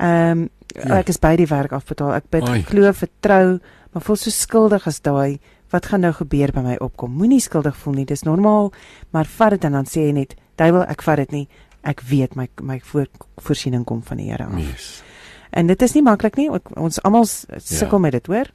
Ehm 0.00 0.30
um, 0.38 0.48
Ja. 0.76 0.98
ek 0.98 1.08
is 1.08 1.16
by 1.18 1.34
die 1.36 1.46
werk 1.48 1.72
afbetaal. 1.72 2.12
Ek 2.14 2.26
bid 2.30 2.44
Ai. 2.48 2.62
glo 2.62 2.92
vertrou, 2.92 3.58
maar 3.92 4.02
voel 4.04 4.16
so 4.16 4.30
skuldig 4.30 4.86
as 4.86 5.00
daai. 5.00 5.38
Wat 5.72 5.86
gaan 5.86 6.00
nou 6.00 6.12
gebeur 6.12 6.52
by 6.52 6.60
my 6.60 6.76
opkom? 6.80 7.10
Moenie 7.12 7.40
skuldig 7.40 7.76
voel 7.76 7.94
nie. 7.94 8.04
Dis 8.04 8.22
normaal, 8.22 8.70
maar 9.10 9.24
vat 9.24 9.50
dit 9.50 9.64
en 9.64 9.72
dan 9.72 9.84
sê 9.84 10.06
jy 10.06 10.12
net, 10.12 10.34
"Duiwel, 10.56 10.82
ek 10.88 11.02
vat 11.02 11.16
dit 11.16 11.30
nie. 11.32 11.48
Ek 11.82 12.00
weet 12.00 12.36
my 12.36 12.48
my 12.60 12.80
voor, 12.80 13.06
voorsiening 13.38 13.84
kom 13.84 14.02
van 14.02 14.16
die 14.16 14.30
Here 14.30 14.44
af." 14.44 14.58
Yes. 14.58 15.02
En 15.50 15.66
dit 15.66 15.82
is 15.82 15.92
nie 15.94 16.02
maklik 16.02 16.36
nie. 16.36 16.48
Ek, 16.52 16.68
ons 16.76 17.02
almal 17.02 17.24
s- 17.26 17.46
sukkel 17.58 17.98
Ja. 17.98 18.02
met 18.02 18.12
dit, 18.12 18.26
hoor. 18.26 18.46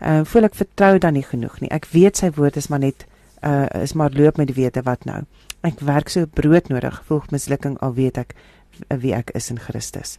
Ehm 0.00 0.20
uh, 0.20 0.24
voel 0.24 0.44
ek 0.44 0.54
vertrou 0.54 0.98
dan 0.98 1.12
nie 1.12 1.22
genoeg 1.24 1.60
nie. 1.60 1.70
Ek 1.70 1.86
weet 1.92 2.16
sy 2.16 2.30
woord 2.30 2.56
is 2.56 2.68
maar 2.68 2.78
net 2.78 3.06
uh 3.44 3.66
is 3.82 3.92
maar 3.92 4.10
loop 4.12 4.36
met 4.36 4.46
die 4.46 4.54
wete 4.64 4.82
wat 4.82 5.04
nou. 5.04 5.22
Ek 5.62 5.80
werk 5.80 6.08
so 6.08 6.26
broodnodig, 6.26 7.02
voel 7.06 7.22
mislukking 7.30 7.78
al 7.80 7.94
weet 7.94 8.18
ek 8.18 8.34
wie 9.00 9.14
ek 9.14 9.30
is 9.34 9.50
in 9.50 9.58
Christus. 9.58 10.18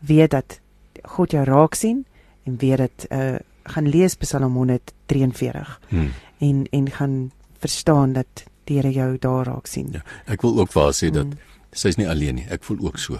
Weet 0.00 0.30
dat 0.30 0.60
God 1.04 1.30
jou 1.30 1.44
raak 1.44 1.74
sien 1.74 2.04
en 2.46 2.56
weet 2.58 2.78
dit 2.78 3.06
uh 3.12 3.36
gaan 3.68 3.88
lees 3.88 4.14
Psalm 4.14 4.54
143 4.54 5.80
Hmm. 5.88 6.10
en 6.38 6.66
en 6.70 6.90
gaan 6.90 7.30
verstaan 7.58 8.12
dat 8.12 8.44
die 8.64 8.76
Here 8.76 8.92
jou 8.92 9.16
daar 9.18 9.44
raak 9.46 9.66
sien. 9.66 9.88
Ja. 9.92 10.02
Ek 10.26 10.42
wil 10.42 10.58
ook 10.60 10.72
vir 10.72 10.82
haar 10.82 10.92
sê 10.94 11.10
dat 11.10 11.26
Mm. 11.26 11.38
sy's 11.72 11.96
nie 11.96 12.08
alleen 12.08 12.34
nie. 12.34 12.46
Ek 12.50 12.64
voel 12.64 12.78
ook 12.80 12.98
so. 12.98 13.18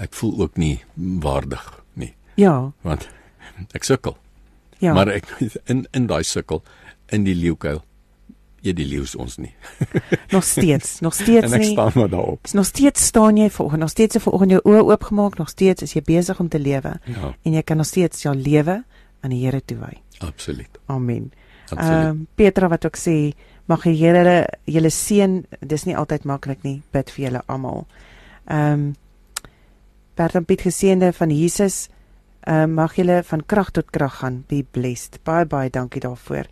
Ek 0.00 0.14
voel 0.16 0.38
ook 0.46 0.56
nie 0.56 0.78
waardig 0.96 1.64
nie, 2.00 2.14
Ja, 2.40 2.70
want 2.82 3.08
ek 3.76 3.84
sukkel. 3.84 4.16
ja. 4.80 4.94
Maar 4.96 5.08
ek 5.08 5.26
in 5.68 5.86
in 5.92 6.06
daai 6.08 6.22
sukkel 6.24 6.62
in 7.12 7.24
die 7.26 7.34
leeukuil 7.34 7.82
eet 8.62 8.76
die 8.76 8.84
leeu's 8.86 9.14
ons 9.16 9.36
nie. 9.40 9.52
nog 10.36 10.44
steeds, 10.44 11.00
nog 11.00 11.14
steeds 11.14 11.46
en 11.48 11.52
ek 11.56 11.60
nie. 11.64 11.72
staan 11.72 11.92
maar 11.94 12.08
daarop. 12.12 12.48
Nog 12.52 12.66
steeds 12.66 13.04
staan 13.06 13.36
jy 13.36 13.50
voor, 13.50 13.78
nog 13.78 13.90
steeds 13.90 14.16
vanoggend 14.20 14.50
jou 14.50 14.60
oë 14.64 14.82
oopgemaak, 14.92 15.38
nog 15.38 15.48
steeds 15.48 15.82
is 15.82 15.92
jy 15.96 16.02
besig 16.04 16.40
om 16.40 16.48
te 16.48 16.58
lewe 16.60 16.94
Ja, 17.08 17.34
en 17.42 17.52
jy 17.56 17.62
kan 17.62 17.76
nog 17.76 17.86
steeds 17.88 18.22
jou 18.22 18.34
lewe 18.36 18.82
aan 19.20 19.30
die 19.30 19.44
Here 19.44 19.60
toewy. 19.64 20.00
absoluut. 20.20 20.78
Amen. 20.86 21.32
Absoluut. 21.70 21.90
Ehm 21.92 22.08
um, 22.08 22.26
Petra 22.34 22.68
wat 22.68 22.84
ook 22.86 22.96
sê, 22.96 23.32
mag 23.66 23.82
die 23.82 23.94
Here 23.96 24.46
julle 24.64 24.90
seën. 24.90 25.44
Dis 25.60 25.84
nie 25.84 25.96
altyd 25.96 26.24
maklik 26.24 26.62
nie. 26.62 26.82
Bid 26.92 27.10
vir 27.10 27.24
julle 27.28 27.42
almal. 27.46 27.86
Ehm 28.48 28.72
um, 28.72 28.94
Bert 30.20 30.36
en 30.36 30.44
Piet 30.44 30.60
geseënde 30.60 31.14
van 31.16 31.30
Jesus. 31.32 31.88
Ehm 32.40 32.62
um, 32.62 32.72
mag 32.76 32.94
julle 32.96 33.22
van 33.24 33.42
krag 33.46 33.70
tot 33.70 33.90
krag 33.90 34.18
gaan. 34.20 34.42
Be 34.48 34.64
blessed. 34.70 35.18
Baie 35.24 35.46
baie 35.46 35.70
dankie 35.70 36.00
daarvoor. 36.00 36.44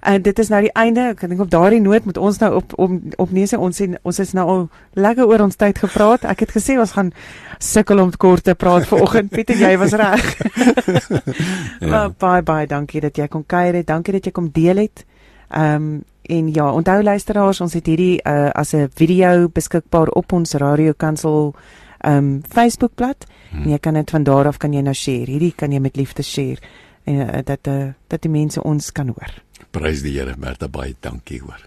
En 0.00 0.22
dit 0.22 0.38
is 0.38 0.48
nou 0.48 0.60
die 0.62 0.72
einde. 0.72 1.00
Ek 1.12 1.20
dink 1.20 1.40
op 1.40 1.50
daardie 1.50 1.80
noot 1.80 2.04
moet 2.04 2.18
ons 2.18 2.38
nou 2.42 2.50
op 2.58 2.72
om 2.78 2.96
opneem 3.22 3.46
sê 3.46 3.58
ons 3.58 3.76
sien 3.76 3.94
ons 4.02 4.18
is 4.18 4.32
nou 4.34 4.46
al 4.50 4.64
lekker 4.98 5.30
oor 5.30 5.44
ons 5.46 5.56
tyd 5.56 5.78
gepraat. 5.78 6.24
Ek 6.24 6.42
het 6.42 6.54
gesê 6.56 6.74
ons 6.78 6.94
gaan 6.96 7.12
sukkel 7.58 8.02
om 8.02 8.10
kort 8.18 8.44
te 8.44 8.54
praat 8.54 8.88
vanoggend. 8.90 9.30
Piet 9.30 9.54
en 9.54 9.62
jy 9.62 9.76
was 9.78 9.94
reg. 10.02 10.26
Ja. 11.84 11.88
Ja. 11.88 12.02
Baie 12.18 12.42
baie 12.42 12.66
dankie 12.66 13.00
dat 13.04 13.18
jy 13.18 13.28
kom 13.28 13.46
kuier 13.46 13.74
het. 13.78 13.86
Dankie 13.86 14.16
dat 14.18 14.26
jy 14.26 14.34
kom 14.34 14.50
deel 14.50 14.82
het. 14.82 15.06
Ehm 15.50 15.86
um, 15.86 16.02
en 16.24 16.46
ja, 16.54 16.70
onthou 16.72 17.02
luisteraars, 17.02 17.60
ons 17.60 17.74
het 17.76 17.86
hierdie 17.86 18.16
uh, 18.24 18.48
as 18.56 18.72
'n 18.72 18.88
video 18.96 19.48
beskikbaar 19.52 20.08
op 20.08 20.32
ons 20.32 20.54
Radio 20.54 20.92
Kansel 20.96 21.52
ehm 21.52 21.83
um, 22.06 22.42
Facebookblad. 22.48 23.26
Hmm. 23.50 23.62
En 23.62 23.70
jy 23.70 23.78
kan 23.78 23.94
dit 23.94 24.10
van 24.10 24.24
daar 24.24 24.46
af 24.46 24.58
kan 24.58 24.72
jy 24.72 24.80
nou 24.80 24.94
share. 24.94 25.30
Hierdie 25.30 25.54
kan 25.56 25.72
jy 25.72 25.80
met 25.80 25.96
liefde 25.96 26.22
share 26.22 26.60
en 27.04 27.14
uh, 27.20 27.42
dat 27.44 27.68
uh, 27.68 27.92
dat 28.08 28.22
die 28.24 28.32
mense 28.32 28.62
ons 28.62 28.92
kan 28.92 29.12
hoor. 29.12 29.34
Prys 29.70 30.02
die 30.02 30.14
Here, 30.18 30.36
Bertha, 30.38 30.68
baie 30.68 30.94
dankie 31.00 31.40
hoor. 31.42 31.60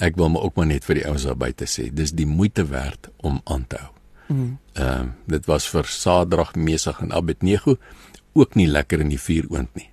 Ek 0.00 0.16
wil 0.16 0.32
maar 0.32 0.48
ook 0.48 0.56
maar 0.56 0.66
net 0.70 0.86
vir 0.88 1.00
die 1.00 1.06
ouens 1.06 1.26
daar 1.28 1.38
buite 1.38 1.68
sê, 1.68 1.90
dis 1.92 2.12
die 2.16 2.26
moeite 2.26 2.64
werd 2.70 3.10
om 3.20 3.40
aan 3.44 3.66
te 3.68 3.80
hou. 3.82 3.92
Mm. 4.30 4.58
Ehm 4.74 5.10
uh, 5.10 5.14
dit 5.30 5.46
was 5.46 5.66
vir 5.70 5.86
Sadrag, 5.86 6.54
Mesach 6.54 7.00
en 7.02 7.12
Abednego 7.12 7.76
ook 8.32 8.54
nie 8.54 8.68
lekker 8.68 9.00
in 9.00 9.10
die 9.10 9.20
vuuroond 9.20 9.74
nie. 9.74 9.90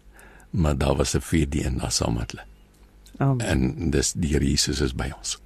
Maar 0.50 0.78
daar 0.78 0.96
was 0.96 1.16
'n 1.16 1.22
vierde 1.22 1.66
een 1.66 1.78
daar 1.78 1.92
saam 1.92 2.14
met 2.14 2.32
hulle. 2.32 2.46
Amen. 3.18 3.46
En 3.46 3.90
dis 3.90 4.14
die 4.14 4.34
Here 4.34 4.46
Jesus 4.46 4.82
is 4.82 4.94
by 4.94 5.12
ons. 5.18 5.38